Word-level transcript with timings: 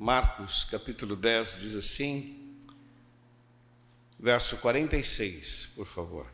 Marcos 0.00 0.62
capítulo 0.62 1.16
10 1.16 1.58
diz 1.58 1.74
assim, 1.74 2.56
verso 4.16 4.56
46, 4.58 5.70
por 5.74 5.86
favor. 5.88 6.32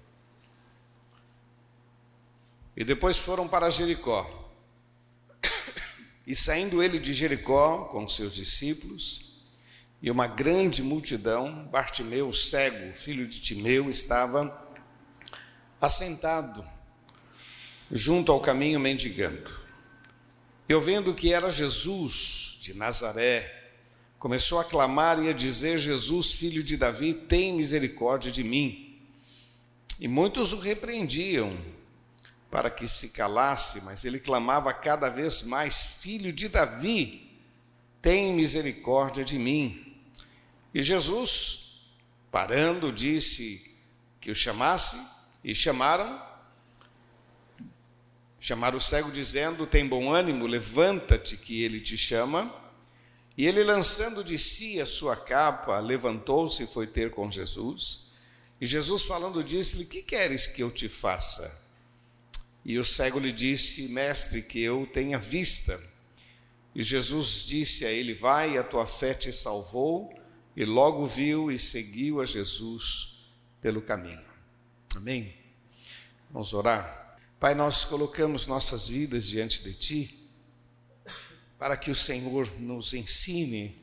E 2.76 2.84
depois 2.84 3.18
foram 3.18 3.48
para 3.48 3.70
Jericó. 3.70 4.52
E 6.26 6.36
saindo 6.36 6.82
ele 6.82 6.98
de 6.98 7.14
Jericó 7.14 7.86
com 7.86 8.06
seus 8.06 8.34
discípulos 8.34 9.46
e 10.02 10.10
uma 10.10 10.26
grande 10.26 10.82
multidão, 10.82 11.66
Bartimeu, 11.68 12.30
cego, 12.34 12.92
filho 12.92 13.26
de 13.26 13.40
Timeu, 13.40 13.88
estava 13.88 14.62
assentado 15.80 16.62
junto 17.90 18.30
ao 18.30 18.40
caminho 18.40 18.78
mendigando. 18.78 19.63
E 20.68 20.74
ouvindo 20.74 21.14
que 21.14 21.32
era 21.32 21.50
Jesus 21.50 22.58
de 22.60 22.74
Nazaré, 22.74 23.72
começou 24.18 24.58
a 24.58 24.64
clamar 24.64 25.22
e 25.22 25.28
a 25.28 25.32
dizer: 25.32 25.78
Jesus, 25.78 26.32
filho 26.32 26.62
de 26.62 26.76
Davi, 26.76 27.12
tem 27.12 27.52
misericórdia 27.52 28.32
de 28.32 28.42
mim. 28.42 28.98
E 30.00 30.08
muitos 30.08 30.52
o 30.52 30.58
repreendiam 30.58 31.56
para 32.50 32.70
que 32.70 32.88
se 32.88 33.10
calasse, 33.10 33.82
mas 33.82 34.04
ele 34.04 34.18
clamava 34.18 34.72
cada 34.72 35.08
vez 35.08 35.42
mais: 35.42 35.98
Filho 36.00 36.32
de 36.32 36.48
Davi, 36.48 37.38
tem 38.00 38.32
misericórdia 38.32 39.24
de 39.24 39.38
mim. 39.38 39.98
E 40.72 40.82
Jesus, 40.82 41.92
parando, 42.30 42.90
disse 42.90 43.76
que 44.20 44.30
o 44.30 44.34
chamasse, 44.34 44.96
e 45.44 45.54
chamaram. 45.54 46.33
Chamaram 48.44 48.76
o 48.76 48.80
cego, 48.80 49.10
dizendo: 49.10 49.66
Tem 49.66 49.88
bom 49.88 50.12
ânimo, 50.12 50.46
levanta-te, 50.46 51.34
que 51.34 51.62
ele 51.62 51.80
te 51.80 51.96
chama. 51.96 52.54
E 53.38 53.46
ele, 53.46 53.64
lançando 53.64 54.22
de 54.22 54.38
si 54.38 54.78
a 54.82 54.84
sua 54.84 55.16
capa, 55.16 55.80
levantou-se 55.80 56.62
e 56.62 56.66
foi 56.66 56.86
ter 56.86 57.10
com 57.10 57.30
Jesus. 57.30 58.18
E 58.60 58.66
Jesus, 58.66 59.06
falando, 59.06 59.42
disse-lhe: 59.42 59.86
Que 59.86 60.02
queres 60.02 60.46
que 60.46 60.62
eu 60.62 60.70
te 60.70 60.90
faça? 60.90 61.58
E 62.62 62.78
o 62.78 62.84
cego 62.84 63.18
lhe 63.18 63.32
disse: 63.32 63.88
Mestre, 63.88 64.42
que 64.42 64.60
eu 64.60 64.86
tenha 64.92 65.18
vista. 65.18 65.80
E 66.74 66.82
Jesus 66.82 67.46
disse 67.46 67.86
a 67.86 67.90
ele: 67.90 68.12
Vai, 68.12 68.58
a 68.58 68.62
tua 68.62 68.86
fé 68.86 69.14
te 69.14 69.32
salvou. 69.32 70.12
E 70.54 70.66
logo 70.66 71.06
viu 71.06 71.50
e 71.50 71.58
seguiu 71.58 72.20
a 72.20 72.26
Jesus 72.26 73.32
pelo 73.62 73.80
caminho. 73.80 74.28
Amém? 74.94 75.34
Vamos 76.30 76.52
orar. 76.52 77.03
Pai, 77.44 77.54
nós 77.54 77.84
colocamos 77.84 78.46
nossas 78.46 78.88
vidas 78.88 79.26
diante 79.26 79.62
de 79.62 79.74
Ti, 79.74 80.30
para 81.58 81.76
que 81.76 81.90
o 81.90 81.94
Senhor 81.94 82.50
nos 82.58 82.94
ensine 82.94 83.78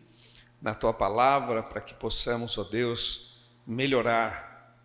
na 0.60 0.74
Tua 0.74 0.92
palavra, 0.92 1.62
para 1.62 1.80
que 1.80 1.94
possamos, 1.94 2.58
ó 2.58 2.64
Deus, 2.64 3.52
melhorar, 3.68 4.76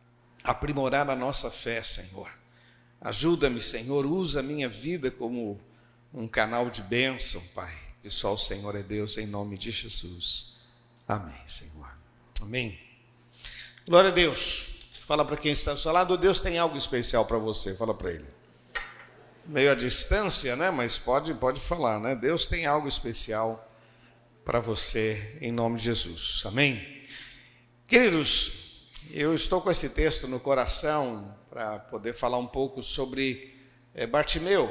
aprimorar 0.45 1.09
a 1.09 1.17
nossa 1.17 1.51
fé, 1.51 1.83
Senhor 1.83 2.31
Ajuda-me, 3.01 3.63
Senhor, 3.63 4.05
usa 4.05 4.41
a 4.41 4.43
minha 4.43 4.69
vida 4.69 5.11
como 5.11 5.59
um 6.13 6.29
canal 6.29 6.69
de 6.69 6.83
bênção, 6.83 7.41
Pai. 7.55 7.75
E 8.05 8.11
só 8.11 8.35
o 8.35 8.39
Senhor 8.39 8.77
é 8.77 8.83
Deus, 8.83 9.17
em 9.17 9.27
nome 9.27 9.57
de 9.57 9.71
Jesus. 9.71 10.57
Amém, 11.09 11.41
Senhor. 11.47 11.97
Amém. 12.43 12.79
Glória 13.87 14.11
a 14.11 14.13
Deus. 14.13 14.91
Fala 15.07 15.25
para 15.25 15.39
quem 15.39 15.53
está 15.53 15.71
ao 15.71 15.79
seu 15.79 15.93
lado, 15.93 16.19
Deus 16.19 16.41
tem 16.41 16.59
algo 16.59 16.77
especial 16.77 17.25
para 17.25 17.39
você. 17.39 17.75
Fala 17.75 17.95
para 17.95 18.11
ele. 18.11 18.36
Meio 19.49 19.71
à 19.71 19.75
distância, 19.77 20.57
né? 20.57 20.73
Mas 20.73 20.99
pode, 20.99 21.33
pode 21.35 21.61
falar, 21.61 22.01
né? 22.01 22.17
Deus 22.17 22.47
tem 22.47 22.67
algo 22.67 22.89
especial 22.89 23.65
para 24.45 24.59
você, 24.59 25.39
em 25.41 25.53
nome 25.53 25.77
de 25.77 25.85
Jesus. 25.85 26.43
Amém. 26.47 27.07
Queridos, 27.87 28.91
eu 29.13 29.33
estou 29.33 29.61
com 29.61 29.71
esse 29.71 29.91
texto 29.91 30.27
no 30.27 30.41
coração 30.41 31.33
para 31.49 31.79
poder 31.79 32.13
falar 32.13 32.39
um 32.39 32.47
pouco 32.47 32.83
sobre 32.83 33.55
é, 33.95 34.05
Bartimeu. 34.05 34.69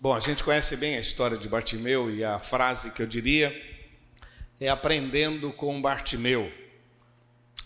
Bom, 0.00 0.14
a 0.14 0.20
gente 0.20 0.44
conhece 0.44 0.76
bem 0.76 0.94
a 0.94 1.00
história 1.00 1.36
de 1.36 1.48
Bartimeu 1.48 2.08
e 2.08 2.22
a 2.22 2.38
frase 2.38 2.92
que 2.92 3.02
eu 3.02 3.06
diria 3.06 3.52
é 4.60 4.68
aprendendo 4.68 5.52
com 5.52 5.82
Bartimeu. 5.82 6.61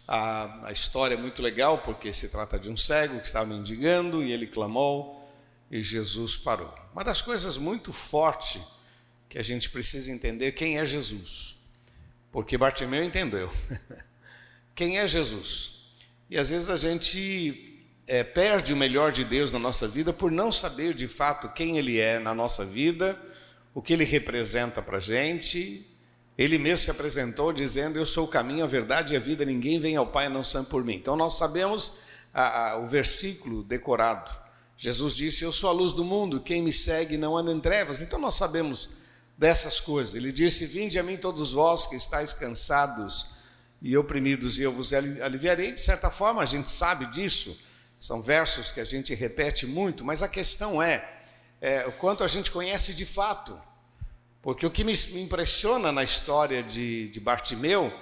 A, 0.07 0.69
a 0.69 0.73
história 0.73 1.15
é 1.15 1.19
muito 1.19 1.43
legal 1.43 1.79
porque 1.79 2.13
se 2.13 2.29
trata 2.29 2.59
de 2.59 2.71
um 2.71 2.77
cego 2.77 3.19
que 3.19 3.27
estava 3.27 3.47
mendigando 3.47 4.23
e 4.23 4.33
ele 4.33 4.47
clamou 4.47 5.29
e 5.71 5.83
Jesus 5.83 6.37
parou. 6.37 6.73
Uma 6.93 7.03
das 7.03 7.21
coisas 7.21 7.57
muito 7.57 7.93
fortes 7.93 8.63
que 9.29 9.39
a 9.39 9.43
gente 9.43 9.69
precisa 9.71 10.11
entender 10.13 10.53
quem 10.53 10.79
é 10.79 10.85
Jesus. 10.87 11.57
Porque 12.31 12.57
Bartimeu 12.57 13.03
entendeu. 13.03 13.53
quem 14.75 14.99
é 14.99 15.07
Jesus? 15.07 15.97
E 16.31 16.39
às 16.39 16.51
vezes 16.51 16.69
a 16.71 16.77
gente 16.77 17.85
é, 18.07 18.23
perde 18.23 18.73
o 18.73 18.77
melhor 18.77 19.11
de 19.11 19.25
Deus 19.25 19.51
na 19.53 19.59
nossa 19.59 19.89
vida 19.89 20.13
por 20.13 20.31
não 20.31 20.53
saber 20.53 20.95
de 20.95 21.09
fato 21.09 21.49
quem 21.53 21.79
Ele 21.79 21.99
é 21.99 22.19
na 22.19 22.35
nossa 22.35 22.65
vida, 22.65 23.21
o 23.75 23.83
que 23.83 23.93
Ele 23.93 24.05
representa 24.05 24.81
para 24.81 24.99
a 24.99 25.01
gente. 25.01 25.85
Ele 26.39 26.59
mesmo 26.59 26.85
se 26.85 26.91
apresentou 26.91 27.53
dizendo: 27.53 27.99
Eu 27.99 28.07
sou 28.07 28.25
o 28.25 28.29
caminho, 28.29 28.65
a 28.65 28.69
verdade 28.69 29.15
e 29.15 29.17
a 29.17 29.21
vida, 29.21 29.45
ninguém 29.45 29.79
vem 29.79 29.97
ao 29.97 30.07
Pai 30.07 30.29
não 30.29 30.45
ser 30.45 30.65
por 30.65 30.85
mim. 30.85 30.95
Então 30.95 31.17
nós 31.17 31.39
sabemos 31.39 31.95
a, 32.33 32.73
a, 32.73 32.79
o 32.79 32.87
versículo 32.87 33.63
decorado. 33.63 34.31
Jesus 34.77 35.17
disse: 35.17 35.45
Eu 35.45 35.53
sou 35.53 35.71
a 35.71 35.73
luz 35.73 35.93
do 35.93 36.05
mundo, 36.05 36.41
quem 36.41 36.63
me 36.63 36.73
segue 36.73 37.17
não 37.17 37.37
anda 37.37 37.51
em 37.53 37.61
trevas. 37.61 38.03
Então 38.03 38.19
nós 38.19 38.35
sabemos 38.35 38.91
dessas 39.39 39.81
coisas. 39.81 40.15
Ele 40.15 40.31
disse: 40.31 40.67
Vinde 40.67 40.99
a 40.99 41.03
mim 41.03 41.17
todos 41.17 41.53
vós 41.53 41.87
que 41.87 41.97
estáis 41.97 42.35
cansados 42.35 43.37
e 43.81 43.97
oprimidos, 43.97 44.59
e 44.59 44.63
eu 44.63 44.73
vos 44.73 44.93
aliviarei. 44.93 45.73
De 45.73 45.81
certa 45.81 46.11
forma, 46.11 46.43
a 46.43 46.47
gente 46.47 46.69
sabe 46.69 47.07
disso, 47.07 47.57
são 47.99 48.21
versos 48.21 48.73
que 48.73 48.81
a 48.81 48.85
gente 48.85 49.15
repete 49.15 49.67
muito, 49.67 50.05
mas 50.05 50.23
a 50.23 50.29
questão 50.29 50.83
é, 50.83 51.09
é 51.61 51.87
o 51.87 51.93
quanto 51.93 52.23
a 52.23 52.27
gente 52.27 52.51
conhece 52.51 52.93
de 52.95 53.07
fato. 53.07 53.59
Porque 54.47 54.65
o 54.65 54.71
que 54.71 54.85
me 54.85 54.93
impressiona 55.21 55.91
na 55.91 56.05
história 56.05 56.63
de, 56.63 57.09
de 57.09 57.19
Bartimeu 57.19 57.93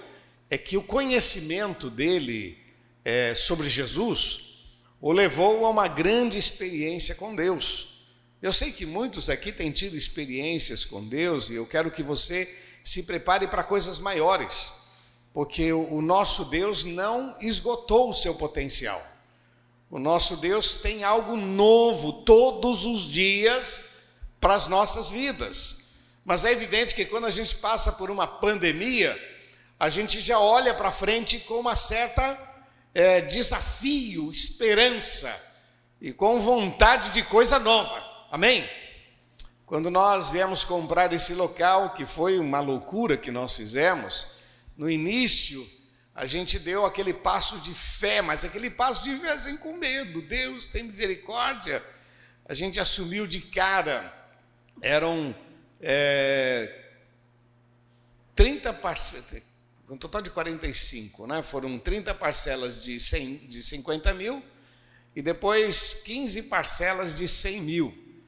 é 0.50 0.59
que 0.59 0.77
o 0.77 0.82
conhecimento 0.82 1.88
dele 1.88 2.59
é, 3.03 3.34
sobre 3.34 3.66
Jesus 3.66 4.75
o 5.00 5.10
levou 5.10 5.65
a 5.65 5.71
uma 5.71 5.88
grande 5.88 6.37
experiência 6.37 7.15
com 7.15 7.34
Deus. 7.34 8.10
Eu 8.43 8.53
sei 8.53 8.72
que 8.72 8.84
muitos 8.84 9.31
aqui 9.31 9.53
têm 9.53 9.71
tido 9.71 9.97
experiências 9.97 10.84
com 10.84 11.03
Deus 11.09 11.49
e 11.49 11.54
eu 11.54 11.65
quero 11.65 11.91
que 11.91 12.03
você 12.03 12.47
se 12.84 13.04
prepare 13.04 13.49
para 13.49 13.65
coisas 13.65 13.99
maiores 13.99 14.75
porque 15.33 15.72
o 15.72 16.03
nosso 16.03 16.44
Deus 16.44 16.84
não 16.84 17.34
esgotou 17.41 18.10
o 18.10 18.15
seu 18.15 18.34
potencial. 18.34 19.03
O 19.91 19.99
nosso 19.99 20.37
Deus 20.37 20.77
tem 20.77 21.04
algo 21.04 21.37
novo 21.37 22.22
todos 22.22 22.84
os 22.84 23.10
dias 23.10 23.81
para 24.38 24.54
as 24.54 24.66
nossas 24.66 25.09
vidas. 25.09 25.84
Mas 26.24 26.44
é 26.44 26.52
evidente 26.52 26.94
que 26.94 27.04
quando 27.04 27.26
a 27.26 27.30
gente 27.30 27.56
passa 27.56 27.92
por 27.92 28.10
uma 28.10 28.26
pandemia, 28.26 29.16
a 29.78 29.88
gente 29.88 30.20
já 30.20 30.38
olha 30.38 30.72
para 30.72 30.90
frente 30.90 31.40
com 31.40 31.60
uma 31.60 31.76
certa 31.76 32.38
é, 32.94 33.20
desafio, 33.20 34.30
esperança 34.30 35.34
e 36.00 36.12
com 36.12 36.40
vontade 36.40 37.10
de 37.10 37.22
coisa 37.22 37.58
nova. 37.58 38.02
Amém? 38.30 38.68
Quando 39.66 39.90
nós 39.90 40.30
viemos 40.30 40.64
comprar 40.64 41.12
esse 41.12 41.34
local, 41.34 41.90
que 41.90 42.06
foi 42.06 42.38
uma 42.38 42.60
loucura 42.60 43.16
que 43.16 43.30
nós 43.30 43.56
fizemos, 43.56 44.38
no 44.76 44.88
início, 44.91 45.66
a 46.14 46.26
gente 46.26 46.58
deu 46.58 46.86
aquele 46.86 47.12
passo 47.12 47.58
de 47.58 47.74
fé, 47.74 48.22
mas 48.22 48.44
aquele 48.44 48.70
passo 48.70 49.04
de 49.04 49.16
fé 49.16 49.36
sem 49.36 49.56
com 49.56 49.76
medo. 49.76 50.22
Deus 50.22 50.68
tem 50.68 50.84
misericórdia. 50.84 51.84
A 52.46 52.54
gente 52.54 52.78
assumiu 52.78 53.26
de 53.26 53.41
cara. 53.41 54.12
Eram 54.80 55.34
é, 55.87 56.84
30 58.34 58.72
parcelas, 58.75 59.42
um 59.89 59.97
total 59.97 60.22
de 60.22 60.31
45, 60.31 61.27
né? 61.27 61.42
Foram 61.42 61.78
30 61.78 62.15
parcelas 62.15 62.83
de, 62.83 62.98
100, 62.98 63.48
de 63.48 63.63
50 63.63 64.15
mil 64.15 64.42
e 65.15 65.22
depois 65.22 66.03
15 66.04 66.45
parcelas 66.45 67.15
de 67.15 67.28
100 67.28 67.60
mil. 67.60 68.21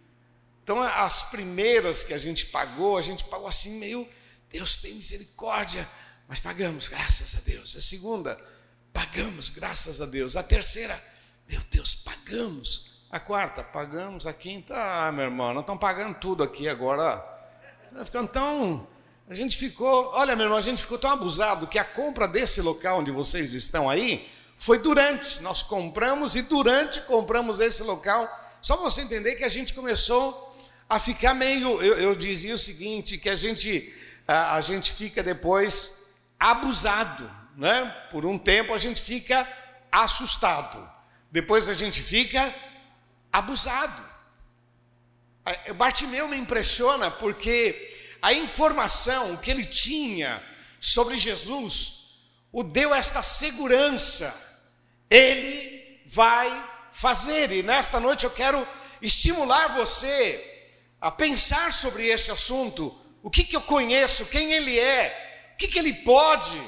Então, 0.62 0.81
as 0.81 1.25
primeiras 1.31 2.05
que 2.05 2.12
a 2.12 2.19
gente 2.19 2.47
pagou, 2.47 2.99
a 2.99 3.00
gente 3.00 3.25
pagou 3.25 3.49
assim, 3.49 3.79
meio, 3.79 4.06
Deus 4.50 4.76
tem 4.79 4.94
misericórdia 4.94 5.88
mas 6.29 6.41
pagamos, 6.41 6.88
graças 6.88 7.37
a 7.37 7.41
Deus. 7.41 7.76
A 7.76 7.81
segunda, 7.81 8.38
pagamos, 8.93 9.50
graças 9.50 10.00
a 10.00 10.06
Deus. 10.06 10.37
A 10.37 10.43
terceira, 10.43 11.00
meu 11.49 11.61
Deus, 11.70 11.94
pagamos. 11.94 13.06
A 13.11 13.20
quarta, 13.20 13.62
pagamos. 13.62 14.26
A 14.26 14.32
quinta, 14.32 14.75
ah, 14.75 15.12
meu 15.12 15.26
irmão, 15.26 15.55
nós 15.55 15.62
estamos 15.62 15.81
pagando 15.81 16.19
tudo 16.19 16.43
aqui 16.43 16.69
agora. 16.69 17.36
Ficando 18.04 18.28
tão. 18.28 18.87
A 19.28 19.34
gente 19.34 19.56
ficou, 19.56 20.12
olha, 20.14 20.37
meu 20.37 20.44
irmão, 20.44 20.58
a 20.58 20.62
gente 20.62 20.81
ficou 20.81 20.98
tão 20.98 21.10
abusado 21.10 21.66
que 21.66 21.78
a 21.78 21.84
compra 21.84 22.28
desse 22.28 22.60
local 22.60 23.00
onde 23.00 23.10
vocês 23.10 23.54
estão 23.54 23.90
aí 23.90 24.28
foi 24.56 24.78
durante. 24.78 25.43
Nós 25.43 25.62
compramos 25.62 26.37
e 26.37 26.43
durante 26.43 27.00
compramos 27.02 27.60
esse 27.60 27.82
local. 27.82 28.28
Só 28.62 28.76
você 28.76 29.02
entender 29.02 29.34
que 29.34 29.44
a 29.44 29.48
gente 29.48 29.72
começou 29.72 30.56
a 30.88 30.98
ficar 30.98 31.34
meio. 31.34 31.82
Eu, 31.82 31.98
eu 31.98 32.14
dizia 32.14 32.54
o 32.54 32.58
seguinte: 32.58 33.19
que 33.19 33.28
a 33.28 33.37
gente, 33.37 33.93
a, 34.26 34.54
a 34.54 34.60
gente 34.60 34.92
fica 34.92 35.22
depois 35.22 36.26
abusado, 36.38 37.31
né? 37.56 37.84
Por 38.10 38.25
um 38.25 38.38
tempo 38.38 38.75
a 38.75 38.78
gente 38.78 39.00
fica 39.00 39.46
assustado, 39.90 40.88
depois 41.31 41.69
a 41.69 41.75
gente 41.75 42.02
fica 42.02 42.54
abusado. 43.32 44.15
Bartimeu 45.75 46.28
me 46.28 46.37
impressiona 46.37 47.10
porque 47.10 48.16
a 48.20 48.32
informação 48.32 49.37
que 49.37 49.50
ele 49.50 49.64
tinha 49.64 50.43
sobre 50.81 51.16
Jesus 51.16 51.96
o 52.52 52.62
deu 52.62 52.94
esta 52.94 53.22
segurança. 53.22 54.34
Ele 55.10 56.00
vai 56.06 56.48
fazer, 56.90 57.52
e 57.52 57.62
nesta 57.62 58.00
noite 58.00 58.25
eu 58.25 58.31
quero 58.31 58.66
estimular 59.02 59.69
você 59.69 60.72
a 60.98 61.10
pensar 61.10 61.70
sobre 61.70 62.06
este 62.06 62.31
assunto. 62.31 62.99
O 63.22 63.31
que, 63.31 63.44
que 63.44 63.54
eu 63.54 63.60
conheço, 63.60 64.25
quem 64.26 64.52
ele 64.52 64.78
é, 64.78 65.52
o 65.52 65.56
que, 65.58 65.69
que 65.69 65.78
ele 65.78 65.92
pode, 65.92 66.58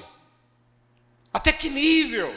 até 1.33 1.53
que 1.53 1.71
nível. 1.71 2.35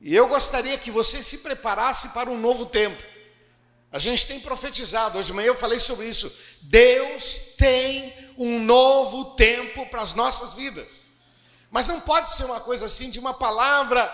E 0.00 0.14
eu 0.14 0.26
gostaria 0.28 0.78
que 0.78 0.90
você 0.90 1.22
se 1.22 1.38
preparasse 1.38 2.08
para 2.08 2.30
um 2.30 2.40
novo 2.40 2.64
tempo. 2.64 3.11
A 3.92 3.98
gente 3.98 4.26
tem 4.26 4.40
profetizado, 4.40 5.18
hoje 5.18 5.26
de 5.26 5.34
manhã 5.34 5.48
eu 5.48 5.56
falei 5.56 5.78
sobre 5.78 6.08
isso. 6.08 6.32
Deus 6.62 7.54
tem 7.58 8.12
um 8.38 8.58
novo 8.58 9.36
tempo 9.36 9.84
para 9.86 10.00
as 10.00 10.14
nossas 10.14 10.54
vidas. 10.54 11.02
Mas 11.70 11.86
não 11.86 12.00
pode 12.00 12.30
ser 12.30 12.44
uma 12.44 12.60
coisa 12.60 12.86
assim 12.86 13.10
de 13.10 13.18
uma 13.18 13.34
palavra, 13.34 14.06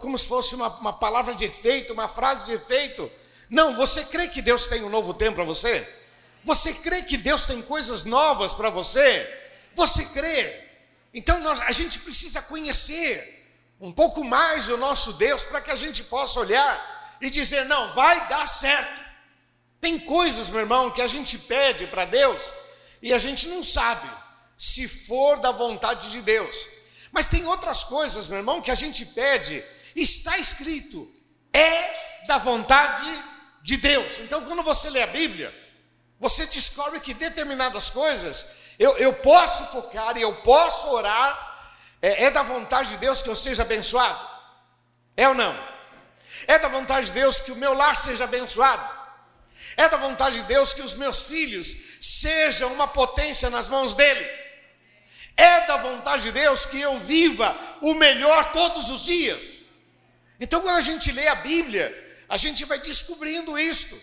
como 0.00 0.16
se 0.16 0.26
fosse 0.26 0.54
uma, 0.54 0.68
uma 0.68 0.92
palavra 0.92 1.34
de 1.34 1.44
efeito, 1.44 1.92
uma 1.92 2.06
frase 2.06 2.44
de 2.44 2.52
efeito. 2.52 3.10
Não, 3.50 3.74
você 3.74 4.04
crê 4.04 4.28
que 4.28 4.40
Deus 4.40 4.68
tem 4.68 4.84
um 4.84 4.88
novo 4.88 5.12
tempo 5.12 5.34
para 5.34 5.44
você? 5.44 5.86
Você 6.44 6.72
crê 6.72 7.02
que 7.02 7.16
Deus 7.16 7.46
tem 7.46 7.60
coisas 7.60 8.04
novas 8.04 8.54
para 8.54 8.70
você? 8.70 9.28
Você 9.74 10.04
crê? 10.06 10.62
Então 11.12 11.40
nós, 11.40 11.60
a 11.60 11.72
gente 11.72 11.98
precisa 12.00 12.40
conhecer 12.42 13.44
um 13.80 13.92
pouco 13.92 14.22
mais 14.22 14.68
o 14.68 14.76
nosso 14.76 15.12
Deus 15.14 15.42
para 15.42 15.60
que 15.60 15.70
a 15.72 15.76
gente 15.76 16.04
possa 16.04 16.38
olhar 16.38 17.16
e 17.20 17.30
dizer: 17.30 17.64
não, 17.64 17.92
vai 17.94 18.28
dar 18.28 18.46
certo. 18.46 19.03
Tem 19.84 19.98
coisas, 19.98 20.48
meu 20.48 20.60
irmão, 20.60 20.90
que 20.90 21.02
a 21.02 21.06
gente 21.06 21.36
pede 21.36 21.86
para 21.88 22.06
Deus 22.06 22.54
e 23.02 23.12
a 23.12 23.18
gente 23.18 23.48
não 23.48 23.62
sabe 23.62 24.08
se 24.56 24.88
for 24.88 25.36
da 25.40 25.52
vontade 25.52 26.10
de 26.10 26.22
Deus. 26.22 26.70
Mas 27.12 27.28
tem 27.28 27.44
outras 27.44 27.84
coisas, 27.84 28.26
meu 28.26 28.38
irmão, 28.38 28.62
que 28.62 28.70
a 28.70 28.74
gente 28.74 29.04
pede, 29.04 29.62
está 29.94 30.38
escrito, 30.38 31.06
é 31.52 32.24
da 32.26 32.38
vontade 32.38 33.04
de 33.60 33.76
Deus. 33.76 34.20
Então, 34.20 34.46
quando 34.46 34.62
você 34.62 34.88
lê 34.88 35.02
a 35.02 35.06
Bíblia, 35.06 35.54
você 36.18 36.46
descobre 36.46 36.98
que 37.00 37.12
determinadas 37.12 37.90
coisas 37.90 38.46
eu, 38.78 38.96
eu 38.96 39.12
posso 39.12 39.64
focar 39.64 40.16
e 40.16 40.22
eu 40.22 40.34
posso 40.36 40.86
orar, 40.86 41.76
é, 42.00 42.24
é 42.24 42.30
da 42.30 42.42
vontade 42.42 42.88
de 42.88 42.96
Deus 42.96 43.20
que 43.20 43.28
eu 43.28 43.36
seja 43.36 43.60
abençoado? 43.60 44.26
É 45.14 45.28
ou 45.28 45.34
não? 45.34 45.54
É 46.46 46.58
da 46.58 46.68
vontade 46.68 47.08
de 47.08 47.12
Deus 47.12 47.38
que 47.38 47.52
o 47.52 47.56
meu 47.56 47.74
lar 47.74 47.94
seja 47.94 48.24
abençoado? 48.24 49.03
É 49.76 49.88
da 49.88 49.96
vontade 49.96 50.38
de 50.38 50.44
Deus 50.44 50.72
que 50.72 50.82
os 50.82 50.94
meus 50.94 51.22
filhos 51.22 51.74
sejam 52.00 52.72
uma 52.72 52.86
potência 52.86 53.50
nas 53.50 53.68
mãos 53.68 53.94
dele. 53.94 54.24
É 55.36 55.66
da 55.66 55.76
vontade 55.76 56.24
de 56.24 56.32
Deus 56.32 56.64
que 56.64 56.80
eu 56.80 56.96
viva 56.96 57.56
o 57.80 57.94
melhor 57.94 58.52
todos 58.52 58.90
os 58.90 59.04
dias. 59.04 59.62
Então, 60.38 60.60
quando 60.60 60.76
a 60.76 60.80
gente 60.80 61.10
lê 61.10 61.26
a 61.28 61.34
Bíblia, 61.36 61.92
a 62.28 62.36
gente 62.36 62.64
vai 62.64 62.78
descobrindo 62.78 63.58
isto 63.58 64.00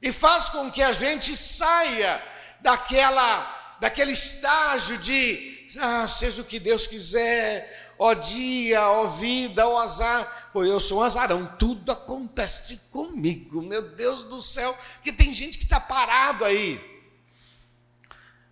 e 0.00 0.12
faz 0.12 0.48
com 0.48 0.70
que 0.70 0.82
a 0.82 0.92
gente 0.92 1.36
saia 1.36 2.22
daquela 2.60 3.52
daquele 3.80 4.12
estágio 4.12 4.96
de 4.98 5.68
ah, 5.78 6.06
seja 6.06 6.42
o 6.42 6.44
que 6.44 6.58
Deus 6.58 6.86
quiser, 6.86 7.73
ó 8.04 8.12
dia, 8.12 8.86
ó 8.86 9.06
vida, 9.06 9.66
ó 9.66 9.78
azar. 9.78 10.50
Pô, 10.52 10.62
eu 10.62 10.78
sou 10.78 10.98
um 10.98 11.02
azarão, 11.02 11.46
tudo 11.58 11.90
acontece 11.90 12.76
comigo, 12.90 13.62
meu 13.62 13.80
Deus 13.80 14.24
do 14.24 14.40
céu, 14.42 14.76
que 15.02 15.10
tem 15.10 15.32
gente 15.32 15.56
que 15.56 15.64
está 15.64 15.80
parado 15.80 16.44
aí. 16.44 16.78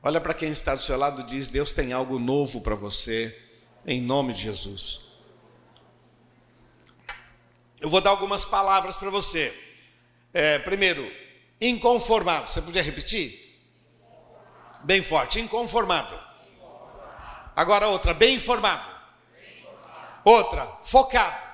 Olha 0.03 0.21
para 0.21 0.33
quem 0.33 0.49
está 0.49 0.75
do 0.75 0.81
seu 0.81 0.97
lado 0.97 1.21
e 1.21 1.25
diz: 1.25 1.49
Deus 1.49 1.75
tem 1.75 1.93
algo 1.93 2.19
novo 2.19 2.63
para 2.63 2.75
você, 2.75 3.39
em 3.87 4.01
nome 4.01 4.33
de 4.33 4.41
Jesus. 4.41 5.13
Eu 7.79 7.91
vou 7.91 8.01
dar 8.01 8.11
algumas 8.11 8.47
palavras 8.47 8.97
para 8.97 9.11
você. 9.11 9.53
É, 10.33 10.59
primeiro, 10.61 11.07
inconformado. 11.61 12.51
Você 12.51 12.63
podia 12.63 12.83
repetir? 12.83 13.39
Bem 14.83 15.03
forte, 15.03 15.41
inconformado. 15.41 16.19
Agora 17.55 17.89
outra, 17.89 18.15
bem 18.15 18.37
informado. 18.37 19.02
Outra, 20.25 20.67
focado. 20.83 21.53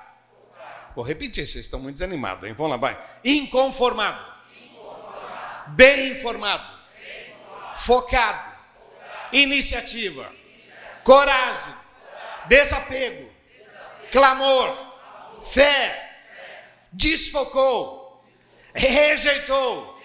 Vou 0.95 1.03
repetir, 1.03 1.45
vocês 1.45 1.65
estão 1.65 1.79
muito 1.79 1.95
desanimados, 1.95 2.47
hein? 2.47 2.53
Vamos 2.53 2.71
lá, 2.71 2.77
vai. 2.77 3.01
Inconformado. 3.23 4.19
Inconformado. 4.55 5.71
Bem 5.71 6.11
informado. 6.11 6.63
Bem 6.97 7.31
informado. 7.31 7.75
Focado. 7.75 8.39
Focado. 8.39 9.29
Iniciativa. 9.31 10.21
Iniciativa. 10.21 11.03
Coragem. 11.03 11.73
Coragem. 11.73 12.47
Desapego. 12.49 13.15
Desapego. 13.15 14.11
Clamor. 14.11 14.75
Clamor. 14.75 15.41
Fé. 15.41 15.89
Fé. 15.89 16.71
Desfocou. 16.91 18.25
Rejeitou. 18.73 20.01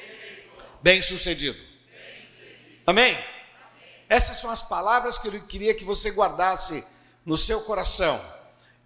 Bem 0.82 1.00
sucedido. 1.02 1.58
Amém? 2.86 3.14
Amém? 3.14 3.24
Essas 4.08 4.36
são 4.36 4.50
as 4.50 4.62
palavras 4.62 5.18
que 5.18 5.28
eu 5.28 5.46
queria 5.46 5.74
que 5.74 5.84
você 5.84 6.10
guardasse 6.10 6.84
no 7.24 7.36
seu 7.36 7.62
coração. 7.62 8.20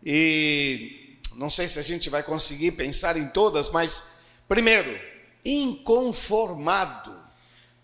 E 0.04 1.18
não 1.34 1.48
sei 1.48 1.68
se 1.68 1.78
a 1.78 1.82
gente 1.82 2.10
vai 2.10 2.22
conseguir 2.22 2.72
pensar 2.72 3.16
em 3.16 3.28
todas, 3.28 3.70
mas 3.70 4.02
primeiro, 4.48 4.98
inconformado, 5.44 7.14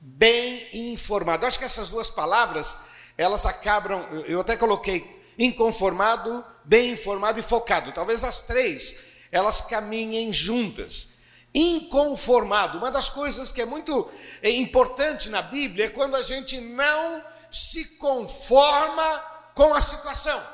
bem 0.01 0.69
informado. 0.73 1.47
Acho 1.47 1.59
que 1.59 1.65
essas 1.65 1.89
duas 1.89 2.11
palavras, 2.11 2.77
elas 3.17 3.47
acabam, 3.47 4.03
eu 4.27 4.41
até 4.41 4.57
coloquei 4.57 5.23
inconformado, 5.39 6.45
bem 6.65 6.93
informado 6.93 7.39
e 7.39 7.43
focado. 7.43 7.93
Talvez 7.93 8.25
as 8.25 8.43
três, 8.43 8.97
elas 9.31 9.61
caminhem 9.61 10.33
juntas. 10.33 11.15
Inconformado, 11.55 12.79
uma 12.79 12.91
das 12.91 13.09
coisas 13.09 13.53
que 13.53 13.63
é 13.63 13.65
muito 13.65 14.11
é 14.43 14.51
importante 14.51 15.31
na 15.31 15.41
Bíblia 15.41 15.87
é 15.87 15.89
quando 15.89 16.17
a 16.17 16.23
gente 16.23 16.61
não 16.61 17.23
se 17.51 17.97
conforma 17.99 19.19
com 19.55 19.73
a 19.73 19.81
situação. 19.81 20.54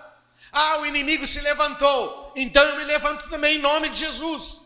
Ah, 0.52 0.78
o 0.78 0.86
inimigo 0.86 1.26
se 1.26 1.40
levantou, 1.40 2.32
então 2.34 2.62
eu 2.64 2.76
me 2.76 2.84
levanto 2.84 3.28
também 3.28 3.56
em 3.56 3.60
nome 3.60 3.88
de 3.88 3.98
Jesus. 3.98 4.60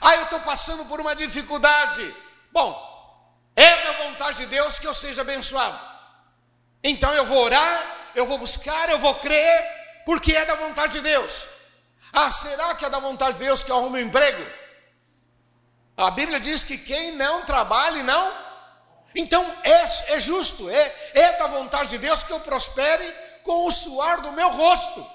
Ah, 0.00 0.16
eu 0.16 0.24
estou 0.24 0.40
passando 0.40 0.84
por 0.86 1.00
uma 1.00 1.14
dificuldade. 1.14 2.14
Bom, 2.50 2.92
é 3.54 3.84
da 3.84 3.92
vontade 4.04 4.38
de 4.38 4.46
Deus 4.46 4.78
que 4.78 4.86
eu 4.86 4.94
seja 4.94 5.22
abençoado. 5.22 5.78
Então 6.82 7.12
eu 7.14 7.24
vou 7.24 7.44
orar, 7.44 8.10
eu 8.14 8.26
vou 8.26 8.38
buscar, 8.38 8.90
eu 8.90 8.98
vou 8.98 9.14
crer, 9.16 10.02
porque 10.04 10.34
é 10.34 10.44
da 10.44 10.56
vontade 10.56 10.94
de 10.94 11.00
Deus. 11.00 11.48
Ah, 12.12 12.30
será 12.30 12.74
que 12.74 12.84
é 12.84 12.90
da 12.90 12.98
vontade 12.98 13.38
de 13.38 13.44
Deus 13.44 13.62
que 13.62 13.70
eu 13.70 13.76
arrume 13.76 14.02
um 14.02 14.06
emprego? 14.06 14.44
A 15.96 16.10
Bíblia 16.10 16.40
diz 16.40 16.64
que 16.64 16.76
quem 16.76 17.12
não 17.12 17.44
trabalhe, 17.44 18.02
não. 18.02 18.32
Então 19.14 19.44
é, 19.62 20.14
é 20.14 20.20
justo, 20.20 20.68
é, 20.70 20.94
é 21.14 21.32
da 21.38 21.46
vontade 21.46 21.90
de 21.90 21.98
Deus 21.98 22.22
que 22.24 22.32
eu 22.32 22.40
prospere 22.40 23.04
com 23.42 23.66
o 23.66 23.72
suor 23.72 24.20
do 24.22 24.32
meu 24.32 24.50
rosto. 24.50 25.06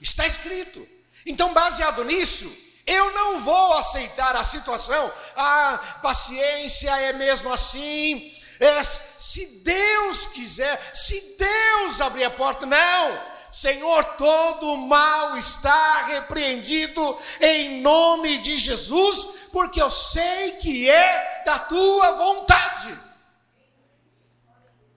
Está 0.00 0.26
escrito. 0.26 0.86
Então, 1.26 1.52
baseado 1.54 2.04
nisso, 2.04 2.50
eu 2.86 3.12
não 3.12 3.40
vou 3.40 3.74
aceitar 3.74 4.36
a 4.36 4.44
situação. 4.44 5.10
Ah, 5.36 5.98
paciência 6.02 6.90
é 7.00 7.12
mesmo 7.12 7.52
assim. 7.52 8.32
É, 8.60 8.84
se 8.84 9.46
Deus 9.64 10.26
quiser, 10.28 10.90
se 10.94 11.36
Deus 11.38 12.00
abrir 12.00 12.24
a 12.24 12.30
porta, 12.30 12.66
não. 12.66 13.34
Senhor, 13.50 14.04
todo 14.16 14.76
mal 14.78 15.36
está 15.36 16.06
repreendido 16.06 17.18
em 17.40 17.80
nome 17.80 18.38
de 18.38 18.56
Jesus, 18.56 19.48
porque 19.52 19.80
eu 19.80 19.90
sei 19.90 20.52
que 20.52 20.90
é 20.90 21.42
da 21.46 21.58
tua 21.60 22.12
vontade. 22.12 22.98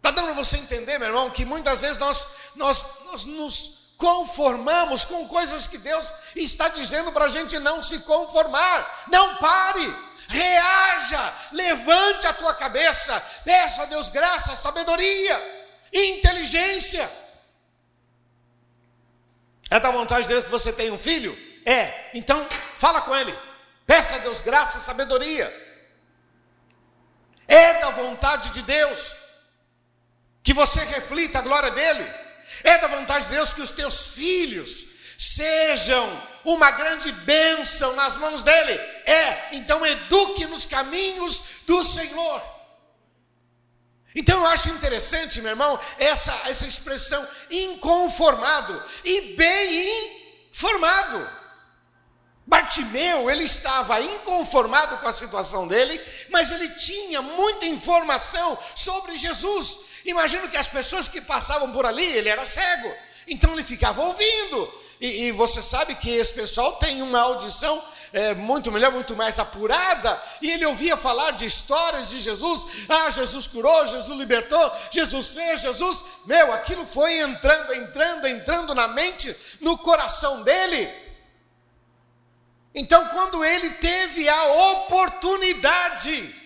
Está 0.07 0.21
dando 0.21 0.33
para 0.33 0.41
você 0.41 0.55
entender, 0.55 0.97
meu 0.97 1.09
irmão, 1.09 1.29
que 1.29 1.43
muitas 1.43 1.81
vezes 1.81 1.97
nós, 1.97 2.27
nós, 2.55 2.85
nós 3.07 3.25
nos 3.25 3.95
conformamos 3.97 5.03
com 5.03 5.27
coisas 5.27 5.67
que 5.67 5.77
Deus 5.77 6.13
está 6.33 6.69
dizendo 6.69 7.11
para 7.11 7.25
a 7.25 7.29
gente 7.29 7.59
não 7.59 7.83
se 7.83 7.99
conformar. 7.99 9.03
Não 9.11 9.35
pare, 9.35 9.93
reaja, 10.29 11.33
levante 11.51 12.25
a 12.25 12.31
tua 12.31 12.53
cabeça, 12.53 13.19
peça 13.43 13.83
a 13.83 13.85
Deus 13.87 14.07
graça, 14.07 14.55
sabedoria, 14.55 15.75
inteligência. 15.91 17.11
É 19.69 19.77
da 19.77 19.91
vontade 19.91 20.21
de 20.21 20.29
Deus 20.29 20.45
que 20.45 20.51
você 20.51 20.71
tenha 20.71 20.93
um 20.93 20.97
filho? 20.97 21.37
É, 21.65 22.11
então 22.13 22.47
fala 22.77 23.01
com 23.01 23.13
ele, 23.13 23.37
peça 23.85 24.15
a 24.15 24.19
Deus 24.19 24.39
graça, 24.39 24.79
sabedoria. 24.79 25.51
É 27.45 27.81
da 27.81 27.89
vontade 27.89 28.51
de 28.51 28.61
Deus 28.61 29.26
que 30.47 30.53
você 30.53 30.81
reflita 30.85 31.39
a 31.39 31.41
glória 31.41 31.69
dele. 31.71 32.09
É 32.63 32.77
da 32.77 32.87
vontade 32.87 33.25
de 33.25 33.31
Deus 33.31 33.51
que 33.51 33.61
os 33.61 33.71
teus 33.71 34.11
filhos 34.13 34.87
sejam 35.17 36.23
uma 36.45 36.71
grande 36.71 37.11
bênção 37.11 37.93
nas 37.97 38.15
mãos 38.15 38.43
dele. 38.43 38.71
É, 39.05 39.49
então 39.51 39.85
eduque 39.85 40.45
nos 40.45 40.63
caminhos 40.63 41.43
do 41.67 41.83
Senhor. 41.83 42.41
Então 44.15 44.39
eu 44.39 44.47
acho 44.47 44.69
interessante, 44.69 45.41
meu 45.41 45.51
irmão, 45.51 45.77
essa, 45.99 46.33
essa 46.45 46.65
expressão 46.65 47.27
inconformado 47.51 48.81
e 49.03 49.33
bem 49.35 50.47
informado. 50.49 51.29
Bartimeu, 52.45 53.29
ele 53.29 53.43
estava 53.43 53.99
inconformado 53.99 54.97
com 54.99 55.09
a 55.09 55.11
situação 55.11 55.67
dele, 55.67 56.01
mas 56.29 56.51
ele 56.51 56.69
tinha 56.69 57.21
muita 57.21 57.65
informação 57.65 58.57
sobre 58.73 59.17
Jesus. 59.17 59.87
Imagino 60.07 60.47
que 60.47 60.55
as 60.55 60.69
pessoas 60.69 61.09
que 61.09 61.19
passavam 61.19 61.69
por 61.73 61.85
ali, 61.85 62.05
ele 62.05 62.29
era 62.29 62.45
cego, 62.45 62.91
então 63.27 63.51
ele 63.51 63.63
ficava 63.63 64.01
ouvindo. 64.01 64.73
E, 65.01 65.25
e 65.25 65.31
você 65.33 65.61
sabe 65.61 65.95
que 65.95 66.09
esse 66.09 66.33
pessoal 66.33 66.77
tem 66.77 67.01
uma 67.01 67.19
audição 67.19 67.83
é, 68.13 68.33
muito 68.33 68.71
melhor, 68.71 68.93
muito 68.93 69.17
mais 69.17 69.37
apurada, 69.37 70.19
e 70.41 70.49
ele 70.49 70.65
ouvia 70.65 70.95
falar 70.95 71.31
de 71.31 71.45
histórias 71.45 72.09
de 72.09 72.19
Jesus. 72.19 72.65
Ah, 72.87 73.09
Jesus 73.09 73.47
curou, 73.47 73.85
Jesus 73.85 74.17
libertou, 74.17 74.71
Jesus 74.91 75.27
fez, 75.27 75.59
Jesus. 75.59 76.05
Meu, 76.25 76.53
aquilo 76.53 76.85
foi 76.85 77.19
entrando, 77.19 77.73
entrando, 77.73 78.27
entrando 78.27 78.73
na 78.73 78.87
mente, 78.87 79.35
no 79.59 79.77
coração 79.77 80.41
dele. 80.41 80.89
Então, 82.73 83.09
quando 83.09 83.43
ele 83.43 83.71
teve 83.71 84.29
a 84.29 84.45
oportunidade, 84.71 86.37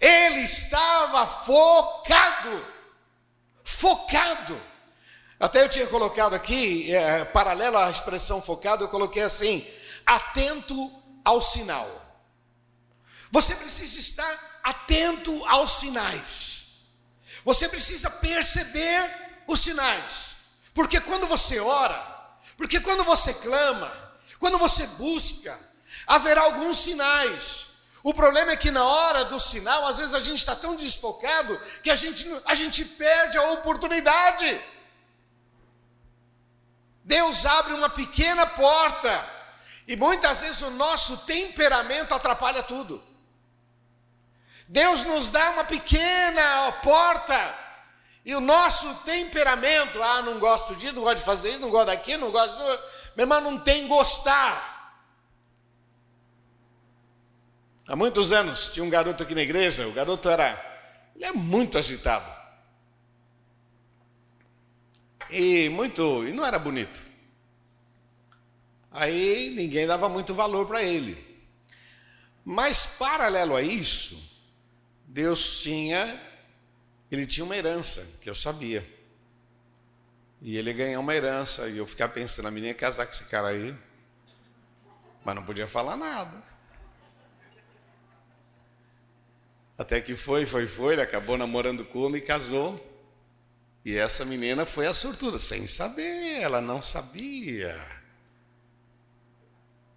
ele 0.00 0.40
estava 0.40 1.26
focado, 1.26 2.66
focado. 3.64 4.60
Até 5.38 5.62
eu 5.62 5.68
tinha 5.68 5.86
colocado 5.86 6.34
aqui, 6.34 6.94
é, 6.94 7.24
paralelo 7.24 7.76
à 7.78 7.90
expressão 7.90 8.40
focado, 8.40 8.84
eu 8.84 8.88
coloquei 8.88 9.22
assim: 9.22 9.66
atento 10.04 10.90
ao 11.24 11.42
sinal. 11.42 11.88
Você 13.30 13.54
precisa 13.54 13.98
estar 13.98 14.60
atento 14.62 15.44
aos 15.46 15.72
sinais. 15.72 16.66
Você 17.44 17.68
precisa 17.68 18.10
perceber 18.10 19.44
os 19.46 19.60
sinais. 19.60 20.36
Porque 20.74 21.00
quando 21.00 21.26
você 21.26 21.58
ora, 21.58 22.00
porque 22.56 22.80
quando 22.80 23.04
você 23.04 23.32
clama, 23.34 23.92
quando 24.38 24.58
você 24.58 24.86
busca, 24.98 25.58
haverá 26.06 26.42
alguns 26.42 26.78
sinais. 26.78 27.75
O 28.06 28.14
problema 28.14 28.52
é 28.52 28.56
que 28.56 28.70
na 28.70 28.84
hora 28.84 29.24
do 29.24 29.40
sinal, 29.40 29.84
às 29.84 29.96
vezes 29.96 30.14
a 30.14 30.20
gente 30.20 30.38
está 30.38 30.54
tão 30.54 30.76
desfocado 30.76 31.60
que 31.82 31.90
a 31.90 31.96
gente, 31.96 32.24
a 32.44 32.54
gente 32.54 32.84
perde 32.84 33.36
a 33.36 33.50
oportunidade. 33.50 34.64
Deus 37.02 37.44
abre 37.44 37.72
uma 37.72 37.90
pequena 37.90 38.46
porta 38.46 39.28
e 39.88 39.96
muitas 39.96 40.40
vezes 40.40 40.62
o 40.62 40.70
nosso 40.70 41.16
temperamento 41.26 42.14
atrapalha 42.14 42.62
tudo. 42.62 43.02
Deus 44.68 45.04
nos 45.04 45.32
dá 45.32 45.50
uma 45.50 45.64
pequena 45.64 46.70
porta 46.84 47.58
e 48.24 48.36
o 48.36 48.40
nosso 48.40 48.94
temperamento, 49.04 50.00
ah, 50.00 50.22
não 50.22 50.38
gosto 50.38 50.76
disso, 50.76 50.92
não 50.92 51.02
gosto 51.02 51.18
de 51.18 51.24
fazer 51.24 51.50
isso, 51.50 51.60
não 51.60 51.70
gosto 51.70 51.86
daquilo, 51.86 52.26
não 52.26 52.30
gosto. 52.30 52.56
De... 52.56 52.62
Meu 53.16 53.24
irmão, 53.24 53.40
não 53.40 53.58
tem 53.58 53.88
gostar. 53.88 54.75
Há 57.88 57.94
muitos 57.94 58.32
anos 58.32 58.70
tinha 58.72 58.84
um 58.84 58.90
garoto 58.90 59.22
aqui 59.22 59.34
na 59.34 59.42
igreja, 59.42 59.86
o 59.86 59.92
garoto 59.92 60.28
era, 60.28 60.60
ele 61.14 61.24
é 61.24 61.32
muito 61.32 61.78
agitado. 61.78 62.34
E 65.30 65.68
muito, 65.68 66.26
e 66.26 66.32
não 66.32 66.44
era 66.44 66.58
bonito. 66.58 67.00
Aí 68.90 69.50
ninguém 69.50 69.86
dava 69.86 70.08
muito 70.08 70.34
valor 70.34 70.66
para 70.66 70.82
ele. 70.82 71.24
Mas 72.44 72.86
paralelo 72.86 73.54
a 73.54 73.62
isso, 73.62 74.18
Deus 75.06 75.60
tinha, 75.62 76.20
ele 77.10 77.26
tinha 77.26 77.44
uma 77.44 77.56
herança, 77.56 78.20
que 78.20 78.30
eu 78.30 78.34
sabia. 78.34 78.88
E 80.40 80.56
ele 80.56 80.72
ganhou 80.72 81.02
uma 81.02 81.14
herança, 81.14 81.68
e 81.68 81.78
eu 81.78 81.86
ficava 81.86 82.12
pensando, 82.12 82.46
a 82.46 82.50
menina 82.50 82.68
ia 82.68 82.74
casar 82.74 83.06
com 83.06 83.12
esse 83.12 83.24
cara 83.24 83.48
aí. 83.48 83.74
Mas 85.24 85.34
não 85.34 85.44
podia 85.44 85.66
falar 85.66 85.96
nada. 85.96 86.55
Até 89.78 90.00
que 90.00 90.16
foi, 90.16 90.46
foi, 90.46 90.66
foi, 90.66 90.94
ele 90.94 91.02
acabou 91.02 91.36
namorando 91.36 91.84
com 91.84 92.06
uma 92.06 92.16
e 92.16 92.20
casou. 92.20 92.80
E 93.84 93.96
essa 93.96 94.24
menina 94.24 94.66
foi 94.66 94.86
a 94.86 94.94
sortuda, 94.94 95.38
sem 95.38 95.66
saber, 95.66 96.40
ela 96.40 96.60
não 96.60 96.82
sabia. 96.82 97.80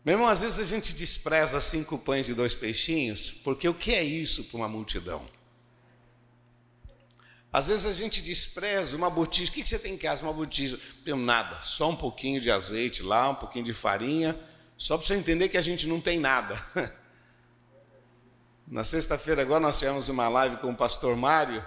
Meu 0.06 0.14
irmão, 0.14 0.28
às 0.28 0.42
vezes 0.42 0.60
a 0.60 0.66
gente 0.66 0.94
despreza 0.94 1.60
cinco 1.60 1.98
pães 1.98 2.30
e 2.30 2.34
dois 2.34 2.56
peixinhos, 2.56 3.32
porque 3.32 3.68
o 3.68 3.74
que 3.74 3.94
é 3.94 4.04
isso 4.04 4.44
para 4.46 4.58
uma 4.58 4.68
multidão? 4.68 5.28
Às 7.52 7.68
vezes 7.68 7.86
a 7.86 7.92
gente 7.92 8.22
despreza 8.22 8.96
uma 8.96 9.10
botija. 9.10 9.50
O 9.50 9.54
que 9.54 9.66
você 9.66 9.80
tem 9.80 9.96
em 9.96 9.98
casa? 9.98 10.22
Uma 10.22 10.34
botija. 10.34 10.78
Não 10.78 11.04
tenho 11.04 11.18
nada, 11.18 11.60
só 11.64 11.90
um 11.90 11.96
pouquinho 11.96 12.40
de 12.40 12.52
azeite 12.52 13.02
lá, 13.02 13.30
um 13.30 13.36
pouquinho 13.36 13.66
de 13.66 13.74
farinha, 13.74 14.40
só 14.78 14.98
para 14.98 15.08
você 15.08 15.16
entender 15.16 15.50
que 15.50 15.58
a 15.58 15.62
gente 15.62 15.88
não 15.88 16.00
tem 16.00 16.20
nada. 16.20 16.64
Na 18.70 18.84
sexta-feira 18.84 19.42
agora 19.42 19.60
nós 19.60 19.80
tivemos 19.80 20.10
uma 20.10 20.30
live 20.30 20.58
com 20.58 20.70
o 20.70 20.76
pastor 20.76 21.16
Mário 21.16 21.66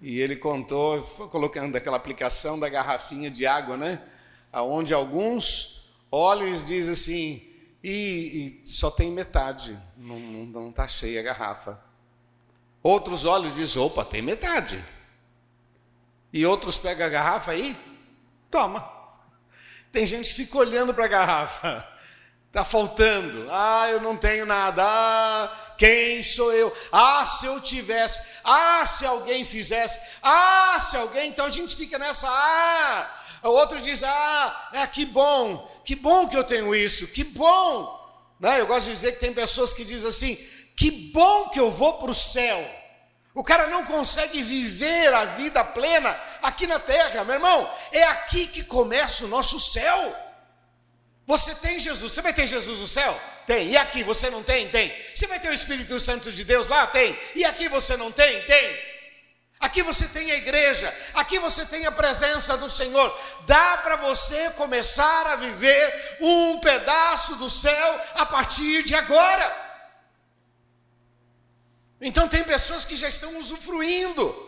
e 0.00 0.20
ele 0.20 0.36
contou, 0.36 1.02
colocando 1.28 1.74
aquela 1.74 1.96
aplicação 1.96 2.56
da 2.56 2.68
garrafinha 2.68 3.28
de 3.28 3.44
água, 3.44 3.76
né? 3.76 4.00
Aonde 4.52 4.94
alguns 4.94 5.96
olham 6.08 6.46
e 6.46 6.56
dizem 6.56 6.92
assim, 6.92 7.42
e, 7.82 8.60
e 8.62 8.68
só 8.68 8.92
tem 8.92 9.10
metade, 9.10 9.76
não 9.96 10.70
está 10.70 10.86
cheia 10.86 11.18
a 11.18 11.24
garrafa. 11.24 11.80
Outros 12.80 13.24
olhos 13.24 13.56
dizem, 13.56 13.82
opa, 13.82 14.04
tem 14.04 14.22
metade. 14.22 14.80
E 16.32 16.46
outros 16.46 16.78
pegam 16.78 17.08
a 17.08 17.10
garrafa 17.10 17.50
aí, 17.50 17.76
toma. 18.52 18.88
Tem 19.90 20.06
gente 20.06 20.28
que 20.28 20.34
fica 20.34 20.58
olhando 20.58 20.94
para 20.94 21.06
a 21.06 21.08
garrafa. 21.08 21.88
Está 22.46 22.64
faltando. 22.64 23.48
Ah, 23.50 23.88
eu 23.90 24.00
não 24.00 24.16
tenho 24.16 24.46
nada. 24.46 24.82
Ah, 24.84 25.65
quem 25.76 26.22
sou 26.22 26.52
eu? 26.52 26.74
Ah, 26.90 27.24
se 27.26 27.46
eu 27.46 27.60
tivesse. 27.60 28.20
Ah, 28.44 28.84
se 28.86 29.04
alguém 29.04 29.44
fizesse. 29.44 29.98
Ah, 30.22 30.76
se 30.78 30.96
alguém. 30.96 31.28
Então 31.28 31.46
a 31.46 31.50
gente 31.50 31.76
fica 31.76 31.98
nessa. 31.98 32.28
Ah. 32.28 33.10
O 33.42 33.50
outro 33.50 33.80
diz: 33.80 34.02
Ah, 34.02 34.68
é, 34.72 34.86
que 34.86 35.04
bom. 35.04 35.70
Que 35.84 35.94
bom 35.94 36.28
que 36.28 36.36
eu 36.36 36.44
tenho 36.44 36.74
isso. 36.74 37.06
Que 37.08 37.24
bom. 37.24 37.96
Né? 38.40 38.60
Eu 38.60 38.66
gosto 38.66 38.86
de 38.86 38.92
dizer 38.92 39.12
que 39.12 39.20
tem 39.20 39.32
pessoas 39.32 39.72
que 39.72 39.84
dizem 39.84 40.08
assim: 40.08 40.36
Que 40.76 40.90
bom 40.90 41.48
que 41.50 41.60
eu 41.60 41.70
vou 41.70 41.94
para 41.94 42.10
o 42.10 42.14
céu. 42.14 42.64
O 43.34 43.44
cara 43.44 43.66
não 43.66 43.84
consegue 43.84 44.42
viver 44.42 45.12
a 45.12 45.26
vida 45.26 45.62
plena 45.62 46.18
aqui 46.42 46.66
na 46.66 46.78
terra, 46.78 47.22
meu 47.22 47.34
irmão. 47.34 47.70
É 47.92 48.02
aqui 48.04 48.46
que 48.46 48.64
começa 48.64 49.26
o 49.26 49.28
nosso 49.28 49.60
céu. 49.60 50.25
Você 51.26 51.54
tem 51.56 51.78
Jesus, 51.78 52.12
você 52.12 52.22
vai 52.22 52.32
ter 52.32 52.46
Jesus 52.46 52.78
no 52.78 52.86
céu? 52.86 53.20
Tem. 53.46 53.70
E 53.70 53.76
aqui 53.76 54.04
você 54.04 54.30
não 54.30 54.42
tem? 54.44 54.68
Tem. 54.68 54.94
Você 55.12 55.26
vai 55.26 55.40
ter 55.40 55.48
o 55.48 55.54
Espírito 55.54 55.98
Santo 55.98 56.30
de 56.30 56.44
Deus 56.44 56.68
lá? 56.68 56.86
Tem. 56.86 57.18
E 57.34 57.44
aqui 57.44 57.68
você 57.68 57.96
não 57.96 58.12
tem? 58.12 58.42
Tem. 58.42 58.96
Aqui 59.58 59.82
você 59.82 60.06
tem 60.06 60.30
a 60.30 60.36
igreja, 60.36 60.94
aqui 61.14 61.38
você 61.38 61.64
tem 61.64 61.86
a 61.86 61.90
presença 61.90 62.56
do 62.58 62.68
Senhor. 62.68 63.18
Dá 63.46 63.78
para 63.78 63.96
você 63.96 64.50
começar 64.50 65.26
a 65.26 65.36
viver 65.36 66.18
um 66.20 66.60
pedaço 66.60 67.36
do 67.36 67.48
céu 67.48 68.00
a 68.14 68.26
partir 68.26 68.82
de 68.82 68.94
agora. 68.94 69.64
Então 72.00 72.28
tem 72.28 72.44
pessoas 72.44 72.84
que 72.84 72.96
já 72.96 73.08
estão 73.08 73.38
usufruindo. 73.38 74.45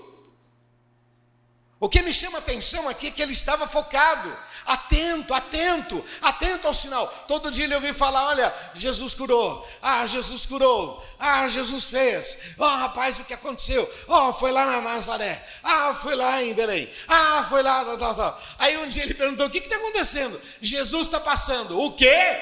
O 1.81 1.89
que 1.89 2.03
me 2.03 2.13
chama 2.13 2.39
a 2.39 2.41
atenção 2.41 2.89
aqui 2.89 3.07
é 3.07 3.11
que 3.13 3.23
ele 3.23 3.33
estava 3.33 3.69
focado, 3.69 4.37
atento, 4.67 5.33
atento, 5.33 6.05
atento 6.21 6.67
ao 6.67 6.75
sinal. 6.75 7.07
Todo 7.29 7.53
dia 7.53 7.67
ele 7.67 7.75
ouvia 7.77 7.95
falar: 7.95 8.27
olha, 8.27 8.53
Jesus 8.75 9.15
curou, 9.15 9.67
ah, 9.81 10.05
Jesus 10.05 10.45
curou, 10.45 11.05
ah, 11.21 11.47
Jesus 11.47 11.85
fez, 11.85 12.55
oh 12.59 12.65
rapaz, 12.65 13.21
o 13.21 13.25
que 13.25 13.33
aconteceu? 13.33 13.89
Oh, 14.09 14.33
foi 14.33 14.51
lá 14.51 14.67
na 14.67 14.81
Nazaré, 14.81 15.41
ah, 15.63 15.95
foi 15.95 16.17
lá 16.17 16.43
em 16.43 16.53
Belém, 16.53 16.93
ah, 17.07 17.47
foi 17.49 17.63
lá, 17.63 17.85
tal, 17.85 17.97
tal, 17.97 18.15
tal. 18.17 18.43
Aí 18.59 18.77
um 18.79 18.89
dia 18.89 19.05
ele 19.05 19.15
perguntou: 19.15 19.47
o 19.47 19.51
que 19.51 19.59
está 19.59 19.77
acontecendo? 19.77 20.41
Jesus 20.61 21.07
está 21.07 21.21
passando, 21.21 21.81
o 21.81 21.93
quê? 21.93 22.37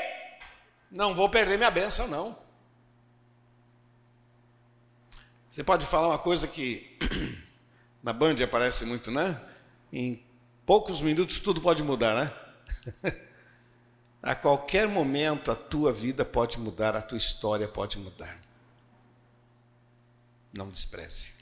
Não 0.90 1.14
vou 1.14 1.28
perder 1.28 1.58
minha 1.58 1.70
benção, 1.70 2.08
não. 2.08 2.34
Você 5.50 5.62
pode 5.62 5.84
falar 5.84 6.08
uma 6.08 6.18
coisa 6.18 6.48
que 6.48 6.98
na 8.06 8.12
Band 8.12 8.36
aparece 8.40 8.84
muito, 8.84 9.10
né? 9.10 9.36
Em 9.92 10.24
poucos 10.64 11.02
minutos 11.02 11.40
tudo 11.40 11.60
pode 11.60 11.82
mudar, 11.82 12.14
né? 12.14 12.32
a 14.22 14.32
qualquer 14.32 14.86
momento 14.86 15.50
a 15.50 15.56
tua 15.56 15.92
vida 15.92 16.24
pode 16.24 16.56
mudar, 16.56 16.94
a 16.94 17.02
tua 17.02 17.18
história 17.18 17.66
pode 17.66 17.98
mudar. 17.98 18.40
não 20.52 20.70
despreze. 20.70 21.34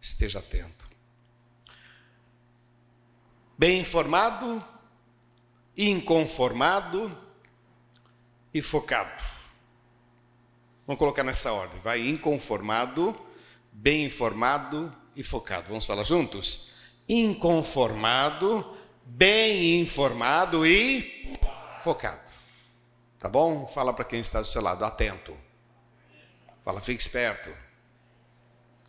Esteja 0.00 0.38
atento. 0.38 0.88
Bem 3.58 3.80
informado, 3.80 4.64
inconformado 5.76 7.10
e 8.54 8.62
focado. 8.62 9.20
Vamos 10.86 11.00
colocar 11.00 11.24
nessa 11.24 11.52
ordem. 11.52 11.80
Vai 11.80 12.08
inconformado, 12.08 13.20
bem 13.72 14.04
informado 14.04 14.96
e 15.16 15.22
focado. 15.22 15.68
Vamos 15.68 15.86
falar 15.86 16.04
juntos? 16.04 16.74
Inconformado, 17.08 18.76
bem 19.04 19.80
informado 19.80 20.66
e 20.66 21.34
focado. 21.80 22.20
Tá 23.18 23.28
bom? 23.28 23.66
Fala 23.66 23.92
para 23.92 24.04
quem 24.04 24.20
está 24.20 24.40
do 24.40 24.46
seu 24.46 24.60
lado, 24.60 24.84
atento. 24.84 25.36
Fala, 26.62 26.80
fique 26.80 27.00
esperto. 27.00 27.50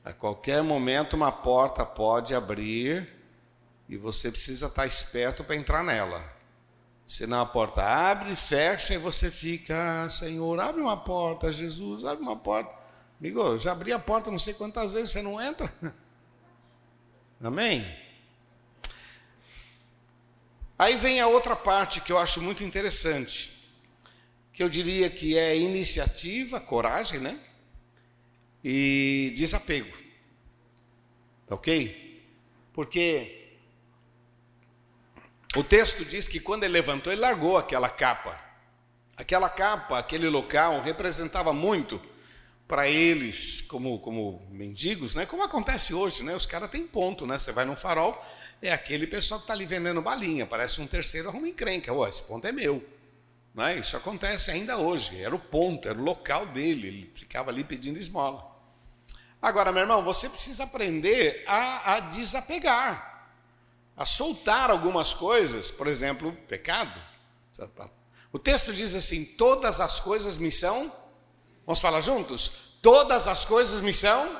A 0.03 0.11
qualquer 0.13 0.61
momento 0.61 1.15
uma 1.15 1.31
porta 1.31 1.85
pode 1.85 2.35
abrir 2.35 3.07
e 3.87 3.95
você 3.95 4.29
precisa 4.29 4.67
estar 4.67 4.85
esperto 4.85 5.43
para 5.43 5.55
entrar 5.55 5.83
nela. 5.83 6.23
Senão 7.05 7.39
a 7.39 7.45
porta 7.45 7.81
abre, 7.81 8.35
fecha 8.35 8.93
e 8.93 8.97
você 8.97 9.31
fica, 9.31 10.03
ah, 10.03 10.09
Senhor, 10.09 10.59
abre 10.59 10.81
uma 10.81 10.97
porta, 10.97 11.51
Jesus, 11.51 12.03
abre 12.03 12.21
uma 12.21 12.35
porta. 12.35 12.75
Amigo, 13.19 13.39
eu 13.39 13.57
já 13.57 13.71
abri 13.71 13.93
a 13.93 13.99
porta 13.99 14.29
não 14.29 14.37
sei 14.37 14.53
quantas 14.53 14.93
vezes, 14.93 15.11
você 15.11 15.21
não 15.21 15.41
entra. 15.41 15.71
Amém? 17.41 17.85
Aí 20.77 20.97
vem 20.97 21.19
a 21.19 21.27
outra 21.27 21.55
parte 21.55 22.01
que 22.01 22.11
eu 22.11 22.17
acho 22.17 22.41
muito 22.41 22.63
interessante, 22.63 23.51
que 24.53 24.63
eu 24.63 24.69
diria 24.69 25.09
que 25.09 25.37
é 25.37 25.57
iniciativa, 25.57 26.59
coragem, 26.59 27.19
né? 27.19 27.39
E 28.63 29.33
desapego. 29.35 29.95
Ok? 31.49 32.23
Porque 32.73 33.55
o 35.55 35.63
texto 35.63 36.05
diz 36.05 36.27
que 36.27 36.39
quando 36.39 36.63
ele 36.63 36.73
levantou, 36.73 37.11
ele 37.11 37.21
largou 37.21 37.57
aquela 37.57 37.89
capa. 37.89 38.39
Aquela 39.15 39.49
capa, 39.49 39.97
aquele 39.97 40.29
local, 40.29 40.81
representava 40.81 41.53
muito 41.53 41.99
para 42.67 42.87
eles 42.87 43.61
como, 43.61 43.99
como 43.99 44.45
mendigos, 44.51 45.15
né? 45.15 45.25
como 45.25 45.43
acontece 45.43 45.93
hoje, 45.93 46.23
né? 46.23 46.35
os 46.35 46.45
caras 46.45 46.69
têm 46.69 46.85
ponto, 46.85 47.25
né? 47.25 47.37
você 47.37 47.51
vai 47.51 47.63
num 47.63 47.75
farol, 47.75 48.21
é 48.61 48.73
aquele 48.73 49.07
pessoal 49.07 49.39
que 49.39 49.45
está 49.45 49.53
ali 49.53 49.65
vendendo 49.65 50.01
balinha, 50.01 50.45
parece 50.45 50.81
um 50.81 50.87
terceiro 50.87 51.29
arruma 51.29 51.47
encrenca, 51.47 51.93
oh, 51.93 52.05
esse 52.05 52.23
ponto 52.23 52.45
é 52.45 52.51
meu. 52.51 52.83
Né? 53.53 53.79
Isso 53.79 53.95
acontece 53.95 54.51
ainda 54.51 54.77
hoje, 54.77 55.21
era 55.21 55.33
o 55.33 55.39
ponto, 55.39 55.87
era 55.87 55.97
o 55.97 56.03
local 56.03 56.45
dele, 56.47 56.87
ele 56.87 57.11
ficava 57.15 57.51
ali 57.51 57.63
pedindo 57.63 57.97
esmola. 57.97 58.55
Agora, 59.41 59.71
meu 59.71 59.81
irmão, 59.81 60.03
você 60.03 60.27
precisa 60.27 60.63
aprender 60.63 61.43
a, 61.47 61.93
a 61.93 61.99
desapegar, 62.01 63.29
a 63.95 64.05
soltar 64.05 64.69
algumas 64.69 65.13
coisas, 65.13 65.71
por 65.71 65.87
exemplo, 65.87 66.31
pecado. 66.47 66.99
O 68.31 68.39
texto 68.39 68.73
diz 68.73 68.93
assim: 68.93 69.23
todas 69.23 69.79
as 69.79 69.99
coisas 69.99 70.37
me 70.37 70.51
são 70.51 70.91
Vamos 71.67 71.81
falar 71.81 71.99
juntos? 71.99 72.79
Todas 72.81 73.27
as 73.27 73.43
coisas 73.43 73.81
me 73.81 73.93
são, 73.93 74.39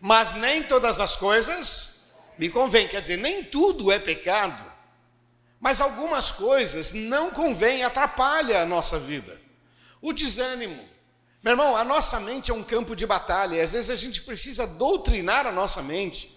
mas 0.00 0.34
nem 0.34 0.64
todas 0.64 0.98
as 0.98 1.16
coisas 1.16 2.16
me 2.36 2.50
convêm. 2.50 2.88
Quer 2.88 3.00
dizer, 3.00 3.18
nem 3.18 3.44
tudo 3.44 3.92
é 3.92 4.00
pecado, 4.00 4.64
mas 5.60 5.80
algumas 5.80 6.32
coisas 6.32 6.92
não 6.92 7.30
convêm, 7.30 7.84
atrapalha 7.84 8.62
a 8.62 8.66
nossa 8.66 8.98
vida. 8.98 9.40
O 10.02 10.12
desânimo. 10.12 10.84
Meu 11.40 11.52
irmão, 11.52 11.76
a 11.76 11.84
nossa 11.84 12.18
mente 12.18 12.50
é 12.50 12.54
um 12.54 12.64
campo 12.64 12.96
de 12.96 13.06
batalha, 13.06 13.54
e 13.54 13.60
às 13.60 13.72
vezes 13.72 13.88
a 13.88 13.94
gente 13.94 14.22
precisa 14.22 14.66
doutrinar 14.66 15.46
a 15.46 15.52
nossa 15.52 15.80
mente, 15.82 16.36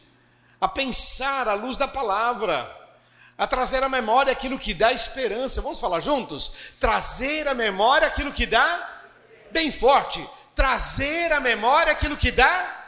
a 0.61 0.67
pensar 0.67 1.47
à 1.47 1.55
luz 1.55 1.75
da 1.75 1.87
palavra, 1.87 2.71
a 3.35 3.47
trazer 3.47 3.81
à 3.81 3.89
memória 3.89 4.31
aquilo 4.31 4.59
que 4.59 4.75
dá 4.75 4.93
esperança. 4.93 5.59
Vamos 5.59 5.79
falar 5.79 6.01
juntos? 6.01 6.53
Trazer 6.79 7.47
à 7.47 7.55
memória 7.55 8.07
aquilo 8.07 8.31
que 8.31 8.45
dá 8.45 8.98
bem 9.51 9.71
forte, 9.71 10.25
trazer 10.55 11.31
à 11.31 11.39
memória 11.39 11.91
aquilo 11.91 12.17
que 12.17 12.31
dá. 12.31 12.87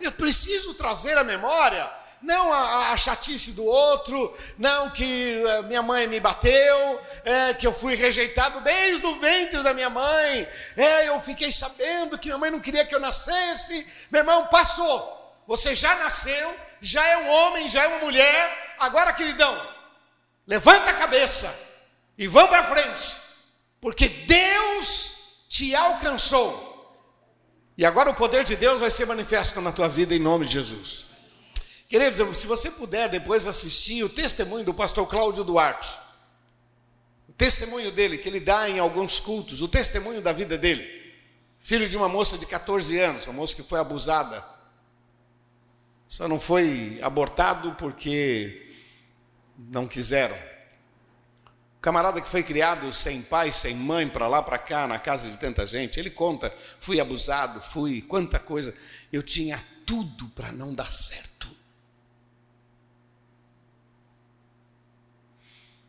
Eu 0.00 0.12
preciso 0.12 0.74
trazer 0.74 1.16
à 1.16 1.24
memória, 1.24 1.88
não 2.22 2.52
a, 2.52 2.92
a 2.92 2.96
chatice 2.96 3.52
do 3.52 3.64
outro, 3.64 4.36
não 4.58 4.90
que 4.90 5.42
uh, 5.44 5.62
minha 5.64 5.82
mãe 5.82 6.06
me 6.06 6.18
bateu, 6.18 7.00
é, 7.24 7.54
que 7.54 7.66
eu 7.66 7.72
fui 7.72 7.94
rejeitado 7.94 8.60
desde 8.60 9.06
o 9.06 9.18
ventre 9.20 9.62
da 9.62 9.72
minha 9.72 9.88
mãe, 9.88 10.48
é, 10.76 11.08
eu 11.08 11.20
fiquei 11.20 11.52
sabendo 11.52 12.18
que 12.18 12.28
minha 12.28 12.38
mãe 12.38 12.50
não 12.50 12.60
queria 12.60 12.84
que 12.84 12.94
eu 12.94 13.00
nascesse. 13.00 13.86
Meu 14.10 14.20
irmão, 14.20 14.46
passou. 14.46 15.14
Você 15.46 15.74
já 15.74 15.94
nasceu, 15.96 16.56
já 16.80 17.06
é 17.06 17.18
um 17.18 17.28
homem, 17.28 17.68
já 17.68 17.84
é 17.84 17.86
uma 17.86 17.98
mulher. 17.98 18.74
Agora, 18.78 19.12
queridão, 19.12 19.64
levanta 20.46 20.90
a 20.90 20.94
cabeça 20.94 21.54
e 22.18 22.26
vamos 22.26 22.50
para 22.50 22.64
frente, 22.64 23.16
porque 23.80 24.08
Deus 24.08 25.05
te 25.56 25.74
alcançou. 25.74 26.64
E 27.78 27.84
agora 27.84 28.10
o 28.10 28.14
poder 28.14 28.44
de 28.44 28.54
Deus 28.56 28.80
vai 28.80 28.90
ser 28.90 29.06
manifesto 29.06 29.58
na 29.62 29.72
tua 29.72 29.88
vida 29.88 30.14
em 30.14 30.18
nome 30.18 30.44
de 30.44 30.52
Jesus. 30.52 31.06
Queridos, 31.88 32.38
se 32.38 32.46
você 32.46 32.70
puder 32.70 33.08
depois 33.08 33.46
assistir 33.46 34.04
o 34.04 34.08
testemunho 34.08 34.64
do 34.64 34.74
pastor 34.74 35.06
Cláudio 35.06 35.44
Duarte, 35.44 35.98
o 37.26 37.32
testemunho 37.32 37.90
dele 37.90 38.18
que 38.18 38.28
ele 38.28 38.40
dá 38.40 38.68
em 38.68 38.78
alguns 38.78 39.18
cultos, 39.18 39.62
o 39.62 39.68
testemunho 39.68 40.20
da 40.20 40.32
vida 40.32 40.58
dele, 40.58 40.86
filho 41.58 41.88
de 41.88 41.96
uma 41.96 42.08
moça 42.08 42.36
de 42.36 42.44
14 42.44 42.98
anos, 42.98 43.26
uma 43.26 43.32
moça 43.32 43.56
que 43.56 43.62
foi 43.62 43.80
abusada, 43.80 44.44
só 46.06 46.28
não 46.28 46.38
foi 46.38 46.98
abortado 47.02 47.74
porque 47.76 48.74
não 49.56 49.86
quiseram 49.86 50.36
camarada 51.86 52.20
que 52.20 52.28
foi 52.28 52.42
criado 52.42 52.92
sem 52.92 53.22
pai, 53.22 53.52
sem 53.52 53.72
mãe, 53.76 54.08
para 54.08 54.26
lá, 54.26 54.42
para 54.42 54.58
cá, 54.58 54.88
na 54.88 54.98
casa 54.98 55.30
de 55.30 55.38
tanta 55.38 55.64
gente, 55.64 56.00
ele 56.00 56.10
conta: 56.10 56.52
fui 56.80 56.98
abusado, 56.98 57.60
fui, 57.60 58.02
quanta 58.02 58.40
coisa. 58.40 58.74
Eu 59.12 59.22
tinha 59.22 59.64
tudo 59.86 60.26
para 60.30 60.50
não 60.50 60.74
dar 60.74 60.90
certo. 60.90 61.48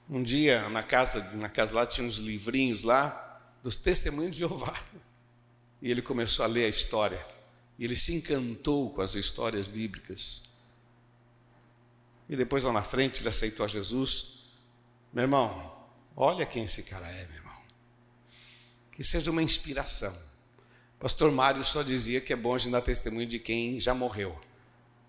Um 0.07 0.21
dia, 0.21 0.69
na 0.69 0.83
casa, 0.83 1.19
na 1.33 1.49
casa 1.49 1.73
lá, 1.73 1.83
tinha 1.83 2.05
uns 2.05 2.17
livrinhos 2.17 2.83
lá, 2.83 3.41
dos 3.63 3.75
testemunhos 3.75 4.33
de 4.33 4.38
Jeová. 4.38 4.79
E 5.81 5.89
ele 5.89 6.03
começou 6.03 6.45
a 6.45 6.47
ler 6.47 6.65
a 6.65 6.69
história. 6.69 7.25
E 7.79 7.83
ele 7.83 7.95
se 7.95 8.13
encantou 8.13 8.91
com 8.91 9.01
as 9.01 9.15
histórias 9.15 9.67
bíblicas. 9.67 10.43
E 12.29 12.36
depois, 12.36 12.63
lá 12.63 12.71
na 12.71 12.83
frente, 12.83 13.23
ele 13.23 13.29
aceitou 13.29 13.65
a 13.65 13.67
Jesus. 13.67 14.60
Meu 15.12 15.23
irmão, 15.23 15.76
Olha 16.19 16.47
quem 16.47 16.63
esse 16.63 16.82
cara 16.82 17.08
é, 17.08 17.27
meu 17.27 17.36
irmão. 17.36 17.62
Que 18.91 19.03
seja 19.03 19.30
uma 19.30 19.43
inspiração. 19.43 20.12
Pastor 20.99 21.32
Mário 21.32 21.63
só 21.63 21.84
dizia 21.84 22.19
que 22.19 22.34
é 22.34 22.36
bom 22.36 22.56
a 22.56 22.58
gente 22.58 22.71
dar 22.71 22.82
testemunho 22.82 23.27
de 23.27 23.38
quem 23.38 23.80
já 23.80 23.93
morreu. 23.93 24.36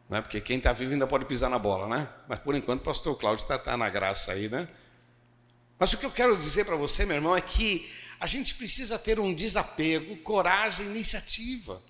Não 0.06 0.18
é? 0.18 0.20
Porque 0.20 0.38
quem 0.38 0.58
está 0.58 0.70
vivo 0.70 0.92
ainda 0.92 1.06
pode 1.06 1.24
pisar 1.24 1.48
na 1.48 1.58
bola, 1.58 1.86
né? 1.88 2.06
Mas 2.28 2.38
por 2.40 2.54
enquanto 2.54 2.82
pastor 2.82 3.18
Cláudio 3.18 3.42
está 3.42 3.58
tá 3.58 3.74
na 3.74 3.88
graça 3.88 4.32
aí, 4.32 4.50
né? 4.50 4.68
Mas 5.78 5.90
o 5.94 5.96
que 5.96 6.04
eu 6.04 6.10
quero 6.10 6.36
dizer 6.36 6.66
para 6.66 6.76
você, 6.76 7.06
meu 7.06 7.16
irmão, 7.16 7.34
é 7.34 7.40
que 7.40 7.90
a 8.20 8.26
gente 8.26 8.56
precisa 8.56 8.98
ter 8.98 9.18
um 9.18 9.32
desapego, 9.32 10.14
coragem, 10.18 10.84
iniciativa. 10.84 11.80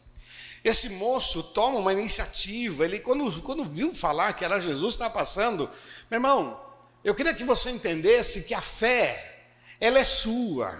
Esse 0.63 0.91
moço 0.91 1.43
toma 1.43 1.81
uma 1.81 1.93
iniciativa, 1.93 2.85
ele 2.85 3.01
quando, 3.01 3.43
quando 3.43 3.65
viu 3.65 3.93
falar 3.93 4.33
que 4.35 4.45
era 4.45 4.61
Jesus 4.61 4.97
que 4.97 5.03
estava 5.03 5.15
passando, 5.15 5.69
meu 6.09 6.19
irmão, 6.19 6.68
eu 7.05 7.15
queria 7.15 7.35
que 7.35 7.45
você 7.45 7.71
entendesse 7.71 8.43
que 8.43 8.55
a 8.55 8.61
fé, 8.61 9.47
ela 9.81 9.99
é 9.99 10.05
sua. 10.05 10.79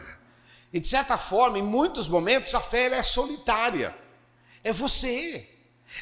E 0.73 0.81
de 0.81 0.87
certa 0.87 1.17
forma, 1.17 1.59
em 1.59 1.63
muitos 1.63 2.09
momentos, 2.09 2.55
a 2.55 2.61
fé 2.61 2.87
é 2.87 3.03
solitária. 3.03 3.95
É 4.63 4.73
você. 4.73 5.49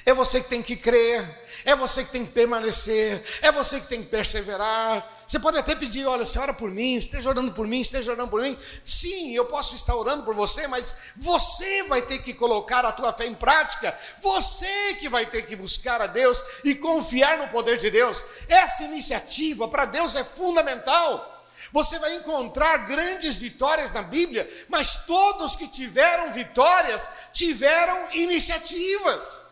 É 0.05 0.13
você 0.13 0.41
que 0.41 0.49
tem 0.49 0.63
que 0.63 0.75
crer, 0.75 1.25
é 1.65 1.77
você 1.77 2.05
que 2.05 2.11
tem 2.11 2.27
que 2.27 2.33
permanecer, 2.33 3.23
é 3.41 3.53
você 3.53 3.81
que 3.81 3.87
tem 3.87 4.03
que 4.03 4.09
perseverar. 4.09 5.16
Você 5.27 5.41
pode 5.41 5.59
até 5.59 5.75
pedir, 5.75 6.07
olha, 6.07 6.25
você 6.25 6.39
ora 6.39 6.55
por 6.55 6.71
mim, 6.71 6.95
esteja 6.97 7.29
orando 7.29 7.51
por 7.51 7.67
mim, 7.67 7.81
esteja 7.81 8.13
orando 8.13 8.31
por 8.31 8.41
mim. 8.41 8.57
Sim, 8.85 9.35
eu 9.35 9.47
posso 9.47 9.75
estar 9.75 9.95
orando 9.97 10.23
por 10.23 10.35
você, 10.37 10.69
mas 10.69 10.95
você 11.17 11.83
vai 11.85 12.01
ter 12.03 12.19
que 12.19 12.33
colocar 12.33 12.85
a 12.85 12.93
tua 12.93 13.13
fé 13.13 13.27
em 13.27 13.35
prática. 13.35 13.99
Você 14.21 14.95
que 15.01 15.09
vai 15.09 15.27
ter 15.27 15.43
que 15.43 15.57
buscar 15.57 16.01
a 16.01 16.07
Deus 16.07 16.45
e 16.63 16.77
confiar 16.77 17.39
no 17.39 17.49
poder 17.49 17.77
de 17.77 17.91
Deus. 17.91 18.25
Essa 18.49 18.85
iniciativa 18.85 19.67
para 19.67 19.85
Deus 19.85 20.15
é 20.15 20.23
fundamental. 20.23 21.33
Você 21.73 21.99
vai 21.99 22.15
encontrar 22.15 22.87
grandes 22.87 23.37
vitórias 23.37 23.93
na 23.93 24.03
Bíblia, 24.03 24.49
mas 24.69 25.07
todos 25.07 25.57
que 25.57 25.67
tiveram 25.67 26.33
vitórias 26.33 27.11
tiveram 27.33 28.13
iniciativas. 28.13 29.45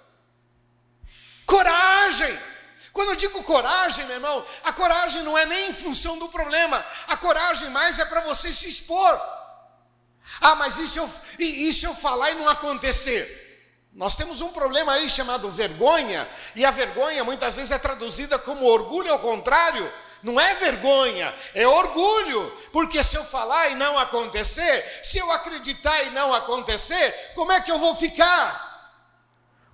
Coragem. 1.44 2.53
Quando 2.94 3.10
eu 3.10 3.16
digo 3.16 3.42
coragem, 3.42 4.06
meu 4.06 4.14
irmão, 4.14 4.46
a 4.62 4.72
coragem 4.72 5.20
não 5.24 5.36
é 5.36 5.44
nem 5.44 5.70
em 5.70 5.74
função 5.74 6.16
do 6.16 6.28
problema, 6.28 6.82
a 7.08 7.16
coragem 7.16 7.68
mais 7.70 7.98
é 7.98 8.04
para 8.04 8.20
você 8.20 8.52
se 8.52 8.68
expor. 8.68 9.20
Ah, 10.40 10.54
mas 10.54 10.78
e 10.78 10.86
se, 10.86 10.98
eu, 10.98 11.10
e, 11.40 11.68
e 11.68 11.74
se 11.74 11.84
eu 11.84 11.92
falar 11.92 12.30
e 12.30 12.34
não 12.34 12.48
acontecer? 12.48 13.88
Nós 13.92 14.14
temos 14.14 14.40
um 14.40 14.52
problema 14.52 14.92
aí 14.92 15.10
chamado 15.10 15.50
vergonha, 15.50 16.28
e 16.54 16.64
a 16.64 16.70
vergonha 16.70 17.24
muitas 17.24 17.56
vezes 17.56 17.72
é 17.72 17.78
traduzida 17.78 18.38
como 18.38 18.64
orgulho 18.64 19.12
ao 19.12 19.18
contrário. 19.18 19.92
Não 20.22 20.40
é 20.40 20.54
vergonha, 20.54 21.34
é 21.52 21.66
orgulho, 21.66 22.48
porque 22.72 23.02
se 23.02 23.16
eu 23.16 23.24
falar 23.24 23.70
e 23.70 23.74
não 23.74 23.98
acontecer, 23.98 25.00
se 25.02 25.18
eu 25.18 25.32
acreditar 25.32 26.04
e 26.04 26.10
não 26.10 26.32
acontecer, 26.32 27.32
como 27.34 27.50
é 27.50 27.60
que 27.60 27.72
eu 27.72 27.78
vou 27.78 27.96
ficar? 27.96 28.63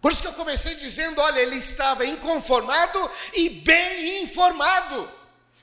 Por 0.01 0.13
isso 0.13 0.23
que 0.23 0.29
eu 0.29 0.33
comecei 0.33 0.75
dizendo: 0.77 1.21
olha, 1.21 1.41
ele 1.41 1.57
estava 1.57 2.05
inconformado 2.05 3.11
e 3.35 3.51
bem 3.51 4.23
informado. 4.23 5.21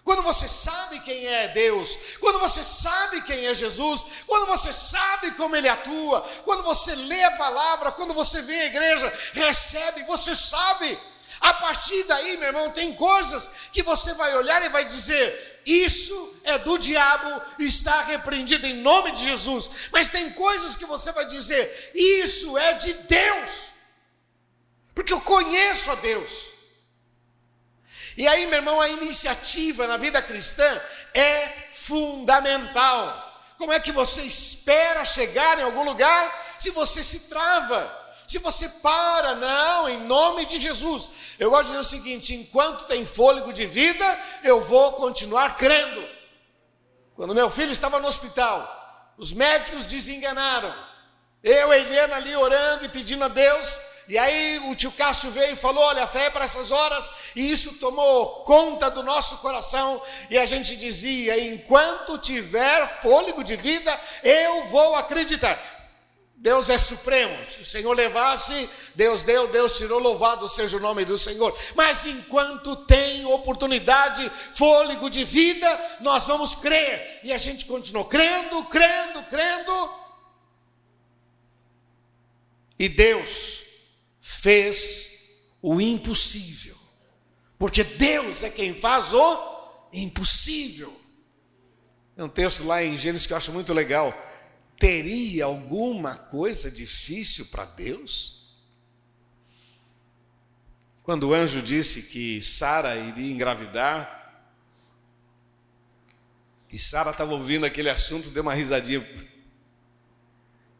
Quando 0.08 0.24
você 0.24 0.48
sabe 0.48 1.02
quem 1.02 1.28
é 1.28 1.50
Deus, 1.50 2.00
quando 2.22 2.40
você 2.40 2.64
sabe 2.64 3.22
quem 3.24 3.46
é 3.46 3.54
Jesus, 3.54 4.06
quando 4.26 4.46
você 4.46 4.72
sabe 4.72 5.32
como 5.32 5.54
Ele 5.54 5.68
atua, 5.68 6.22
quando 6.46 6.64
você 6.64 6.96
lê 6.96 7.22
a 7.26 7.32
palavra, 7.32 7.92
quando 7.92 8.14
você 8.14 8.42
vem 8.42 8.62
à 8.62 8.66
igreja, 8.68 9.14
recebe, 9.34 10.04
você 10.04 10.34
sabe. 10.34 10.98
A 11.42 11.54
partir 11.56 12.04
daí, 12.04 12.38
meu 12.38 12.48
irmão, 12.48 12.72
tem 12.72 12.94
coisas 12.94 13.50
que 13.74 13.84
você 13.84 14.14
vai 14.14 14.34
olhar 14.38 14.64
e 14.64 14.70
vai 14.70 14.86
dizer: 14.86 15.62
isso 15.66 16.40
é 16.46 16.58
do 16.58 16.78
diabo, 16.78 17.42
está 17.60 18.02
repreendido 18.04 18.66
em 18.66 18.76
nome 18.76 19.12
de 19.12 19.24
Jesus. 19.24 19.70
Mas 19.92 20.10
tem 20.10 20.32
coisas 20.32 20.78
que 20.78 20.86
você 20.86 21.12
vai 21.12 21.26
dizer: 21.26 21.92
isso 21.94 22.58
é 22.58 22.76
de 22.76 22.94
Deus, 22.94 23.67
porque 24.98 25.14
eu 25.14 25.22
conheço 25.22 25.92
a 25.92 25.96
Deus. 25.96 26.48
E 28.18 28.28
aí, 28.28 28.48
meu 28.48 28.58
irmão, 28.58 28.82
a 28.82 28.90
iniciativa 28.90 29.86
na 29.86 29.96
vida 29.96 30.20
cristã 30.24 30.66
é 31.14 31.48
fundamental. 31.72 33.44
Como 33.60 33.72
é 33.72 33.80
que 33.80 33.92
você 33.92 34.24
espera 34.24 35.06
chegar 35.06 35.60
em 35.60 35.62
algum 35.62 35.84
lugar 35.84 36.56
se 36.58 36.72
você 36.72 37.04
se 37.04 37.30
trava? 37.30 37.96
Se 38.28 38.40
você 38.40 38.68
para, 38.68 39.36
não, 39.36 39.88
em 39.88 40.00
nome 40.00 40.48
de 40.48 40.60
Jesus. 40.60 41.12
Eu 41.38 41.52
gosto 41.52 41.66
de 41.66 41.78
dizer 41.78 41.82
o 41.82 41.84
seguinte: 41.84 42.34
enquanto 42.34 42.86
tem 42.86 43.06
fôlego 43.06 43.54
de 43.54 43.68
vida, 43.68 44.20
eu 44.44 44.60
vou 44.62 44.94
continuar 44.94 45.56
crendo. 45.58 46.10
Quando 47.16 47.36
meu 47.36 47.52
filho 47.52 47.72
estava 47.72 48.00
no 48.00 48.08
hospital, 48.08 49.14
os 49.16 49.32
médicos 49.32 49.86
desenganaram. 49.86 50.74
Eu 51.44 51.72
e 51.72 51.78
Helena 51.78 52.16
ali 52.16 52.36
orando 52.36 52.86
e 52.86 52.90
pedindo 52.90 53.24
a 53.24 53.28
Deus 53.28 53.80
e 54.08 54.18
aí 54.18 54.60
o 54.70 54.76
tio 54.76 54.92
Cássio 54.92 55.30
veio 55.32 55.54
e 55.54 55.58
falou: 55.58 55.84
Olha, 55.84 56.04
a 56.04 56.08
fé 56.08 56.26
é 56.26 56.30
para 56.30 56.46
essas 56.46 56.72
horas, 56.72 57.10
e 57.36 57.52
isso 57.52 57.74
tomou 57.74 58.44
conta 58.44 58.90
do 58.90 59.04
nosso 59.04 59.38
coração, 59.38 60.02
e 60.30 60.38
a 60.38 60.46
gente 60.46 60.76
dizia: 60.78 61.38
Enquanto 61.46 62.18
tiver 62.18 62.88
fôlego 63.02 63.44
de 63.44 63.56
vida, 63.58 64.00
eu 64.24 64.68
vou 64.68 64.96
acreditar. 64.96 65.60
Deus 66.40 66.70
é 66.70 66.78
supremo. 66.78 67.36
Se 67.50 67.62
o 67.62 67.66
Senhor 67.66 67.92
levasse, 67.94 68.70
Deus 68.94 69.24
deu, 69.24 69.48
Deus 69.48 69.76
tirou, 69.76 70.00
louvado 70.00 70.48
seja 70.48 70.78
o 70.78 70.80
nome 70.80 71.04
do 71.04 71.18
Senhor. 71.18 71.58
Mas 71.76 72.06
enquanto 72.06 72.76
tem 72.76 73.26
oportunidade, 73.26 74.32
fôlego 74.54 75.10
de 75.10 75.24
vida, 75.24 75.98
nós 76.00 76.26
vamos 76.26 76.54
crer. 76.54 77.22
E 77.24 77.34
a 77.34 77.38
gente 77.38 77.66
continuou 77.66 78.06
crendo, 78.06 78.64
crendo, 78.66 79.24
crendo. 79.24 79.90
E 82.78 82.88
Deus 82.88 83.57
fez 84.48 85.58
o 85.62 85.82
impossível. 85.82 86.78
Porque 87.60 87.84
Deus 87.84 88.44
é 88.44 88.50
quem 88.50 88.74
faz 88.74 89.14
o 89.14 89.90
impossível. 89.92 91.02
Tem 92.16 92.24
um 92.24 92.30
texto 92.30 92.64
lá 92.64 92.82
em 92.82 92.96
Gênesis 92.96 93.28
que 93.28 93.34
eu 93.34 93.38
acho 93.38 93.52
muito 93.52 93.74
legal. 93.74 94.14
Teria 94.80 95.44
alguma 95.44 96.16
coisa 96.16 96.72
difícil 96.72 97.48
para 97.48 97.66
Deus? 97.66 98.56
Quando 101.04 101.28
o 101.28 101.34
anjo 101.34 101.62
disse 101.62 102.04
que 102.04 102.42
Sara 102.42 102.96
iria 102.96 103.34
engravidar, 103.34 104.48
e 106.72 106.80
Sara 106.80 107.12
estava 107.12 107.34
ouvindo 107.34 107.66
aquele 107.66 107.90
assunto, 107.90 108.30
deu 108.30 108.44
uma 108.44 108.54
risadinha. 108.54 109.06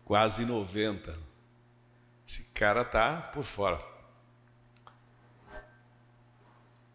Quase 0.06 0.46
90. 0.46 1.27
Esse 2.28 2.44
cara 2.54 2.84
tá 2.84 3.22
por 3.34 3.46
fora. 3.46 3.82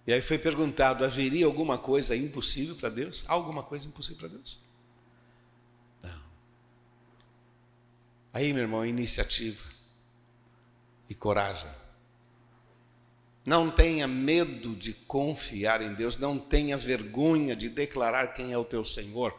E 0.06 0.12
aí 0.12 0.20
foi 0.20 0.36
perguntado: 0.36 1.04
haveria 1.04 1.46
alguma 1.46 1.78
coisa 1.78 2.14
impossível 2.14 2.76
para 2.76 2.90
Deus? 2.90 3.24
Há 3.26 3.32
alguma 3.32 3.62
coisa 3.62 3.88
impossível 3.88 4.18
para 4.18 4.36
Deus? 4.36 4.58
Não. 6.02 6.22
Aí, 8.34 8.52
meu 8.52 8.62
irmão, 8.62 8.84
iniciativa 8.84 9.64
e 11.08 11.14
coragem. 11.14 11.70
Não 13.44 13.70
tenha 13.70 14.06
medo 14.06 14.76
de 14.76 14.92
confiar 14.92 15.80
em 15.80 15.94
Deus, 15.94 16.18
não 16.18 16.38
tenha 16.38 16.76
vergonha 16.76 17.56
de 17.56 17.70
declarar 17.70 18.34
quem 18.34 18.52
é 18.52 18.58
o 18.58 18.64
teu 18.64 18.84
Senhor. 18.84 19.34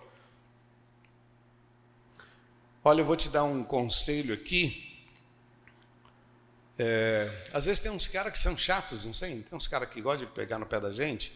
Olha, 2.83 2.99
eu 2.99 3.05
vou 3.05 3.15
te 3.15 3.29
dar 3.29 3.45
um 3.45 3.63
conselho 3.63 4.33
aqui 4.33 4.82
é, 6.77 7.47
às 7.53 7.65
vezes 7.65 7.79
tem 7.79 7.91
uns 7.91 8.07
caras 8.07 8.33
que 8.33 8.39
são 8.39 8.57
chatos, 8.57 9.05
não 9.05 9.13
sei, 9.13 9.41
tem 9.41 9.57
uns 9.57 9.67
caras 9.67 9.89
que 9.89 10.01
gostam 10.01 10.27
de 10.27 10.33
pegar 10.33 10.57
no 10.57 10.65
pé 10.65 10.79
da 10.79 10.91
gente. 10.91 11.33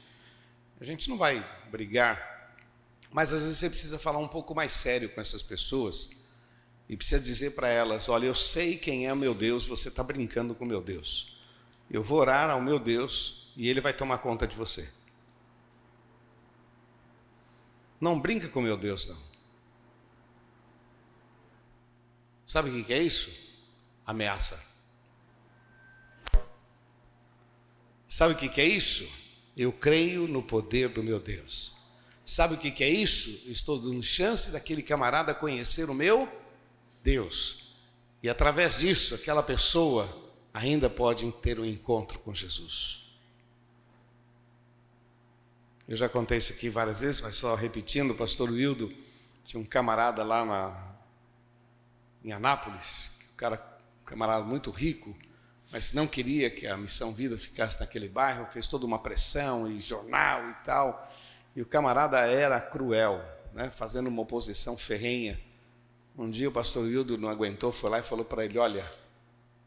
A 0.80 0.84
gente 0.84 1.10
não 1.10 1.18
vai 1.18 1.46
brigar, 1.70 2.56
mas 3.12 3.32
às 3.32 3.44
vezes 3.44 3.58
você 3.58 3.70
precisa 3.70 4.00
falar 4.00 4.20
um 4.20 4.28
pouco 4.28 4.56
mais 4.56 4.72
sério 4.72 5.10
com 5.10 5.22
essas 5.22 5.44
pessoas 5.44 6.28
e 6.90 6.96
precisa 6.96 7.22
dizer 7.22 7.52
para 7.52 7.68
elas: 7.68 8.10
olha, 8.10 8.26
eu 8.26 8.36
sei 8.36 8.78
quem 8.78 9.08
é 9.08 9.16
meu 9.16 9.34
Deus, 9.34 9.66
você 9.66 9.90
está 9.90 10.04
brincando 10.04 10.56
com 10.56 10.66
o 10.66 10.68
meu 10.68 10.82
Deus. 10.82 11.42
Eu 11.90 12.04
vou 12.04 12.20
orar 12.20 12.50
ao 12.50 12.62
meu 12.62 12.80
Deus 12.80 13.54
e 13.56 13.70
ele 13.70 13.80
vai 13.80 13.94
tomar 13.94 14.18
conta 14.18 14.48
de 14.48 14.56
você. 14.56 14.90
Não 18.00 18.20
brinca 18.20 18.48
com 18.48 18.60
o 18.60 18.64
meu 18.64 18.78
Deus, 18.78 19.08
não. 19.08 19.18
Sabe 22.46 22.70
o 22.70 22.86
que 22.86 22.94
é 22.94 23.02
isso? 23.02 23.30
Ameaça. 24.06 24.67
Sabe 28.08 28.34
o 28.34 28.38
que 28.38 28.62
é 28.62 28.66
isso? 28.66 29.08
Eu 29.56 29.72
creio 29.72 30.28
no 30.28 30.42
poder 30.42 30.90
do 30.90 31.04
meu 31.04 31.20
Deus. 31.20 31.74
Sabe 32.26 32.56
o 32.56 32.58
que 32.58 32.84
é 32.84 32.90
isso? 32.90 33.50
estou 33.52 33.80
dando 33.80 34.04
chance 34.04 34.52
daquele 34.52 34.82
camarada 34.82 35.34
conhecer 35.34 35.90
o 35.90 35.94
meu 35.94 36.28
Deus. 37.04 37.76
E 38.22 38.30
através 38.30 38.80
disso, 38.80 39.16
aquela 39.16 39.44
pessoa 39.44 40.08
ainda 40.54 40.90
pode 40.90 41.32
ter 41.42 41.60
um 41.60 41.66
encontro 41.66 42.20
com 42.20 42.34
Jesus. 42.34 43.08
Eu 45.88 45.96
já 45.96 46.10
contei 46.10 46.38
isso 46.38 46.52
aqui 46.52 46.68
várias 46.70 47.00
vezes, 47.00 47.22
mas 47.22 47.36
só 47.36 47.56
repetindo, 47.56 48.12
o 48.12 48.16
pastor 48.16 48.50
Wildo 48.50 48.94
tinha 49.46 49.62
um 49.62 49.66
camarada 49.66 50.24
lá 50.24 50.44
na, 50.44 50.96
em 52.26 52.34
Anápolis, 52.34 53.32
um 53.34 53.38
cara, 53.38 53.80
um 54.02 54.06
camarada 54.06 54.44
muito 54.44 54.70
rico, 54.70 55.16
mas 55.72 55.94
não 55.94 56.08
queria 56.08 56.50
que 56.50 56.66
a 56.66 56.78
Missão 56.78 57.14
Vida 57.14 57.38
ficasse 57.38 57.80
naquele 57.80 58.08
bairro, 58.08 58.48
fez 58.52 58.68
toda 58.68 58.86
uma 58.86 59.00
pressão 59.00 59.70
e 59.70 59.80
jornal 59.80 60.50
e 60.50 60.54
tal. 60.66 61.12
E 61.56 61.62
o 61.62 61.66
camarada 61.66 62.20
era 62.20 62.60
cruel, 62.62 63.24
né, 63.54 63.70
fazendo 63.70 64.08
uma 64.08 64.22
oposição 64.22 64.78
ferrenha. 64.78 65.40
Um 66.18 66.30
dia 66.30 66.50
o 66.50 66.52
pastor 66.52 66.88
Hildo 66.88 67.18
não 67.18 67.30
aguentou, 67.30 67.72
foi 67.72 67.90
lá 67.90 68.00
e 68.00 68.04
falou 68.04 68.24
para 68.24 68.46
ele: 68.46 68.58
Olha, 68.58 68.90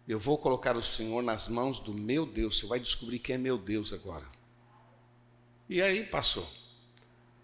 eu 0.08 0.18
vou 0.18 0.38
colocar 0.38 0.76
o 0.76 0.82
Senhor 0.82 1.22
nas 1.22 1.48
mãos 1.48 1.78
do 1.78 1.92
meu 1.92 2.24
Deus, 2.26 2.58
você 2.58 2.66
vai 2.66 2.80
descobrir 2.80 3.18
quem 3.18 3.34
é 3.34 3.38
meu 3.38 3.58
Deus 3.58 3.92
agora. 3.92 4.24
E 5.68 5.80
aí 5.80 6.04
passou. 6.04 6.48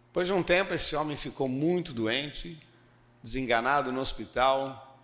Depois 0.07 0.27
de 0.27 0.33
um 0.33 0.42
tempo, 0.42 0.73
esse 0.73 0.97
homem 0.97 1.16
ficou 1.16 1.47
muito 1.47 1.92
doente, 1.92 2.59
desenganado 3.23 3.92
no 3.92 4.01
hospital, 4.01 4.95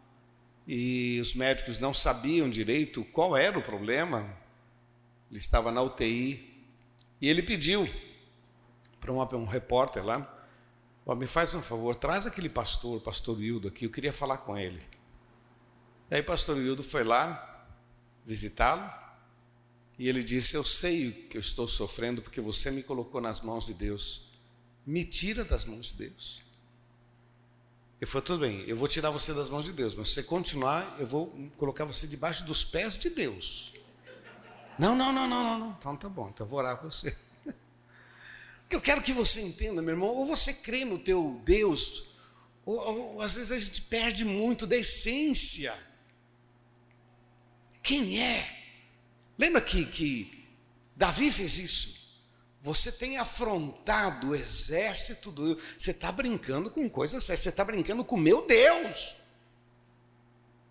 e 0.66 1.18
os 1.20 1.34
médicos 1.34 1.78
não 1.78 1.92
sabiam 1.92 2.48
direito 2.48 3.04
qual 3.06 3.36
era 3.36 3.58
o 3.58 3.62
problema. 3.62 4.20
Ele 5.30 5.38
estava 5.38 5.72
na 5.72 5.82
UTI 5.82 6.66
e 7.20 7.28
ele 7.28 7.42
pediu 7.42 7.88
para 9.00 9.12
um 9.36 9.44
repórter 9.44 10.04
lá: 10.04 10.46
me 11.16 11.26
faz 11.26 11.54
um 11.54 11.62
favor, 11.62 11.96
traz 11.96 12.26
aquele 12.26 12.48
pastor, 12.48 13.00
pastor 13.00 13.42
Hildo 13.42 13.68
aqui, 13.68 13.86
eu 13.86 13.90
queria 13.90 14.12
falar 14.12 14.38
com 14.38 14.56
ele. 14.56 14.80
E 16.10 16.16
aí, 16.16 16.22
pastor 16.22 16.58
Hildo 16.58 16.82
foi 16.82 17.04
lá 17.04 17.66
visitá-lo 18.24 18.88
e 19.98 20.08
ele 20.08 20.22
disse: 20.22 20.56
Eu 20.56 20.64
sei 20.64 21.08
o 21.08 21.12
que 21.28 21.36
eu 21.36 21.40
estou 21.40 21.66
sofrendo 21.66 22.22
porque 22.22 22.40
você 22.40 22.70
me 22.70 22.82
colocou 22.82 23.20
nas 23.20 23.40
mãos 23.40 23.66
de 23.66 23.74
Deus. 23.74 24.32
Me 24.84 25.04
tira 25.04 25.44
das 25.44 25.64
mãos 25.64 25.88
de 25.88 26.08
Deus. 26.08 26.41
Ele 28.02 28.10
falou: 28.10 28.26
tudo 28.26 28.40
bem, 28.40 28.64
eu 28.66 28.76
vou 28.76 28.88
tirar 28.88 29.10
você 29.10 29.32
das 29.32 29.48
mãos 29.48 29.64
de 29.64 29.72
Deus, 29.72 29.94
mas 29.94 30.08
se 30.08 30.14
você 30.14 30.24
continuar, 30.24 30.96
eu 30.98 31.06
vou 31.06 31.32
colocar 31.56 31.84
você 31.84 32.04
debaixo 32.08 32.42
dos 32.44 32.64
pés 32.64 32.98
de 32.98 33.08
Deus. 33.08 33.72
Não, 34.76 34.96
não, 34.96 35.12
não, 35.12 35.28
não, 35.28 35.44
não, 35.44 35.56
não. 35.56 35.76
Então 35.78 35.96
tá 35.96 36.08
bom, 36.08 36.28
então 36.28 36.44
eu 36.44 36.50
vou 36.50 36.58
orar 36.58 36.76
com 36.78 36.90
você. 36.90 37.16
eu 38.68 38.80
quero 38.80 39.02
que 39.02 39.12
você 39.12 39.40
entenda, 39.40 39.80
meu 39.80 39.94
irmão, 39.94 40.08
ou 40.08 40.26
você 40.26 40.52
crê 40.52 40.84
no 40.84 40.98
teu 40.98 41.40
Deus, 41.44 42.06
ou, 42.66 42.76
ou 42.76 43.20
às 43.20 43.36
vezes 43.36 43.52
a 43.52 43.58
gente 43.60 43.82
perde 43.82 44.24
muito 44.24 44.66
da 44.66 44.76
essência. 44.76 45.72
Quem 47.84 48.20
é? 48.20 48.64
Lembra 49.38 49.60
que, 49.60 49.86
que 49.86 50.44
Davi 50.96 51.30
fez 51.30 51.56
isso? 51.60 52.01
Você 52.62 52.92
tem 52.92 53.18
afrontado 53.18 54.30
o 54.30 54.34
exército 54.36 55.32
do. 55.32 55.60
Você 55.76 55.90
está 55.90 56.12
brincando 56.12 56.70
com 56.70 56.88
coisas 56.88 57.24
sérias, 57.24 57.42
você 57.42 57.48
está 57.48 57.64
brincando 57.64 58.04
com 58.04 58.16
meu 58.16 58.46
Deus. 58.46 59.16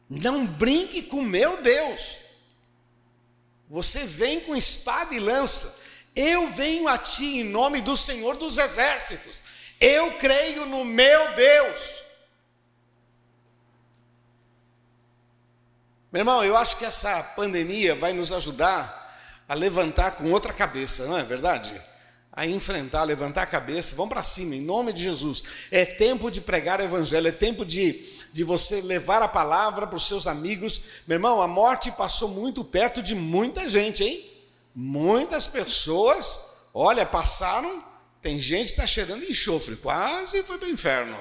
Não 0.09 0.47
brinque 0.47 1.01
com 1.01 1.21
meu 1.21 1.61
Deus. 1.61 2.19
Você 3.69 4.05
vem 4.05 4.39
com 4.39 4.55
espada 4.55 5.13
e 5.13 5.19
lança. 5.19 5.81
Eu 6.15 6.51
venho 6.51 6.87
a 6.87 6.97
ti 6.97 7.39
em 7.39 7.43
nome 7.43 7.81
do 7.81 7.97
Senhor 7.97 8.37
dos 8.37 8.57
Exércitos. 8.57 9.41
Eu 9.79 10.17
creio 10.17 10.65
no 10.65 10.85
meu 10.85 11.35
Deus. 11.35 12.03
Meu 16.09 16.21
irmão, 16.21 16.43
eu 16.43 16.55
acho 16.55 16.77
que 16.77 16.85
essa 16.85 17.21
pandemia 17.23 17.95
vai 17.95 18.13
nos 18.13 18.31
ajudar 18.31 19.00
a 19.47 19.53
levantar 19.53 20.11
com 20.11 20.31
outra 20.31 20.53
cabeça, 20.53 21.05
não 21.05 21.17
é 21.17 21.23
verdade? 21.23 21.73
A 22.31 22.45
enfrentar, 22.47 23.03
levantar 23.03 23.43
a 23.43 23.45
cabeça, 23.45 23.95
vamos 23.95 24.13
para 24.13 24.23
cima, 24.23 24.55
em 24.55 24.61
nome 24.61 24.93
de 24.93 25.03
Jesus. 25.03 25.43
É 25.69 25.83
tempo 25.83 26.31
de 26.31 26.39
pregar 26.39 26.79
o 26.79 26.83
evangelho, 26.83 27.27
é 27.27 27.31
tempo 27.31 27.65
de, 27.65 28.05
de 28.31 28.43
você 28.43 28.81
levar 28.81 29.21
a 29.21 29.27
palavra 29.27 29.85
para 29.85 29.97
os 29.97 30.07
seus 30.07 30.27
amigos. 30.27 30.81
Meu 31.05 31.15
irmão, 31.15 31.41
a 31.41 31.47
morte 31.47 31.91
passou 31.91 32.29
muito 32.29 32.63
perto 32.63 33.01
de 33.01 33.13
muita 33.13 33.67
gente, 33.67 34.03
hein? 34.03 34.25
Muitas 34.73 35.47
pessoas, 35.47 36.69
olha, 36.73 37.05
passaram, 37.05 37.83
tem 38.21 38.39
gente 38.39 38.67
que 38.67 38.71
está 38.71 38.87
cheirando 38.87 39.23
enxofre, 39.25 39.75
quase 39.75 40.41
foi 40.43 40.57
para 40.57 40.67
o 40.67 40.71
inferno. 40.71 41.17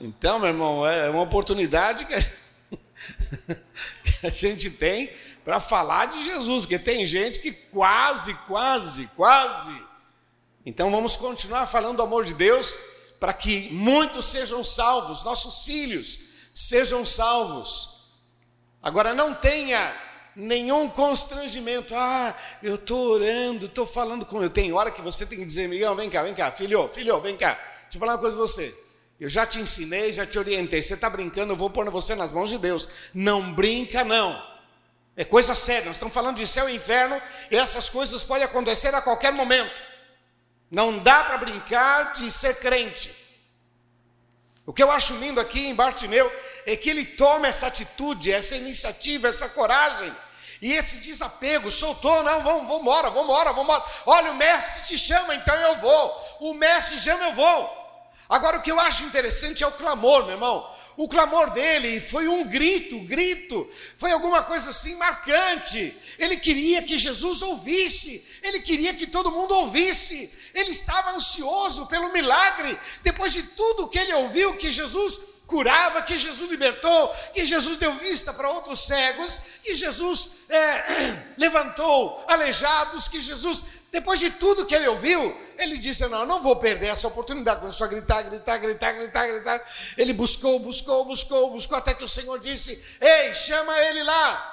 Então, 0.00 0.38
meu 0.38 0.48
irmão, 0.48 0.86
é 0.86 1.10
uma 1.10 1.22
oportunidade 1.22 2.04
que 2.04 2.14
que 4.04 4.26
a 4.26 4.30
gente 4.30 4.70
tem 4.70 5.10
para 5.46 5.60
falar 5.60 6.06
de 6.06 6.24
Jesus, 6.24 6.62
porque 6.62 6.76
tem 6.76 7.06
gente 7.06 7.38
que 7.38 7.52
quase, 7.52 8.34
quase, 8.48 9.06
quase. 9.14 9.80
Então 10.66 10.90
vamos 10.90 11.14
continuar 11.14 11.66
falando 11.66 11.98
do 11.98 12.02
amor 12.02 12.24
de 12.24 12.34
Deus 12.34 12.74
para 13.20 13.32
que 13.32 13.72
muitos 13.72 14.26
sejam 14.26 14.64
salvos, 14.64 15.22
nossos 15.22 15.62
filhos 15.62 16.18
sejam 16.52 17.06
salvos. 17.06 18.16
Agora 18.82 19.14
não 19.14 19.36
tenha 19.36 19.94
nenhum 20.34 20.88
constrangimento. 20.88 21.94
Ah, 21.94 22.36
eu 22.60 22.74
estou 22.74 23.12
orando, 23.12 23.66
estou 23.66 23.86
falando 23.86 24.26
com 24.26 24.42
eu. 24.42 24.50
Tem 24.50 24.72
hora 24.72 24.90
que 24.90 25.00
você 25.00 25.24
tem 25.24 25.38
que 25.38 25.44
dizer, 25.44 25.68
Miguel, 25.68 25.94
vem 25.94 26.10
cá, 26.10 26.24
vem 26.24 26.34
cá, 26.34 26.50
filho, 26.50 26.88
filho, 26.88 27.20
vem 27.20 27.36
cá. 27.36 27.52
Deixa 27.82 27.94
eu 27.94 28.00
falar 28.00 28.14
uma 28.14 28.18
coisa 28.18 28.36
com 28.36 28.42
você. 28.42 28.74
Eu 29.20 29.28
já 29.28 29.46
te 29.46 29.60
ensinei, 29.60 30.12
já 30.12 30.26
te 30.26 30.40
orientei. 30.40 30.82
Você 30.82 30.94
está 30.94 31.08
brincando, 31.08 31.52
eu 31.52 31.56
vou 31.56 31.70
pôr 31.70 31.88
você 31.88 32.16
nas 32.16 32.32
mãos 32.32 32.50
de 32.50 32.58
Deus. 32.58 32.88
Não 33.14 33.54
brinca, 33.54 34.02
não. 34.02 34.55
É 35.16 35.24
coisa 35.24 35.54
séria. 35.54 35.86
Nós 35.86 35.96
estamos 35.96 36.14
falando 36.14 36.36
de 36.36 36.46
céu 36.46 36.68
e 36.68 36.76
inferno. 36.76 37.20
E 37.50 37.56
essas 37.56 37.88
coisas 37.88 38.22
podem 38.22 38.44
acontecer 38.44 38.94
a 38.94 39.00
qualquer 39.00 39.32
momento. 39.32 39.74
Não 40.70 40.98
dá 40.98 41.24
para 41.24 41.38
brincar 41.38 42.12
de 42.12 42.30
ser 42.30 42.56
crente. 42.56 43.14
O 44.66 44.72
que 44.72 44.82
eu 44.82 44.90
acho 44.90 45.14
lindo 45.14 45.40
aqui 45.40 45.66
em 45.66 45.74
Bartimeu 45.74 46.30
é 46.66 46.76
que 46.76 46.90
ele 46.90 47.04
toma 47.04 47.46
essa 47.46 47.68
atitude, 47.68 48.32
essa 48.32 48.56
iniciativa, 48.56 49.28
essa 49.28 49.48
coragem. 49.48 50.12
E 50.60 50.72
esse 50.72 50.98
desapego, 50.98 51.70
soltou, 51.70 52.22
não, 52.22 52.42
vamos, 52.42 52.66
vamos 52.66 52.82
embora, 52.82 53.10
vamos 53.10 53.24
embora, 53.24 53.52
vamos 53.52 53.64
embora. 53.64 53.84
Olha, 54.06 54.32
o 54.32 54.34
mestre 54.34 54.86
te 54.86 54.98
chama, 54.98 55.34
então 55.34 55.54
eu 55.54 55.76
vou. 55.76 56.38
O 56.40 56.54
mestre 56.54 56.98
chama, 56.98 57.24
eu 57.24 57.32
vou. 57.32 57.86
Agora, 58.28 58.56
o 58.56 58.62
que 58.62 58.72
eu 58.72 58.80
acho 58.80 59.04
interessante 59.04 59.62
é 59.62 59.66
o 59.66 59.72
clamor, 59.72 60.24
meu 60.24 60.32
irmão. 60.32 60.68
O 60.96 61.08
clamor 61.08 61.50
dele 61.50 62.00
foi 62.00 62.26
um 62.26 62.44
grito, 62.44 62.98
grito, 63.00 63.70
foi 63.98 64.12
alguma 64.12 64.42
coisa 64.42 64.70
assim 64.70 64.94
marcante. 64.96 65.94
Ele 66.18 66.38
queria 66.38 66.82
que 66.82 66.96
Jesus 66.96 67.42
ouvisse, 67.42 68.40
ele 68.42 68.60
queria 68.60 68.94
que 68.94 69.06
todo 69.06 69.30
mundo 69.30 69.54
ouvisse. 69.56 70.32
Ele 70.54 70.70
estava 70.70 71.10
ansioso 71.10 71.86
pelo 71.86 72.12
milagre, 72.14 72.78
depois 73.02 73.30
de 73.30 73.42
tudo 73.42 73.88
que 73.88 73.98
ele 73.98 74.14
ouviu, 74.14 74.56
que 74.56 74.70
Jesus 74.70 75.36
curava, 75.46 76.02
que 76.02 76.18
Jesus 76.18 76.50
libertou, 76.50 77.08
que 77.32 77.44
Jesus 77.44 77.76
deu 77.76 77.92
vista 77.92 78.32
para 78.32 78.50
outros 78.50 78.80
cegos, 78.80 79.40
que 79.62 79.76
Jesus 79.76 80.30
é, 80.48 81.22
levantou 81.38 82.24
aleijados, 82.26 83.06
que 83.06 83.20
Jesus 83.20 83.62
depois 83.92 84.20
de 84.20 84.30
tudo 84.30 84.66
que 84.66 84.74
ele 84.74 84.88
ouviu, 84.88 85.36
ele 85.58 85.78
disse: 85.78 86.06
Não, 86.08 86.26
não 86.26 86.42
vou 86.42 86.56
perder 86.56 86.88
essa 86.88 87.08
oportunidade. 87.08 87.60
Começou 87.60 87.86
a 87.86 87.88
gritar, 87.88 88.22
gritar, 88.22 88.58
gritar, 88.58 88.92
gritar, 88.92 89.26
gritar. 89.28 89.72
Ele 89.96 90.12
buscou, 90.12 90.58
buscou, 90.58 91.04
buscou, 91.04 91.50
buscou, 91.50 91.78
até 91.78 91.94
que 91.94 92.04
o 92.04 92.08
Senhor 92.08 92.38
disse: 92.38 92.82
Ei, 93.00 93.32
chama 93.34 93.78
ele 93.80 94.02
lá. 94.02 94.52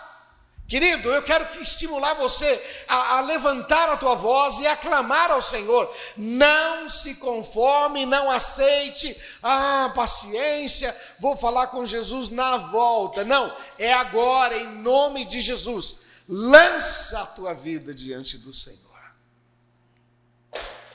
Querido, 0.65 1.10
eu 1.12 1.22
quero 1.22 1.62
estimular 1.62 2.13
você 2.13 2.60
a, 2.88 3.17
a, 3.17 3.22
levantar 3.22 3.89
a 3.89 3.98
tua 3.98 4.15
voz 4.15 4.60
e 4.60 4.65
a 4.65 4.78
clamar 4.78 5.30
ao 5.30 5.41
Senhor. 5.41 5.93
Não 6.15 6.88
se 6.88 7.15
conforme, 7.15 8.06
não 8.06 8.32
aceite. 8.32 9.15
Ah, 9.43 9.91
paciência, 9.93 10.96
vou 11.19 11.36
falar 11.36 11.67
com 11.67 11.86
Jesus 11.86 12.30
na 12.30 12.58
volta. 12.58 13.26
Não, 13.26 13.56
é 13.78 13.91
agora, 13.93 14.56
em 14.56 14.78
nome 14.78 15.26
de 15.26 15.41
Jesus. 15.41 15.98
Lança 16.30 17.19
a 17.19 17.26
tua 17.26 17.54
vida 17.54 17.93
diante 17.93 18.38
do 18.38 18.54
Senhor. 18.54 18.92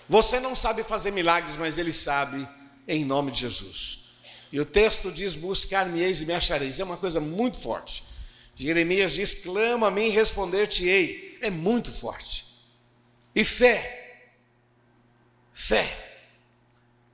Você 0.08 0.40
não 0.40 0.56
sabe 0.56 0.82
fazer 0.82 1.10
milagres, 1.10 1.56
mas 1.56 1.76
ele 1.76 1.92
sabe, 1.92 2.48
em 2.86 3.04
nome 3.04 3.30
de 3.30 3.40
Jesus. 3.40 4.08
E 4.50 4.58
o 4.58 4.64
texto 4.64 5.12
diz: 5.12 5.34
Buscar-me-eis 5.34 6.22
e 6.22 6.26
me 6.26 6.32
achareis. 6.32 6.80
É 6.80 6.84
uma 6.84 6.96
coisa 6.96 7.20
muito 7.20 7.58
forte. 7.58 8.04
Jeremias 8.56 9.12
diz: 9.12 9.34
Clama-me 9.34 10.08
e 10.08 10.10
responder-te-ei. 10.10 11.38
É 11.42 11.50
muito 11.50 11.92
forte. 11.92 12.46
E 13.34 13.44
fé. 13.44 14.24
Fé. 15.52 16.06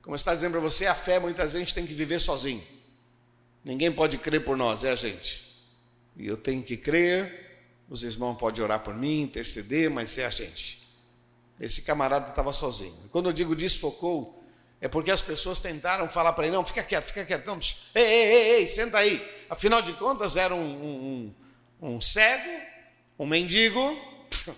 Como 0.01 0.15
está 0.15 0.33
dizendo 0.33 0.51
para 0.51 0.61
você, 0.61 0.85
a 0.85 0.95
fé 0.95 1.19
muitas 1.19 1.53
vezes 1.53 1.73
tem 1.73 1.85
que 1.85 1.93
viver 1.93 2.19
sozinho. 2.19 2.63
Ninguém 3.63 3.91
pode 3.91 4.17
crer 4.19 4.45
por 4.45 4.55
nós, 4.55 4.83
é 4.83 4.91
a 4.91 4.95
gente. 4.95 5.43
E 6.15 6.27
eu 6.27 6.37
tenho 6.37 6.63
que 6.63 6.77
crer. 6.77 7.43
Os 7.89 8.03
irmãos 8.03 8.35
podem 8.35 8.63
orar 8.63 8.79
por 8.79 8.93
mim, 8.93 9.21
interceder, 9.21 9.89
mas 9.89 10.17
é 10.17 10.25
a 10.25 10.29
gente. 10.29 10.84
Esse 11.59 11.81
camarada 11.83 12.29
estava 12.29 12.51
sozinho. 12.51 13.09
Quando 13.11 13.29
eu 13.29 13.33
digo 13.33 13.55
desfocou, 13.55 14.43
é 14.81 14.87
porque 14.87 15.09
as 15.09 15.21
pessoas 15.21 15.59
tentaram 15.59 16.07
falar 16.07 16.33
para 16.33 16.45
ele: 16.45 16.55
não, 16.55 16.65
fica 16.65 16.83
quieto, 16.83 17.05
fica 17.05 17.25
quieto, 17.25 17.45
não, 17.45 17.59
ei, 17.95 18.03
ei, 18.03 18.25
ei, 18.25 18.55
ei, 18.55 18.67
senta 18.67 18.97
aí. 18.97 19.45
Afinal 19.49 19.81
de 19.81 19.93
contas, 19.93 20.35
era 20.35 20.53
um, 20.53 21.33
um, 21.81 21.89
um 21.95 22.01
cego, 22.01 22.61
um 23.17 23.25
mendigo. 23.25 23.79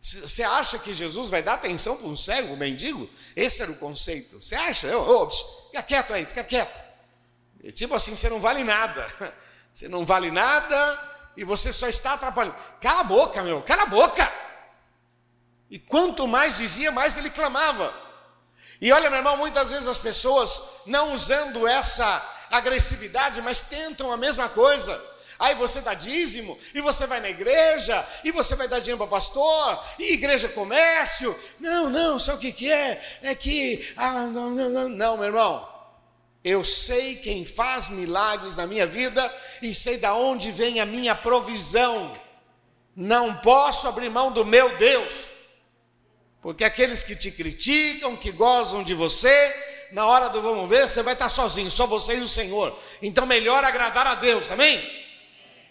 Você 0.00 0.42
acha 0.42 0.80
que 0.80 0.92
Jesus 0.92 1.30
vai 1.30 1.44
dar 1.44 1.54
atenção 1.54 1.96
para 1.96 2.08
um 2.08 2.16
cego, 2.16 2.54
um 2.54 2.56
mendigo? 2.56 3.08
Esse 3.36 3.62
era 3.62 3.70
o 3.70 3.76
conceito. 3.76 4.42
Você 4.42 4.56
acha? 4.56 4.96
Oh, 4.98 5.22
oh, 5.22 5.30
fica 5.30 5.82
quieto 5.84 6.12
aí, 6.12 6.26
fica 6.26 6.42
quieto. 6.42 6.82
E, 7.62 7.70
tipo 7.70 7.94
assim, 7.94 8.16
você 8.16 8.28
não 8.28 8.40
vale 8.40 8.64
nada. 8.64 9.06
Você 9.72 9.88
não 9.88 10.04
vale 10.04 10.30
nada 10.30 11.12
e 11.34 11.44
você 11.44 11.72
só 11.72 11.88
está 11.88 12.12
atrapalhando. 12.12 12.54
Cala 12.78 13.00
a 13.00 13.04
boca, 13.04 13.42
meu, 13.42 13.62
cala 13.62 13.84
a 13.84 13.86
boca. 13.86 14.30
E 15.72 15.78
quanto 15.78 16.28
mais 16.28 16.58
dizia, 16.58 16.92
mais 16.92 17.16
ele 17.16 17.30
clamava. 17.30 17.94
E 18.78 18.92
olha, 18.92 19.08
meu 19.08 19.20
irmão, 19.20 19.38
muitas 19.38 19.70
vezes 19.70 19.88
as 19.88 19.98
pessoas, 19.98 20.82
não 20.84 21.14
usando 21.14 21.66
essa 21.66 22.22
agressividade, 22.50 23.40
mas 23.40 23.62
tentam 23.62 24.12
a 24.12 24.18
mesma 24.18 24.50
coisa. 24.50 25.02
Aí 25.38 25.54
você 25.54 25.80
dá 25.80 25.94
dízimo, 25.94 26.58
e 26.74 26.82
você 26.82 27.06
vai 27.06 27.22
na 27.22 27.30
igreja, 27.30 28.06
e 28.22 28.30
você 28.30 28.54
vai 28.54 28.68
dar 28.68 28.80
dinheiro 28.80 28.98
para 28.98 29.06
pastor, 29.06 29.82
e 29.98 30.12
igreja 30.12 30.46
é 30.46 30.50
comércio. 30.50 31.34
Não, 31.58 31.88
não, 31.88 32.18
sabe 32.18 32.36
o 32.36 32.40
que, 32.42 32.52
que 32.52 32.70
é? 32.70 33.02
É 33.22 33.34
que. 33.34 33.94
Ah, 33.96 34.26
não, 34.26 34.50
não, 34.50 34.68
não, 34.68 34.88
não, 34.90 35.16
meu 35.16 35.28
irmão. 35.28 35.66
Eu 36.44 36.62
sei 36.62 37.16
quem 37.16 37.46
faz 37.46 37.88
milagres 37.88 38.56
na 38.56 38.66
minha 38.66 38.86
vida 38.86 39.34
e 39.62 39.72
sei 39.72 39.96
da 39.96 40.12
onde 40.14 40.50
vem 40.50 40.80
a 40.80 40.84
minha 40.84 41.14
provisão. 41.14 42.14
Não 42.94 43.36
posso 43.38 43.88
abrir 43.88 44.10
mão 44.10 44.30
do 44.30 44.44
meu 44.44 44.76
Deus. 44.76 45.31
Porque 46.42 46.64
aqueles 46.64 47.04
que 47.04 47.14
te 47.14 47.30
criticam, 47.30 48.16
que 48.16 48.32
gozam 48.32 48.82
de 48.82 48.92
você, 48.94 49.88
na 49.92 50.04
hora 50.06 50.28
do 50.28 50.42
vamos 50.42 50.68
ver, 50.68 50.88
você 50.88 51.00
vai 51.00 51.14
estar 51.14 51.28
sozinho, 51.28 51.70
só 51.70 51.86
você 51.86 52.16
e 52.16 52.20
o 52.20 52.28
Senhor. 52.28 52.76
Então, 53.00 53.24
melhor 53.24 53.62
agradar 53.62 54.08
a 54.08 54.16
Deus, 54.16 54.50
amém? 54.50 54.82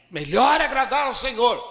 Melhor 0.09 0.61
agradar 0.61 1.07
ao 1.07 1.13
Senhor. 1.13 1.61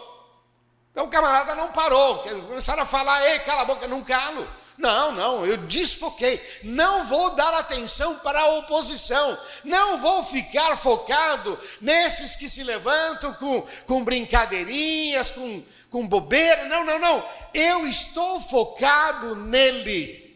Então, 0.92 1.06
o 1.06 1.08
camarada 1.08 1.54
não 1.54 1.72
parou, 1.72 2.18
começaram 2.18 2.82
a 2.82 2.86
falar, 2.86 3.26
ei, 3.30 3.38
cala 3.38 3.62
a 3.62 3.64
boca, 3.64 3.88
não 3.88 4.04
calo. 4.04 4.46
Não, 4.76 5.12
não, 5.12 5.46
eu 5.46 5.58
desfoquei. 5.58 6.40
Não 6.62 7.04
vou 7.04 7.30
dar 7.30 7.52
atenção 7.54 8.16
para 8.20 8.40
a 8.40 8.48
oposição. 8.56 9.38
Não 9.62 9.98
vou 9.98 10.22
ficar 10.22 10.74
focado 10.74 11.58
nesses 11.82 12.34
que 12.34 12.48
se 12.48 12.64
levantam 12.64 13.34
com, 13.34 13.62
com 13.86 14.02
brincadeirinhas, 14.02 15.30
com 15.30 15.62
com 15.90 16.06
bobeira. 16.06 16.68
Não, 16.68 16.84
não, 16.84 16.98
não. 16.98 17.28
Eu 17.52 17.86
estou 17.86 18.40
focado 18.40 19.36
nele. 19.36 20.30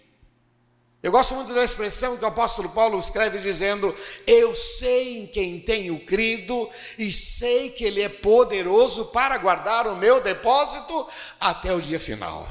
Eu 1.04 1.12
gosto 1.12 1.34
muito 1.34 1.52
da 1.52 1.62
expressão 1.62 2.16
que 2.16 2.24
o 2.24 2.28
apóstolo 2.28 2.70
Paulo 2.70 2.98
escreve 2.98 3.38
dizendo: 3.38 3.94
Eu 4.26 4.56
sei 4.56 5.18
em 5.18 5.26
quem 5.26 5.60
tenho 5.60 6.02
crido 6.06 6.70
e 6.98 7.12
sei 7.12 7.70
que 7.70 7.84
Ele 7.84 8.00
é 8.00 8.08
poderoso 8.08 9.06
para 9.06 9.36
guardar 9.36 9.86
o 9.86 9.96
meu 9.96 10.22
depósito 10.22 11.06
até 11.38 11.74
o 11.74 11.80
dia 11.80 12.00
final. 12.00 12.48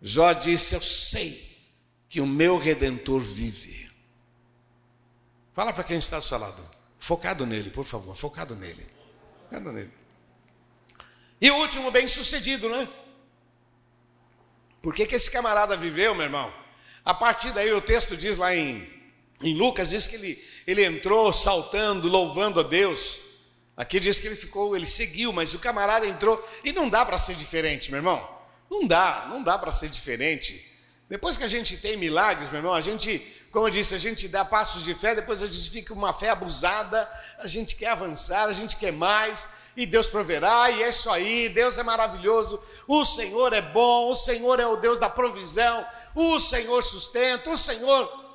Jó 0.00 0.32
disse: 0.32 0.76
Eu 0.76 0.80
sei 0.80 1.44
que 2.08 2.20
o 2.20 2.26
meu 2.26 2.56
redentor 2.56 3.20
vive. 3.20 3.90
Fala 5.52 5.72
para 5.72 5.82
quem 5.82 5.98
está 5.98 6.16
ao 6.16 6.22
seu 6.22 6.38
lado, 6.38 6.62
focado 7.00 7.44
nele, 7.44 7.70
por 7.70 7.84
favor, 7.84 8.14
focado 8.14 8.54
nele. 8.54 8.86
Focado 9.42 9.72
nele. 9.72 9.97
E 11.40 11.50
o 11.50 11.56
último, 11.56 11.90
bem 11.90 12.08
sucedido, 12.08 12.68
né? 12.68 12.88
Por 14.82 14.94
que, 14.94 15.06
que 15.06 15.14
esse 15.14 15.30
camarada 15.30 15.76
viveu, 15.76 16.14
meu 16.14 16.24
irmão? 16.24 16.52
A 17.04 17.14
partir 17.14 17.52
daí 17.52 17.72
o 17.72 17.80
texto 17.80 18.16
diz 18.16 18.36
lá 18.36 18.54
em, 18.54 18.88
em 19.42 19.56
Lucas, 19.56 19.88
diz 19.88 20.06
que 20.06 20.16
ele, 20.16 20.44
ele 20.66 20.84
entrou 20.84 21.32
saltando, 21.32 22.08
louvando 22.08 22.60
a 22.60 22.62
Deus. 22.62 23.20
Aqui 23.76 24.00
diz 24.00 24.18
que 24.18 24.26
ele 24.26 24.36
ficou, 24.36 24.74
ele 24.74 24.86
seguiu, 24.86 25.32
mas 25.32 25.54
o 25.54 25.58
camarada 25.58 26.06
entrou. 26.06 26.42
E 26.64 26.72
não 26.72 26.88
dá 26.88 27.06
para 27.06 27.16
ser 27.18 27.34
diferente, 27.34 27.90
meu 27.90 27.98
irmão. 27.98 28.28
Não 28.70 28.86
dá, 28.86 29.26
não 29.30 29.42
dá 29.42 29.56
para 29.58 29.72
ser 29.72 29.88
diferente. 29.88 30.68
Depois 31.08 31.36
que 31.36 31.44
a 31.44 31.48
gente 31.48 31.78
tem 31.78 31.96
milagres, 31.96 32.50
meu 32.50 32.58
irmão, 32.58 32.74
a 32.74 32.80
gente, 32.80 33.18
como 33.50 33.66
eu 33.66 33.70
disse, 33.70 33.94
a 33.94 33.98
gente 33.98 34.28
dá 34.28 34.44
passos 34.44 34.84
de 34.84 34.92
fé, 34.94 35.14
depois 35.14 35.42
a 35.42 35.46
gente 35.46 35.70
fica 35.70 35.94
uma 35.94 36.12
fé 36.12 36.28
abusada, 36.30 37.08
a 37.38 37.46
gente 37.46 37.76
quer 37.76 37.88
avançar, 37.88 38.44
a 38.44 38.52
gente 38.52 38.76
quer 38.76 38.92
mais, 38.92 39.48
e 39.78 39.86
Deus 39.86 40.08
proverá, 40.08 40.68
e 40.72 40.82
é 40.82 40.88
isso 40.88 41.08
aí, 41.08 41.48
Deus 41.48 41.78
é 41.78 41.84
maravilhoso, 41.84 42.60
o 42.88 43.04
Senhor 43.04 43.52
é 43.52 43.62
bom, 43.62 44.08
o 44.10 44.16
Senhor 44.16 44.58
é 44.58 44.66
o 44.66 44.74
Deus 44.74 44.98
da 44.98 45.08
provisão, 45.08 45.86
o 46.16 46.40
Senhor 46.40 46.82
sustenta, 46.82 47.48
o 47.48 47.56
Senhor. 47.56 48.26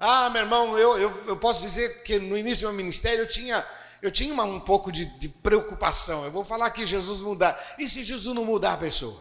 Ah, 0.00 0.30
meu 0.30 0.40
irmão, 0.40 0.78
eu, 0.78 0.96
eu, 0.96 1.24
eu 1.26 1.36
posso 1.36 1.60
dizer 1.60 2.02
que 2.02 2.18
no 2.18 2.36
início 2.36 2.66
do 2.66 2.70
meu 2.70 2.78
ministério 2.78 3.24
eu 3.24 3.28
tinha, 3.28 3.62
eu 4.00 4.10
tinha 4.10 4.32
uma, 4.32 4.44
um 4.44 4.58
pouco 4.58 4.90
de, 4.90 5.04
de 5.18 5.28
preocupação. 5.28 6.24
Eu 6.24 6.30
vou 6.30 6.44
falar 6.44 6.70
que 6.70 6.86
Jesus 6.86 7.20
mudar. 7.20 7.74
E 7.78 7.86
se 7.86 8.02
Jesus 8.02 8.34
não 8.34 8.46
mudar 8.46 8.72
a 8.72 8.78
pessoa? 8.78 9.20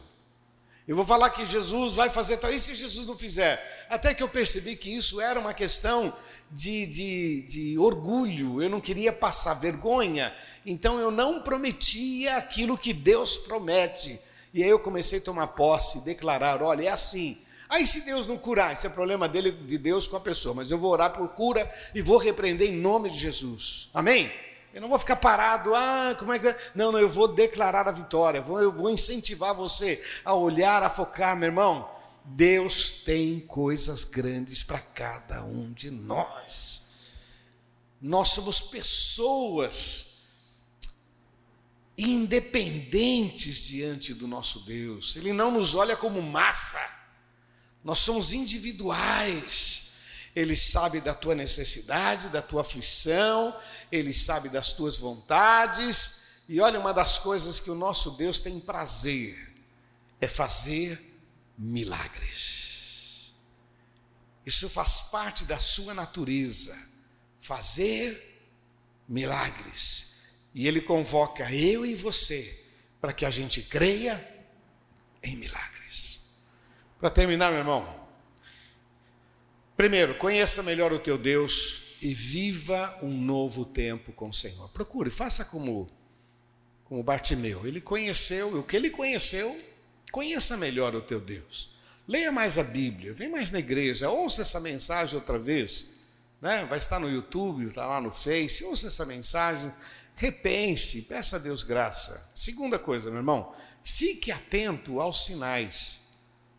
Eu 0.87 0.95
vou 0.95 1.03
falar 1.03 1.29
que 1.31 1.45
Jesus 1.45 1.95
vai 1.95 2.09
fazer 2.09 2.37
tal. 2.37 2.53
E 2.53 2.59
se 2.59 2.73
Jesus 2.73 3.05
não 3.05 3.17
fizer? 3.17 3.85
Até 3.89 4.13
que 4.13 4.23
eu 4.23 4.29
percebi 4.29 4.77
que 4.77 4.95
isso 4.95 5.19
era 5.19 5.37
uma 5.37 5.53
questão 5.53 6.13
de, 6.49 6.85
de, 6.85 7.41
de 7.41 7.79
orgulho. 7.79 8.61
Eu 8.61 8.69
não 8.69 8.79
queria 8.79 9.11
passar 9.11 9.55
vergonha. 9.55 10.33
Então 10.65 10.99
eu 10.99 11.11
não 11.11 11.41
prometia 11.41 12.37
aquilo 12.37 12.77
que 12.77 12.91
Deus 12.91 13.37
promete. 13.37 14.19
E 14.53 14.63
aí 14.63 14.69
eu 14.69 14.79
comecei 14.79 15.19
a 15.19 15.21
tomar 15.21 15.47
posse, 15.47 16.03
declarar: 16.03 16.63
olha, 16.63 16.87
é 16.87 16.91
assim. 16.91 17.37
Aí 17.69 17.85
se 17.85 18.01
Deus 18.01 18.27
não 18.27 18.37
curar, 18.37 18.73
isso 18.73 18.87
é 18.87 18.89
problema 18.89 19.27
dele, 19.27 19.51
de 19.51 19.77
Deus 19.77 20.07
com 20.07 20.17
a 20.17 20.19
pessoa, 20.19 20.55
mas 20.55 20.71
eu 20.71 20.77
vou 20.77 20.91
orar 20.91 21.11
por 21.13 21.27
cura 21.29 21.69
e 21.93 22.01
vou 22.01 22.17
repreender 22.17 22.69
em 22.69 22.75
nome 22.75 23.09
de 23.09 23.17
Jesus. 23.17 23.89
Amém? 23.93 24.31
Eu 24.73 24.81
não 24.81 24.89
vou 24.89 24.99
ficar 24.99 25.15
parado, 25.15 25.73
ah, 25.73 26.15
como 26.17 26.33
é 26.33 26.39
que. 26.39 26.55
Não, 26.75 26.91
não, 26.91 26.99
eu 26.99 27.09
vou 27.09 27.27
declarar 27.27 27.87
a 27.87 27.91
vitória, 27.91 28.41
vou, 28.41 28.61
eu 28.61 28.71
vou 28.71 28.89
incentivar 28.89 29.53
você 29.53 30.03
a 30.23 30.33
olhar, 30.33 30.83
a 30.83 30.89
focar, 30.89 31.35
meu 31.35 31.47
irmão. 31.47 31.89
Deus 32.23 33.03
tem 33.03 33.39
coisas 33.39 34.03
grandes 34.03 34.63
para 34.63 34.79
cada 34.79 35.43
um 35.43 35.71
de 35.71 35.91
nós. 35.91 36.81
Nós 38.01 38.29
somos 38.29 38.61
pessoas 38.61 40.14
independentes 41.97 43.63
diante 43.63 44.13
do 44.13 44.27
nosso 44.27 44.59
Deus. 44.61 45.15
Ele 45.15 45.31
não 45.31 45.51
nos 45.51 45.75
olha 45.75 45.95
como 45.95 46.21
massa. 46.21 46.79
Nós 47.83 47.99
somos 47.99 48.33
individuais. 48.33 49.83
Ele 50.35 50.55
sabe 50.55 50.99
da 50.99 51.13
tua 51.13 51.33
necessidade, 51.33 52.27
da 52.27 52.41
tua 52.41 52.61
aflição, 52.61 53.55
ele 53.89 54.13
sabe 54.13 54.49
das 54.49 54.73
tuas 54.73 54.97
vontades. 54.97 56.43
E 56.49 56.59
olha, 56.59 56.79
uma 56.79 56.93
das 56.93 57.17
coisas 57.17 57.59
que 57.59 57.71
o 57.71 57.75
nosso 57.75 58.11
Deus 58.11 58.41
tem 58.41 58.59
prazer 58.59 59.53
é 60.19 60.27
fazer 60.27 61.01
milagres. 61.57 63.33
Isso 64.45 64.69
faz 64.69 65.03
parte 65.03 65.45
da 65.45 65.57
sua 65.57 65.93
natureza, 65.93 66.77
fazer 67.39 68.43
milagres. 69.07 70.14
E 70.55 70.67
ele 70.67 70.81
convoca 70.81 71.53
eu 71.53 71.85
e 71.85 71.93
você 71.93 72.63
para 72.99 73.13
que 73.13 73.25
a 73.25 73.29
gente 73.29 73.61
creia 73.61 74.19
em 75.21 75.35
milagres. 75.35 76.45
Para 76.97 77.09
terminar, 77.09 77.51
meu 77.51 77.59
irmão, 77.59 78.07
primeiro, 79.75 80.15
conheça 80.15 80.63
melhor 80.63 80.93
o 80.93 80.97
teu 80.97 81.17
Deus 81.17 81.97
e 82.01 82.13
viva 82.13 82.97
um 83.03 83.11
novo 83.11 83.65
tempo 83.65 84.13
com 84.13 84.29
o 84.29 84.33
Senhor. 84.33 84.69
Procure, 84.69 85.11
faça 85.11 85.43
como 85.43 85.91
como 86.85 87.03
Bartimeu. 87.03 87.67
Ele 87.67 87.81
conheceu, 87.81 88.57
o 88.57 88.63
que 88.63 88.77
ele 88.77 88.89
conheceu, 88.89 89.59
conheça 90.11 90.55
melhor 90.55 90.95
o 90.95 91.01
teu 91.01 91.19
Deus. 91.19 91.75
Leia 92.07 92.31
mais 92.31 92.57
a 92.57 92.63
Bíblia, 92.63 93.11
vem 93.11 93.27
mais 93.27 93.51
na 93.51 93.59
igreja, 93.59 94.09
ouça 94.09 94.43
essa 94.43 94.59
mensagem 94.59 95.15
outra 95.15 95.37
vez. 95.37 95.95
Né? 96.39 96.65
Vai 96.65 96.77
estar 96.77 96.99
no 96.99 97.09
YouTube, 97.09 97.65
está 97.65 97.87
lá 97.87 97.99
no 97.99 98.11
Face, 98.11 98.63
ouça 98.63 98.87
essa 98.87 99.05
mensagem, 99.05 99.73
repense, 100.15 101.03
peça 101.03 101.35
a 101.35 101.39
Deus 101.39 101.63
graça. 101.63 102.31
Segunda 102.33 102.79
coisa, 102.79 103.09
meu 103.09 103.19
irmão, 103.19 103.53
fique 103.83 104.31
atento 104.31 104.99
aos 104.99 105.25
sinais. 105.25 106.01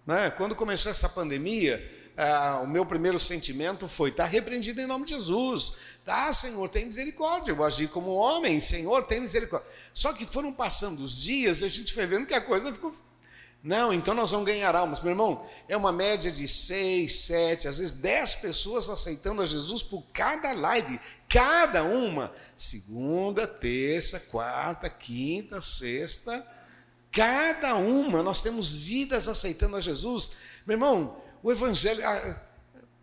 Né? 0.06 0.30
Quando 0.30 0.54
começou 0.54 0.90
essa 0.90 1.08
pandemia, 1.08 2.12
ah, 2.16 2.60
o 2.62 2.66
meu 2.66 2.86
primeiro 2.86 3.18
sentimento 3.18 3.86
foi: 3.86 4.10
está 4.10 4.24
repreendido 4.24 4.80
em 4.80 4.86
nome 4.86 5.04
de 5.04 5.14
Jesus. 5.14 5.74
Tá, 6.04 6.32
Senhor, 6.32 6.68
tem 6.68 6.86
misericórdia. 6.86 7.52
Eu 7.52 7.62
agi 7.62 7.88
como 7.88 8.14
homem, 8.14 8.60
Senhor, 8.60 9.04
tem 9.04 9.20
misericórdia. 9.20 9.68
Só 9.92 10.12
que 10.12 10.24
foram 10.24 10.52
passando 10.52 11.00
os 11.00 11.22
dias 11.22 11.60
e 11.60 11.64
a 11.64 11.68
gente 11.68 11.92
foi 11.92 12.06
vendo 12.06 12.26
que 12.26 12.34
a 12.34 12.40
coisa 12.40 12.72
ficou. 12.72 12.94
Não, 13.62 13.92
então 13.92 14.14
nós 14.14 14.30
vamos 14.30 14.46
ganhar 14.46 14.76
almas. 14.76 15.00
Meu 15.00 15.10
irmão, 15.10 15.44
é 15.68 15.76
uma 15.76 15.90
média 15.90 16.30
de 16.30 16.46
seis, 16.46 17.26
sete, 17.26 17.66
às 17.66 17.78
vezes 17.78 17.94
dez 17.94 18.36
pessoas 18.36 18.88
aceitando 18.88 19.42
a 19.42 19.46
Jesus 19.46 19.82
por 19.82 20.04
cada 20.12 20.52
live 20.52 21.00
cada 21.28 21.82
uma, 21.82 22.32
segunda, 22.56 23.46
terça, 23.46 24.18
quarta, 24.18 24.88
quinta, 24.88 25.60
sexta, 25.60 26.46
cada 27.12 27.74
uma, 27.74 28.22
nós 28.22 28.40
temos 28.40 28.70
vidas 28.72 29.28
aceitando 29.28 29.76
a 29.76 29.80
Jesus. 29.80 30.32
Meu 30.64 30.76
irmão, 30.76 31.20
o 31.42 31.52
Evangelho, 31.52 32.06
a, 32.06 32.40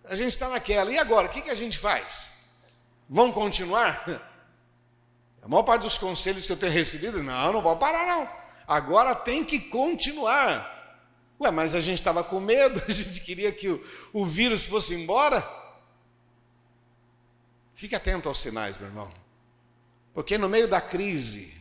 a 0.05 0.15
gente 0.15 0.29
está 0.29 0.49
naquela, 0.49 0.91
e 0.91 0.97
agora, 0.97 1.27
o 1.27 1.29
que, 1.29 1.41
que 1.41 1.49
a 1.49 1.55
gente 1.55 1.77
faz? 1.77 2.31
Vamos 3.09 3.35
continuar? 3.35 4.03
A 5.43 5.47
maior 5.47 5.63
parte 5.63 5.81
dos 5.81 5.97
conselhos 5.97 6.45
que 6.45 6.53
eu 6.53 6.57
tenho 6.57 6.71
recebido, 6.71 7.21
não, 7.21 7.51
não 7.51 7.61
vou 7.61 7.75
parar 7.75 8.07
não, 8.07 8.29
agora 8.67 9.15
tem 9.15 9.43
que 9.43 9.59
continuar. 9.59 10.71
Ué, 11.39 11.51
mas 11.51 11.75
a 11.75 11.79
gente 11.79 11.99
estava 11.99 12.23
com 12.23 12.39
medo, 12.39 12.81
a 12.87 12.91
gente 12.91 13.21
queria 13.21 13.51
que 13.51 13.67
o, 13.67 13.83
o 14.13 14.25
vírus 14.25 14.63
fosse 14.63 14.93
embora. 14.93 15.47
Fique 17.73 17.95
atento 17.95 18.29
aos 18.29 18.39
sinais, 18.39 18.77
meu 18.77 18.87
irmão. 18.87 19.11
Porque 20.13 20.37
no 20.37 20.47
meio 20.47 20.67
da 20.67 20.79
crise, 20.79 21.53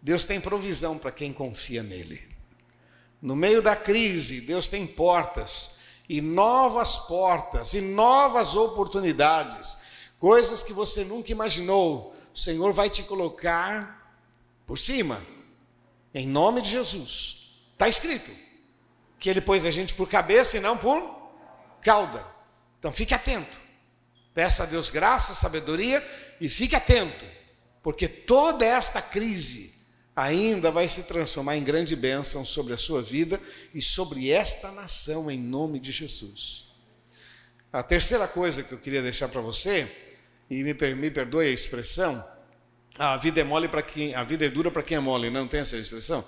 Deus 0.00 0.24
tem 0.24 0.40
provisão 0.40 0.98
para 0.98 1.10
quem 1.10 1.32
confia 1.32 1.82
nele. 1.82 2.22
No 3.20 3.34
meio 3.34 3.60
da 3.60 3.74
crise, 3.74 4.42
Deus 4.42 4.68
tem 4.68 4.86
portas, 4.86 5.78
e 6.08 6.20
novas 6.20 6.98
portas, 6.98 7.74
e 7.74 7.80
novas 7.80 8.54
oportunidades, 8.54 9.76
coisas 10.18 10.62
que 10.62 10.72
você 10.72 11.04
nunca 11.04 11.32
imaginou. 11.32 12.14
O 12.32 12.38
Senhor 12.38 12.72
vai 12.72 12.88
te 12.88 13.02
colocar 13.02 14.16
por 14.66 14.78
cima, 14.78 15.20
em 16.14 16.26
nome 16.26 16.62
de 16.62 16.70
Jesus. 16.70 17.64
Está 17.72 17.88
escrito 17.88 18.30
que 19.18 19.28
Ele 19.28 19.40
pôs 19.40 19.64
a 19.64 19.70
gente 19.70 19.94
por 19.94 20.08
cabeça 20.08 20.56
e 20.56 20.60
não 20.60 20.76
por 20.76 21.02
cauda. 21.82 22.24
Então 22.78 22.92
fique 22.92 23.14
atento. 23.14 23.56
Peça 24.34 24.62
a 24.62 24.66
Deus 24.66 24.90
graça, 24.90 25.34
sabedoria 25.34 26.04
e 26.40 26.48
fique 26.48 26.76
atento, 26.76 27.24
porque 27.82 28.06
toda 28.06 28.64
esta 28.64 29.02
crise 29.02 29.76
ainda 30.14 30.70
vai 30.70 30.88
se 30.88 31.04
transformar 31.04 31.56
em 31.56 31.64
grande 31.64 31.94
bênção 31.96 32.44
sobre 32.44 32.72
a 32.72 32.76
sua 32.76 33.02
vida 33.02 33.40
e 33.74 33.82
sobre 33.82 34.30
esta 34.30 34.70
nação, 34.72 35.30
em 35.30 35.38
nome 35.38 35.80
de 35.80 35.92
Jesus. 35.92 36.66
A 37.72 37.82
terceira 37.82 38.26
coisa 38.26 38.62
que 38.62 38.72
eu 38.72 38.78
queria 38.78 39.02
deixar 39.02 39.28
para 39.28 39.40
você, 39.40 39.88
e 40.50 40.62
me, 40.62 40.72
me 40.94 41.10
perdoe 41.10 41.46
a 41.46 41.50
expressão, 41.50 42.24
a 42.98 43.16
vida 43.16 43.40
é 43.40 43.44
mole 43.44 43.68
para 43.68 43.80
quem, 43.80 44.14
a 44.14 44.24
vida 44.24 44.44
é 44.44 44.48
dura 44.48 44.70
para 44.70 44.82
quem 44.82 44.96
é 44.96 45.00
mole, 45.00 45.30
não 45.30 45.46
tem 45.46 45.60
essa 45.60 45.76
expressão? 45.76 46.24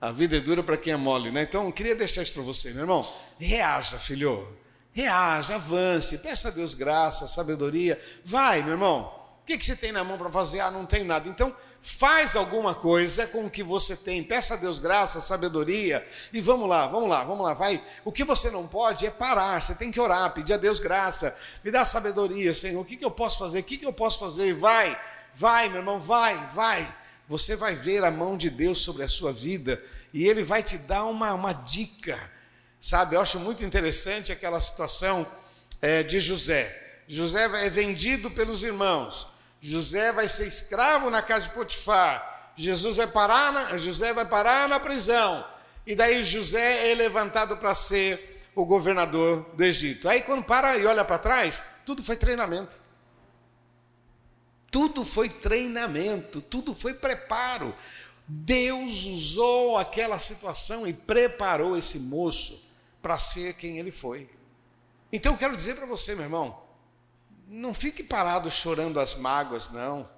A 0.00 0.10
vida 0.10 0.36
é 0.36 0.40
dura 0.40 0.62
para 0.62 0.76
quem 0.76 0.92
é 0.92 0.96
mole, 0.96 1.30
né? 1.30 1.42
Então, 1.42 1.66
eu 1.66 1.72
queria 1.72 1.94
deixar 1.94 2.22
isso 2.22 2.32
para 2.32 2.42
você, 2.42 2.70
meu 2.72 2.80
irmão. 2.82 3.08
Reaja, 3.38 3.98
filho. 3.98 4.56
Reaja, 4.92 5.54
avance, 5.54 6.18
peça 6.18 6.48
a 6.48 6.50
Deus 6.50 6.74
graça, 6.74 7.26
sabedoria. 7.26 8.00
Vai, 8.24 8.62
meu 8.62 8.72
irmão. 8.72 9.22
O 9.42 9.44
que, 9.44 9.58
que 9.58 9.64
você 9.64 9.74
tem 9.74 9.90
na 9.90 10.04
mão 10.04 10.16
para 10.16 10.30
fazer? 10.30 10.60
Ah, 10.60 10.70
não 10.70 10.86
tem 10.86 11.02
nada. 11.02 11.28
Então, 11.28 11.54
faz 11.80 12.36
alguma 12.36 12.74
coisa 12.74 13.26
com 13.26 13.46
o 13.46 13.50
que 13.50 13.62
você 13.62 13.96
tem. 13.96 14.22
Peça 14.22 14.54
a 14.54 14.56
Deus 14.56 14.78
graça, 14.78 15.20
sabedoria. 15.20 16.06
E 16.32 16.40
vamos 16.40 16.68
lá, 16.68 16.86
vamos 16.86 17.08
lá, 17.08 17.24
vamos 17.24 17.44
lá. 17.44 17.54
Vai. 17.54 17.82
O 18.04 18.12
que 18.12 18.22
você 18.22 18.50
não 18.50 18.68
pode 18.68 19.04
é 19.04 19.10
parar. 19.10 19.60
Você 19.60 19.74
tem 19.74 19.90
que 19.90 20.00
orar, 20.00 20.32
pedir 20.32 20.52
a 20.52 20.56
Deus 20.56 20.78
graça. 20.78 21.36
Me 21.64 21.72
dá 21.72 21.84
sabedoria, 21.84 22.54
Senhor. 22.54 22.80
O 22.80 22.84
que, 22.84 22.96
que 22.96 23.04
eu 23.04 23.10
posso 23.10 23.38
fazer? 23.38 23.60
O 23.60 23.64
que, 23.64 23.78
que 23.78 23.86
eu 23.86 23.92
posso 23.92 24.20
fazer? 24.20 24.54
Vai, 24.54 24.96
vai, 25.34 25.68
meu 25.68 25.78
irmão, 25.78 26.00
vai, 26.00 26.36
vai. 26.52 26.96
Você 27.28 27.56
vai 27.56 27.74
ver 27.74 28.04
a 28.04 28.10
mão 28.10 28.36
de 28.36 28.50
Deus 28.50 28.78
sobre 28.78 29.02
a 29.02 29.08
sua 29.08 29.32
vida. 29.32 29.82
E 30.12 30.26
Ele 30.26 30.42
vai 30.42 30.62
te 30.62 30.78
dar 30.78 31.04
uma, 31.04 31.32
uma 31.32 31.52
dica. 31.52 32.18
Sabe, 32.80 33.16
eu 33.16 33.20
acho 33.20 33.38
muito 33.38 33.64
interessante 33.64 34.32
aquela 34.32 34.60
situação 34.60 35.26
é, 35.80 36.02
de 36.02 36.18
José. 36.18 37.00
José 37.06 37.44
é 37.64 37.70
vendido 37.70 38.30
pelos 38.30 38.62
irmãos. 38.62 39.28
José 39.60 40.12
vai 40.12 40.28
ser 40.28 40.46
escravo 40.46 41.08
na 41.08 41.22
casa 41.22 41.48
de 41.48 41.54
Potifar. 41.54 42.52
Jesus 42.56 42.96
vai 42.96 43.06
parar 43.06 43.52
na, 43.52 43.76
José 43.76 44.12
vai 44.12 44.24
parar 44.24 44.68
na 44.68 44.80
prisão. 44.80 45.44
E 45.86 45.94
daí 45.94 46.22
José 46.22 46.90
é 46.90 46.94
levantado 46.94 47.56
para 47.56 47.74
ser 47.74 48.42
o 48.54 48.66
governador 48.66 49.50
do 49.54 49.64
Egito. 49.64 50.08
Aí 50.08 50.22
quando 50.22 50.44
para 50.44 50.76
e 50.76 50.84
olha 50.84 51.04
para 51.04 51.18
trás, 51.18 51.62
tudo 51.86 52.02
foi 52.02 52.16
treinamento. 52.16 52.81
Tudo 54.72 55.04
foi 55.04 55.28
treinamento, 55.28 56.40
tudo 56.40 56.74
foi 56.74 56.94
preparo. 56.94 57.76
Deus 58.26 59.04
usou 59.04 59.76
aquela 59.76 60.18
situação 60.18 60.86
e 60.86 60.94
preparou 60.94 61.76
esse 61.76 61.98
moço 61.98 62.72
para 63.02 63.18
ser 63.18 63.54
quem 63.54 63.78
ele 63.78 63.92
foi. 63.92 64.30
Então 65.12 65.32
eu 65.32 65.38
quero 65.38 65.54
dizer 65.54 65.76
para 65.76 65.84
você, 65.84 66.14
meu 66.14 66.24
irmão, 66.24 66.58
não 67.46 67.74
fique 67.74 68.02
parado 68.02 68.50
chorando 68.50 68.98
as 68.98 69.14
mágoas, 69.14 69.70
não. 69.70 70.08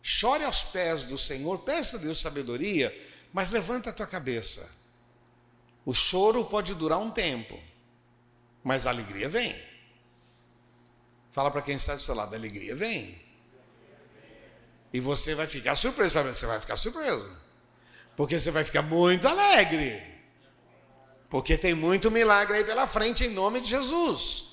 Chore 0.00 0.44
aos 0.44 0.62
pés 0.62 1.02
do 1.02 1.18
Senhor, 1.18 1.58
peça 1.58 1.96
a 1.96 2.00
Deus 2.00 2.20
sabedoria, 2.20 2.96
mas 3.32 3.50
levanta 3.50 3.90
a 3.90 3.92
tua 3.92 4.06
cabeça. 4.06 4.70
O 5.84 5.92
choro 5.92 6.44
pode 6.44 6.72
durar 6.76 7.00
um 7.00 7.10
tempo, 7.10 7.58
mas 8.62 8.86
a 8.86 8.90
alegria 8.90 9.28
vem. 9.28 9.60
Fala 11.32 11.50
para 11.50 11.62
quem 11.62 11.74
está 11.74 11.96
do 11.96 12.00
seu 12.00 12.14
lado, 12.14 12.32
a 12.32 12.38
alegria 12.38 12.76
vem. 12.76 13.27
E 14.92 15.00
você 15.00 15.34
vai 15.34 15.46
ficar 15.46 15.76
surpreso, 15.76 16.18
você 16.22 16.46
vai 16.46 16.60
ficar 16.60 16.76
surpreso. 16.76 17.28
Porque 18.16 18.38
você 18.38 18.50
vai 18.50 18.64
ficar 18.64 18.82
muito 18.82 19.28
alegre. 19.28 20.02
Porque 21.28 21.58
tem 21.58 21.74
muito 21.74 22.10
milagre 22.10 22.58
aí 22.58 22.64
pela 22.64 22.86
frente 22.86 23.24
em 23.24 23.30
nome 23.30 23.60
de 23.60 23.68
Jesus. 23.68 24.44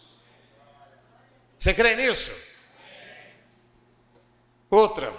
Você 1.57 1.73
crê 1.73 1.95
nisso? 1.95 2.31
Outra. 4.69 5.13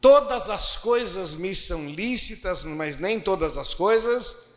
Todas 0.00 0.48
as 0.48 0.76
coisas 0.76 1.34
me 1.34 1.54
são 1.54 1.88
lícitas, 1.90 2.64
mas 2.64 2.96
nem 2.96 3.18
todas 3.18 3.56
as 3.58 3.74
coisas. 3.74 4.50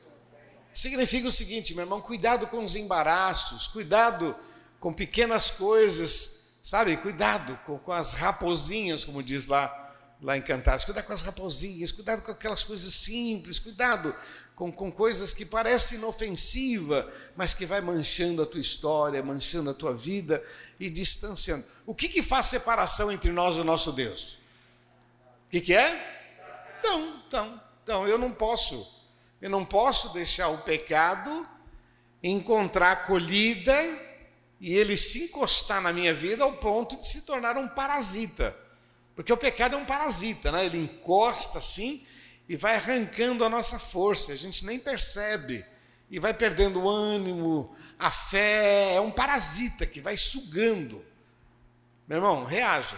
Significa 0.74 1.28
o 1.28 1.32
seguinte, 1.32 1.74
meu 1.74 1.84
irmão, 1.84 2.02
cuidado 2.02 2.48
com 2.48 2.64
os 2.64 2.76
embaraços, 2.76 3.68
cuidado 3.68 4.36
com 4.80 4.92
pequenas 4.94 5.50
coisas, 5.52 6.43
sabe? 6.64 6.95
Cuidado 6.95 7.59
com, 7.66 7.78
com 7.78 7.91
as 7.91 8.14
raposinhas, 8.14 9.03
como 9.03 9.22
diz 9.22 9.49
lá, 9.49 9.93
lá 10.22 10.38
em 10.38 10.41
Cantares. 10.41 10.86
Cuidado 10.86 11.05
com 11.05 11.14
as 11.14 11.22
raposinhas, 11.22 11.91
cuidado 11.91 12.22
com 12.22 12.32
aquelas 12.32 12.64
coisas 12.64 12.93
simples, 12.93 13.59
cuidado 13.59 14.16
com, 14.55 14.72
com 14.72 14.89
coisas 14.89 15.34
que 15.34 15.45
parecem 15.45 15.97
inofensiva, 15.97 17.11
mas 17.36 17.53
que 17.53 17.66
vai 17.66 17.82
manchando 17.82 18.41
a 18.41 18.45
tua 18.45 18.61
história, 18.61 19.22
manchando 19.22 19.70
a 19.70 19.74
tua 19.74 19.93
vida 19.93 20.41
e 20.80 20.89
distanciando. 20.89 21.66
O 21.86 21.93
que, 21.93 22.07
que 22.07 22.24
faz 22.24 22.45
separação 22.45 23.11
entre 23.11 23.32
nós 23.32 23.57
e 23.57 23.59
o 23.59 23.66
nosso 23.66 23.91
Deus? 23.91 24.39
O 25.47 25.49
que, 25.49 25.59
que 25.59 25.76
é? 25.76 26.80
Não, 26.82 27.24
não, 27.30 27.61
não, 27.86 28.07
eu 28.07 28.18
não 28.18 28.32
posso. 28.32 29.03
Eu 29.41 29.49
não 29.49 29.66
posso 29.66 30.14
deixar 30.14 30.47
o 30.47 30.59
pecado 30.59 31.45
encontrar 32.24 32.93
acolhida 32.93 33.74
e 34.64 34.78
ele 34.78 34.95
se 34.95 35.26
encostar 35.26 35.82
na 35.82 35.91
minha 35.91 36.14
vida 36.14 36.41
ao 36.45 36.53
ponto 36.53 36.97
de 36.97 37.05
se 37.05 37.24
tornar 37.24 37.57
um 37.57 37.68
parasita. 37.68 38.57
Porque 39.14 39.34
o 39.34 39.36
pecado 39.36 39.76
é 39.76 39.78
um 39.78 39.84
parasita, 39.84 40.53
né? 40.53 40.66
ele 40.66 40.78
encosta 40.78 41.57
assim 41.57 42.07
e 42.47 42.55
vai 42.55 42.78
arrancando 42.78 43.43
a 43.43 43.49
nossa 43.49 43.78
força, 43.78 44.32
a 44.32 44.38
gente 44.38 44.66
nem 44.66 44.80
percebe, 44.80 45.66
e 46.09 46.18
vai 46.18 46.34
perdendo 46.34 46.82
o 46.82 46.89
ânimo, 46.89 47.76
a 47.99 48.09
fé, 48.09 48.95
é 48.95 49.01
um 49.01 49.11
parasita 49.11 49.86
que 49.86 49.99
vai 49.99 50.16
sugando. 50.16 51.05
Meu 52.07 52.20
irmão, 52.20 52.45
reaja. 52.45 52.97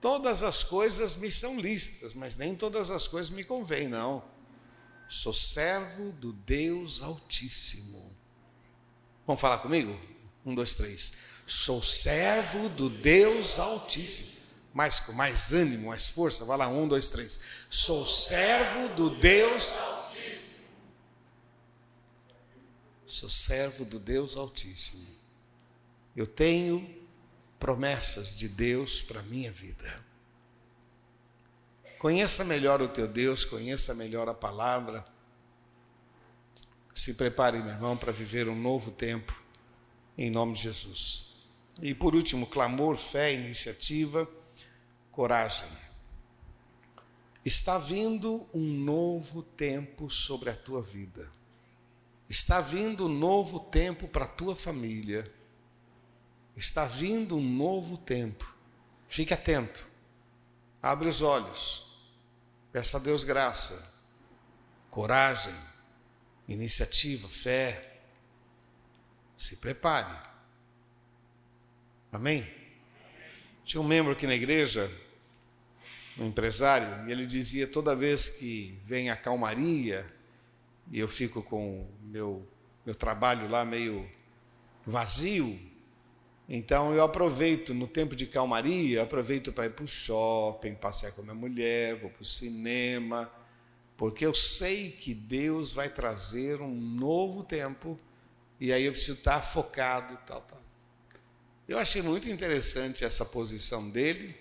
Todas 0.00 0.44
as 0.44 0.62
coisas 0.62 1.16
me 1.16 1.30
são 1.30 1.58
listas, 1.58 2.14
mas 2.14 2.36
nem 2.36 2.54
todas 2.54 2.88
as 2.88 3.08
coisas 3.08 3.32
me 3.32 3.42
convêm, 3.42 3.88
não. 3.88 4.22
Sou 5.08 5.32
servo 5.32 6.12
do 6.12 6.32
Deus 6.32 7.02
Altíssimo. 7.02 8.16
Vamos 9.26 9.40
falar 9.40 9.58
comigo? 9.58 10.11
Um, 10.44 10.54
dois, 10.54 10.74
três. 10.74 11.12
Sou 11.46 11.82
servo 11.82 12.68
do 12.68 12.88
Deus 12.88 13.58
Altíssimo 13.58 14.32
mais, 14.72 15.00
com 15.00 15.12
mais 15.12 15.52
ânimo, 15.52 15.88
mais 15.88 16.08
força. 16.08 16.44
Vai 16.44 16.56
lá, 16.56 16.68
um, 16.68 16.88
dois, 16.88 17.10
três. 17.10 17.40
Sou 17.68 18.04
servo 18.04 18.88
do 18.94 19.10
Deus 19.10 19.74
Altíssimo. 19.74 20.64
Sou 23.04 23.28
servo 23.28 23.84
do 23.84 23.98
Deus 23.98 24.36
Altíssimo. 24.36 25.06
Eu 26.16 26.26
tenho 26.26 26.88
promessas 27.58 28.36
de 28.36 28.48
Deus 28.48 29.02
para 29.02 29.22
minha 29.22 29.52
vida. 29.52 30.02
Conheça 31.98 32.44
melhor 32.44 32.82
o 32.82 32.88
teu 32.88 33.06
Deus, 33.06 33.44
conheça 33.44 33.94
melhor 33.94 34.28
a 34.28 34.34
palavra. 34.34 35.04
Se 36.92 37.14
prepare, 37.14 37.58
meu 37.58 37.72
irmão, 37.72 37.96
para 37.96 38.10
viver 38.10 38.48
um 38.48 38.56
novo 38.56 38.90
tempo, 38.90 39.40
em 40.16 40.30
nome 40.30 40.54
de 40.54 40.62
Jesus. 40.62 41.32
E 41.80 41.94
por 41.94 42.14
último, 42.14 42.46
clamor, 42.46 42.96
fé, 42.96 43.32
iniciativa 43.32 44.28
coragem. 45.12 45.68
Está 47.44 47.76
vindo 47.76 48.48
um 48.54 48.62
novo 48.62 49.42
tempo 49.42 50.08
sobre 50.08 50.48
a 50.48 50.54
tua 50.54 50.80
vida. 50.80 51.30
Está 52.28 52.60
vindo 52.60 53.06
um 53.06 53.08
novo 53.08 53.60
tempo 53.60 54.08
para 54.08 54.24
a 54.24 54.28
tua 54.28 54.56
família. 54.56 55.30
Está 56.56 56.86
vindo 56.86 57.36
um 57.36 57.42
novo 57.42 57.98
tempo. 57.98 58.56
Fique 59.08 59.34
atento. 59.34 59.86
Abre 60.82 61.08
os 61.08 61.20
olhos. 61.20 61.92
Peça 62.72 62.96
a 62.96 63.00
Deus 63.00 63.22
graça, 63.22 64.08
coragem, 64.90 65.54
iniciativa, 66.48 67.28
fé. 67.28 67.91
Se 69.42 69.56
prepare. 69.56 70.06
Amém? 72.12 72.46
Tinha 73.64 73.80
um 73.80 73.84
membro 73.84 74.12
aqui 74.12 74.24
na 74.24 74.36
igreja, 74.36 74.88
um 76.16 76.28
empresário, 76.28 77.08
e 77.08 77.10
ele 77.10 77.26
dizia: 77.26 77.66
toda 77.66 77.96
vez 77.96 78.28
que 78.28 78.78
vem 78.84 79.10
a 79.10 79.16
calmaria, 79.16 80.06
e 80.92 81.00
eu 81.00 81.08
fico 81.08 81.42
com 81.42 81.90
meu, 82.04 82.46
meu 82.86 82.94
trabalho 82.94 83.48
lá 83.48 83.64
meio 83.64 84.08
vazio, 84.86 85.58
então 86.48 86.94
eu 86.94 87.02
aproveito 87.02 87.74
no 87.74 87.88
tempo 87.88 88.14
de 88.14 88.28
calmaria, 88.28 89.02
aproveito 89.02 89.52
para 89.52 89.66
ir 89.66 89.70
para 89.70 89.84
o 89.84 89.88
shopping, 89.88 90.76
passear 90.76 91.10
com 91.14 91.22
a 91.22 91.24
minha 91.24 91.34
mulher, 91.34 91.96
vou 91.96 92.10
para 92.10 92.22
o 92.22 92.24
cinema, 92.24 93.28
porque 93.96 94.24
eu 94.24 94.34
sei 94.34 94.92
que 94.92 95.12
Deus 95.12 95.72
vai 95.72 95.88
trazer 95.88 96.60
um 96.60 96.72
novo 96.72 97.42
tempo 97.42 97.98
e 98.62 98.72
aí 98.72 98.84
eu 98.84 98.92
preciso 98.92 99.18
estar 99.18 99.42
focado, 99.42 100.16
tal, 100.24 100.40
tal. 100.42 100.62
Eu 101.66 101.80
achei 101.80 102.00
muito 102.00 102.28
interessante 102.28 103.04
essa 103.04 103.24
posição 103.24 103.90
dele 103.90 104.36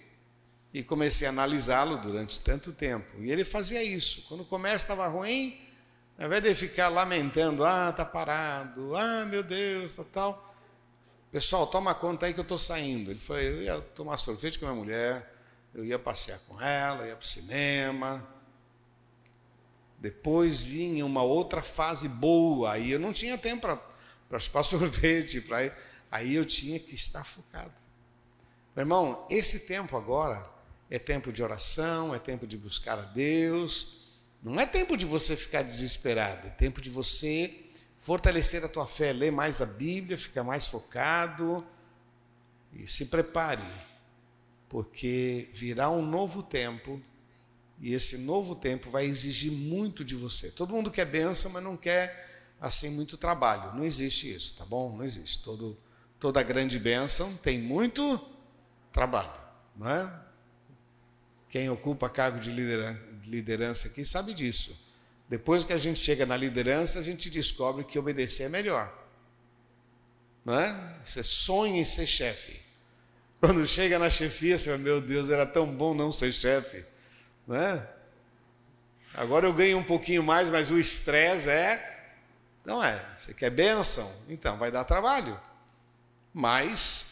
e 0.71 0.83
comecei 0.83 1.25
a 1.25 1.31
analisá-lo 1.31 1.97
durante 1.97 2.39
tanto 2.39 2.71
tempo. 2.71 3.19
E 3.19 3.31
ele 3.31 3.43
fazia 3.43 3.83
isso. 3.83 4.27
Quando 4.27 4.41
o 4.41 4.45
comércio 4.45 4.85
estava 4.85 5.07
ruim, 5.07 5.59
ao 6.19 6.27
invés 6.27 6.43
de 6.43 6.53
ficar 6.53 6.87
lamentando, 6.89 7.65
ah, 7.65 7.89
está 7.89 8.05
parado, 8.05 8.95
ah, 8.95 9.25
meu 9.25 9.41
Deus, 9.41 9.91
tal, 9.93 10.05
tal. 10.05 10.55
Pessoal, 11.31 11.65
toma 11.65 11.95
conta 11.95 12.27
aí 12.27 12.33
que 12.35 12.39
eu 12.39 12.43
estou 12.43 12.59
saindo. 12.59 13.09
Ele 13.09 13.19
falou, 13.19 13.41
eu 13.41 13.63
ia 13.63 13.81
tomar 13.81 14.17
sorvete 14.17 14.59
com 14.59 14.67
a 14.67 14.69
minha 14.71 14.83
mulher, 14.83 15.33
eu 15.73 15.83
ia 15.83 15.97
passear 15.97 16.37
com 16.47 16.61
ela, 16.61 17.07
ia 17.07 17.15
para 17.15 17.23
o 17.23 17.27
cinema. 17.27 18.27
Depois 19.97 20.61
vinha 20.61 21.03
uma 21.07 21.23
outra 21.23 21.63
fase 21.63 22.07
boa, 22.07 22.73
aí 22.73 22.91
eu 22.91 22.99
não 22.99 23.11
tinha 23.11 23.35
tempo 23.35 23.61
para 23.61 23.90
chupar 24.39 24.63
sorvete, 24.63 25.41
para 25.41 25.65
ir 25.65 25.73
Aí 26.11 26.35
eu 26.35 26.43
tinha 26.43 26.77
que 26.77 26.93
estar 26.93 27.23
focado. 27.23 27.71
Meu 28.75 28.83
irmão, 28.83 29.25
esse 29.29 29.61
tempo 29.61 29.95
agora 29.95 30.45
é 30.89 30.99
tempo 30.99 31.31
de 31.31 31.41
oração, 31.41 32.13
é 32.13 32.19
tempo 32.19 32.45
de 32.45 32.57
buscar 32.57 32.99
a 32.99 33.01
Deus. 33.01 34.01
Não 34.43 34.59
é 34.59 34.65
tempo 34.65 34.97
de 34.97 35.05
você 35.05 35.37
ficar 35.37 35.61
desesperado, 35.61 36.47
é 36.47 36.49
tempo 36.49 36.81
de 36.81 36.89
você 36.89 37.71
fortalecer 37.97 38.63
a 38.65 38.67
tua 38.67 38.85
fé, 38.85 39.13
ler 39.13 39.31
mais 39.31 39.61
a 39.61 39.65
Bíblia, 39.65 40.17
ficar 40.17 40.43
mais 40.43 40.67
focado 40.67 41.65
e 42.73 42.87
se 42.87 43.05
prepare. 43.05 43.61
porque 44.67 45.49
virá 45.53 45.89
um 45.89 46.01
novo 46.01 46.41
tempo 46.41 47.01
e 47.81 47.93
esse 47.93 48.19
novo 48.19 48.55
tempo 48.55 48.89
vai 48.89 49.05
exigir 49.05 49.51
muito 49.51 50.03
de 50.03 50.15
você. 50.15 50.49
Todo 50.51 50.73
mundo 50.73 50.89
quer 50.89 51.03
bênção, 51.03 51.51
mas 51.51 51.61
não 51.61 51.75
quer 51.75 52.30
assim 52.61 52.91
muito 52.91 53.17
trabalho. 53.17 53.75
Não 53.75 53.83
existe 53.83 54.31
isso, 54.31 54.55
tá 54.55 54.63
bom? 54.63 54.95
Não 54.95 55.03
existe. 55.03 55.43
Todo, 55.43 55.75
toda 56.19 56.43
grande 56.43 56.77
bênção 56.77 57.35
tem 57.37 57.59
muito 57.59 58.23
trabalho, 58.93 59.33
não 59.75 59.89
é? 59.89 60.21
Quem 61.49 61.69
ocupa 61.69 62.07
cargo 62.07 62.39
de 62.39 62.51
liderança 62.51 63.87
aqui 63.87 64.05
sabe 64.05 64.33
disso. 64.33 64.89
Depois 65.27 65.65
que 65.65 65.73
a 65.73 65.77
gente 65.77 65.99
chega 65.99 66.25
na 66.25 66.37
liderança, 66.37 66.99
a 66.99 67.03
gente 67.03 67.29
descobre 67.29 67.83
que 67.83 67.97
obedecer 67.97 68.43
é 68.43 68.49
melhor. 68.49 68.93
Não 70.45 70.57
é? 70.57 70.99
Você 71.03 71.23
sonha 71.23 71.81
em 71.81 71.85
ser 71.85 72.05
chefe. 72.05 72.61
Quando 73.39 73.65
chega 73.65 73.97
na 73.97 74.09
chefia, 74.09 74.57
você 74.57 74.65
fala, 74.65 74.77
meu 74.77 75.01
Deus, 75.01 75.29
era 75.29 75.45
tão 75.45 75.75
bom 75.75 75.93
não 75.93 76.11
ser 76.11 76.31
chefe. 76.31 76.85
Não 77.47 77.55
é? 77.55 77.89
Agora 79.13 79.45
eu 79.45 79.53
ganho 79.53 79.77
um 79.77 79.83
pouquinho 79.83 80.23
mais, 80.23 80.47
mas 80.47 80.69
o 80.69 80.79
estresse 80.79 81.49
é. 81.49 81.90
Não 82.63 82.83
é. 82.83 83.03
Você 83.17 83.33
quer 83.33 83.49
bênção? 83.49 84.09
Então 84.29 84.57
vai 84.57 84.71
dar 84.71 84.83
trabalho. 84.83 85.39
Mas 86.33 87.05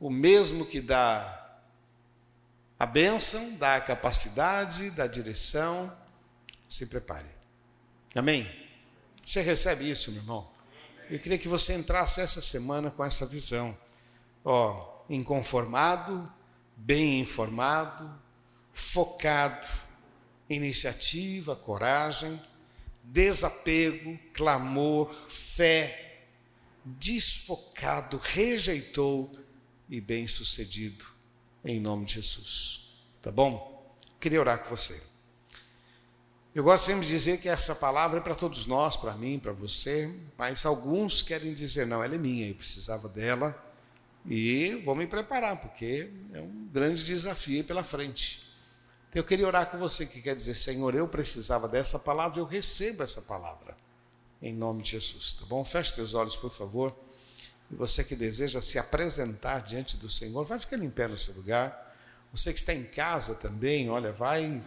o 0.00 0.10
mesmo 0.10 0.64
que 0.66 0.80
dá 0.80 1.38
a 2.78 2.86
bênção, 2.86 3.56
dá 3.58 3.76
a 3.76 3.80
capacidade, 3.80 4.90
dá 4.90 5.04
a 5.04 5.08
direção, 5.08 5.92
se 6.68 6.86
prepare. 6.86 7.28
Amém? 8.14 8.50
Você 9.24 9.40
recebe 9.40 9.88
isso, 9.88 10.10
meu 10.10 10.20
irmão? 10.20 10.50
Eu 11.08 11.18
queria 11.18 11.38
que 11.38 11.48
você 11.48 11.74
entrasse 11.74 12.20
essa 12.20 12.40
semana 12.40 12.90
com 12.90 13.04
essa 13.04 13.24
visão. 13.26 13.76
Ó, 14.44 15.04
inconformado, 15.08 16.30
bem 16.76 17.20
informado, 17.20 18.10
focado, 18.72 19.66
iniciativa, 20.48 21.54
coragem, 21.54 22.40
desapego, 23.02 24.18
clamor, 24.32 25.14
fé, 25.28 26.24
desfocado, 26.84 28.18
rejeitou 28.18 29.32
e 29.88 30.00
bem-sucedido, 30.00 31.04
em 31.64 31.80
nome 31.80 32.04
de 32.04 32.14
Jesus. 32.14 33.02
Tá 33.20 33.30
bom? 33.30 33.96
Queria 34.20 34.40
orar 34.40 34.62
com 34.62 34.70
você. 34.70 35.00
Eu 36.54 36.62
gosto 36.64 36.84
sempre 36.84 37.06
de 37.06 37.08
dizer 37.08 37.40
que 37.40 37.48
essa 37.48 37.74
palavra 37.74 38.18
é 38.18 38.22
para 38.22 38.34
todos 38.34 38.66
nós, 38.66 38.94
para 38.94 39.14
mim, 39.14 39.38
para 39.38 39.52
você, 39.52 40.14
mas 40.36 40.66
alguns 40.66 41.22
querem 41.22 41.54
dizer, 41.54 41.86
não, 41.86 42.04
ela 42.04 42.14
é 42.14 42.18
minha, 42.18 42.46
eu 42.46 42.54
precisava 42.54 43.08
dela 43.08 43.56
e 44.26 44.74
vou 44.84 44.94
me 44.94 45.06
preparar, 45.06 45.60
porque 45.60 46.10
é 46.32 46.40
um 46.40 46.68
grande 46.70 47.04
desafio 47.04 47.64
pela 47.64 47.82
frente. 47.82 48.51
Eu 49.14 49.24
queria 49.24 49.46
orar 49.46 49.66
com 49.66 49.76
você 49.76 50.06
que 50.06 50.22
quer 50.22 50.34
dizer, 50.34 50.54
Senhor, 50.54 50.94
eu 50.94 51.06
precisava 51.06 51.68
dessa 51.68 51.98
palavra, 51.98 52.40
eu 52.40 52.46
recebo 52.46 53.02
essa 53.02 53.20
palavra, 53.20 53.76
em 54.40 54.54
nome 54.54 54.82
de 54.82 54.92
Jesus, 54.92 55.34
tá 55.34 55.44
bom? 55.46 55.64
Feche 55.64 55.92
teus 55.92 56.14
olhos, 56.14 56.36
por 56.36 56.50
favor. 56.50 56.96
E 57.70 57.74
você 57.74 58.02
que 58.02 58.16
deseja 58.16 58.62
se 58.62 58.78
apresentar 58.78 59.60
diante 59.60 59.96
do 59.96 60.10
Senhor, 60.10 60.44
vai 60.44 60.58
ficar 60.58 60.78
em 60.78 60.90
pé 60.90 61.08
no 61.08 61.18
seu 61.18 61.34
lugar. 61.34 61.94
Você 62.32 62.52
que 62.52 62.58
está 62.58 62.72
em 62.72 62.84
casa 62.84 63.34
também, 63.34 63.90
olha, 63.90 64.12
vai 64.12 64.62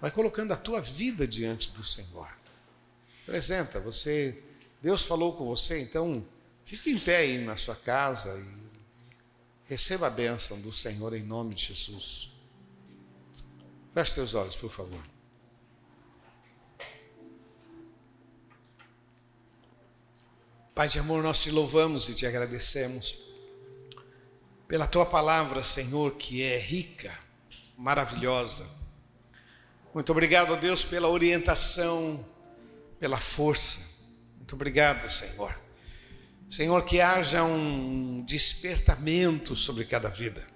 Vai 0.00 0.10
colocando 0.10 0.52
a 0.52 0.56
tua 0.56 0.80
vida 0.80 1.26
diante 1.26 1.70
do 1.70 1.82
Senhor. 1.82 2.28
Apresenta, 3.22 3.80
você, 3.80 4.44
Deus 4.82 5.02
falou 5.02 5.32
com 5.32 5.44
você, 5.44 5.80
então 5.80 6.24
fique 6.64 6.90
em 6.90 6.98
pé 6.98 7.16
aí 7.18 7.44
na 7.44 7.56
sua 7.56 7.74
casa 7.74 8.38
e 8.38 8.66
receba 9.68 10.06
a 10.06 10.10
bênção 10.10 10.60
do 10.60 10.72
Senhor 10.72 11.14
em 11.14 11.22
nome 11.22 11.54
de 11.54 11.64
Jesus. 11.64 12.35
Feche 13.96 14.14
teus 14.16 14.34
olhos, 14.34 14.56
por 14.56 14.68
favor. 14.70 15.02
Pai 20.74 20.88
de 20.88 20.98
amor, 20.98 21.22
nós 21.22 21.38
te 21.38 21.50
louvamos 21.50 22.08
e 22.10 22.14
te 22.14 22.26
agradecemos 22.26 23.18
pela 24.68 24.86
tua 24.86 25.06
palavra, 25.06 25.62
Senhor, 25.62 26.16
que 26.16 26.42
é 26.42 26.58
rica, 26.58 27.16
maravilhosa 27.78 28.76
muito 29.96 30.12
obrigado, 30.12 30.54
Deus, 30.60 30.84
pela 30.84 31.08
orientação, 31.08 32.22
pela 33.00 33.16
força. 33.16 33.80
Muito 34.36 34.54
obrigado, 34.54 35.08
Senhor. 35.08 35.58
Senhor, 36.50 36.84
que 36.84 37.00
haja 37.00 37.42
um 37.42 38.22
despertamento 38.26 39.56
sobre 39.56 39.86
cada 39.86 40.10
vida. 40.10 40.46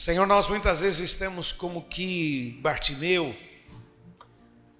Senhor, 0.00 0.26
nós 0.26 0.48
muitas 0.48 0.80
vezes 0.80 1.10
estamos 1.10 1.52
como 1.52 1.82
que 1.82 2.58
Bartimeu, 2.62 3.36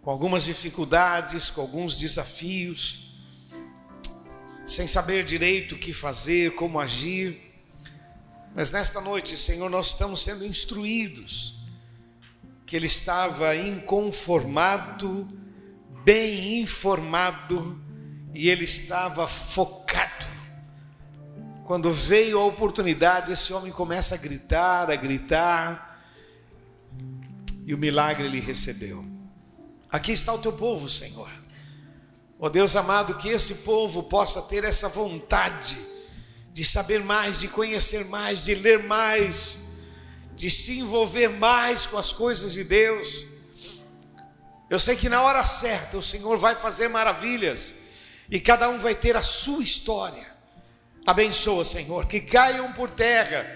com 0.01 0.11
algumas 0.11 0.45
dificuldades, 0.45 1.51
com 1.51 1.61
alguns 1.61 1.99
desafios, 1.99 3.21
sem 4.67 4.87
saber 4.87 5.27
direito 5.27 5.75
o 5.75 5.79
que 5.79 5.93
fazer, 5.93 6.55
como 6.55 6.81
agir. 6.81 7.39
Mas 8.55 8.71
nesta 8.71 8.99
noite, 8.99 9.37
Senhor, 9.37 9.69
nós 9.69 9.89
estamos 9.89 10.23
sendo 10.23 10.43
instruídos 10.43 11.67
que 12.65 12.75
ele 12.75 12.87
estava 12.87 13.55
inconformado, 13.55 15.29
bem 16.03 16.63
informado 16.63 17.79
e 18.35 18.49
ele 18.49 18.65
estava 18.65 19.29
focado. 19.29 20.10
Quando 21.71 21.93
veio 21.93 22.41
a 22.41 22.47
oportunidade, 22.47 23.31
esse 23.31 23.53
homem 23.53 23.71
começa 23.71 24.17
a 24.17 24.19
gritar, 24.19 24.91
a 24.91 24.97
gritar, 24.97 26.03
e 27.65 27.73
o 27.73 27.79
milagre 27.79 28.27
ele 28.27 28.41
recebeu. 28.41 29.05
Aqui 29.89 30.11
está 30.11 30.33
o 30.33 30.39
teu 30.39 30.53
povo, 30.53 30.89
Senhor. 30.89 31.31
Ó 32.41 32.47
oh 32.47 32.51
Deus 32.51 32.75
amado, 32.75 33.15
que 33.19 33.29
esse 33.29 33.55
povo 33.59 34.03
possa 34.03 34.43
ter 34.43 34.65
essa 34.65 34.89
vontade 34.89 35.79
de 36.53 36.65
saber 36.65 37.05
mais, 37.05 37.39
de 37.39 37.47
conhecer 37.47 38.05
mais, 38.07 38.43
de 38.43 38.57
ler 38.57 38.83
mais, 38.83 39.61
de 40.35 40.51
se 40.51 40.81
envolver 40.81 41.29
mais 41.29 41.87
com 41.87 41.97
as 41.97 42.13
coisas 42.13 42.55
de 42.55 42.65
Deus. 42.65 43.27
Eu 44.69 44.81
sei 44.81 44.97
que 44.97 45.09
na 45.09 45.23
hora 45.23 45.45
certa 45.45 45.97
o 45.97 46.03
Senhor 46.03 46.37
vai 46.37 46.57
fazer 46.57 46.89
maravilhas 46.89 47.77
e 48.29 48.41
cada 48.41 48.69
um 48.69 48.81
vai 48.81 48.97
ter 48.97 49.17
a 49.17 49.23
sua 49.23 49.63
história. 49.63 50.40
Abençoa, 51.07 51.65
Senhor, 51.65 52.07
que 52.07 52.21
caiam 52.21 52.73
por 52.73 52.91
terra 52.91 53.47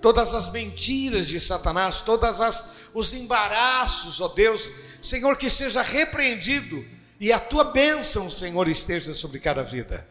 todas 0.00 0.34
as 0.34 0.50
mentiras 0.50 1.26
de 1.26 1.40
Satanás, 1.40 2.02
todas 2.02 2.40
as 2.40 2.84
os 2.94 3.12
embaraços, 3.12 4.20
ó 4.20 4.28
Deus, 4.28 4.70
Senhor, 5.02 5.36
que 5.36 5.50
seja 5.50 5.82
repreendido 5.82 6.84
e 7.18 7.32
a 7.32 7.38
tua 7.38 7.64
bênção, 7.64 8.30
Senhor, 8.30 8.68
esteja 8.68 9.12
sobre 9.12 9.40
cada 9.40 9.62
vida. 9.62 10.06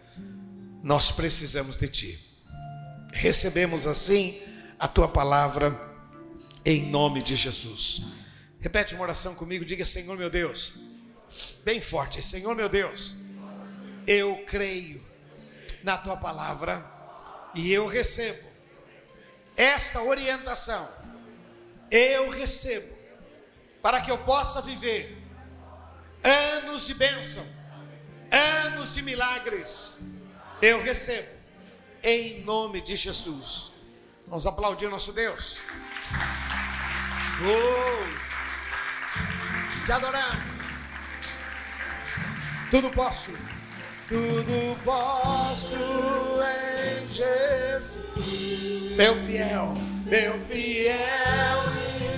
Nós 0.83 1.11
precisamos 1.11 1.77
de 1.77 1.87
ti. 1.87 2.19
Recebemos 3.13 3.87
assim 3.87 4.37
a 4.77 4.87
tua 4.87 5.07
palavra 5.07 5.79
em 6.65 6.89
nome 6.89 7.21
de 7.21 7.35
Jesus. 7.35 8.01
Repete 8.59 8.95
uma 8.95 9.03
oração 9.03 9.33
comigo, 9.33 9.63
diga: 9.63 9.85
Senhor 9.85 10.17
meu 10.17 10.29
Deus, 10.29 10.73
bem 11.63 11.79
forte, 11.79 12.21
Senhor 12.21 12.53
meu 12.55 12.67
Deus, 12.67 13.15
eu 14.05 14.43
creio 14.45 15.03
na 15.84 15.97
tua 15.97 16.17
palavra 16.17 16.84
e 17.53 17.71
eu 17.71 17.86
recebo 17.86 18.53
esta 19.55 20.01
orientação, 20.01 20.89
eu 21.91 22.31
recebo, 22.31 22.97
para 23.81 24.01
que 24.01 24.09
eu 24.09 24.17
possa 24.19 24.61
viver 24.61 25.21
anos 26.23 26.88
de 26.88 26.95
bênção, 26.95 27.45
anos 28.31 28.93
de 28.95 29.03
milagres, 29.03 29.99
eu 30.61 30.81
recebo, 30.81 31.29
em 32.01 32.43
nome 32.43 32.81
de 32.81 32.95
Jesus. 32.95 33.73
Vamos 34.27 34.47
aplaudir 34.47 34.89
nosso 34.89 35.13
Deus. 35.13 35.61
Oh, 37.41 38.03
te 39.86 39.91
adoramos. 39.91 40.53
Tudo 42.71 42.89
posso. 42.89 43.31
Tudo 44.14 44.78
posso 44.86 45.76
em 45.76 47.07
Jesus. 47.07 47.97
Meu 48.95 49.16
fiel, 49.18 49.74
meu 50.05 50.39
fiel 50.39 50.93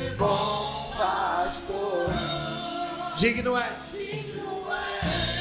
e 0.03 0.09
bom 0.17 0.93
pastor. 0.97 2.09
Digno 3.15 3.57
é 3.57 3.69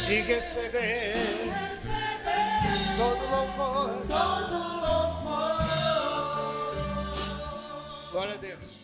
de 0.06 0.20
receber 0.20 1.50
todo 2.98 3.30
louvor. 3.32 3.90
Glória 8.12 8.34
a 8.34 8.36
Deus. 8.36 8.83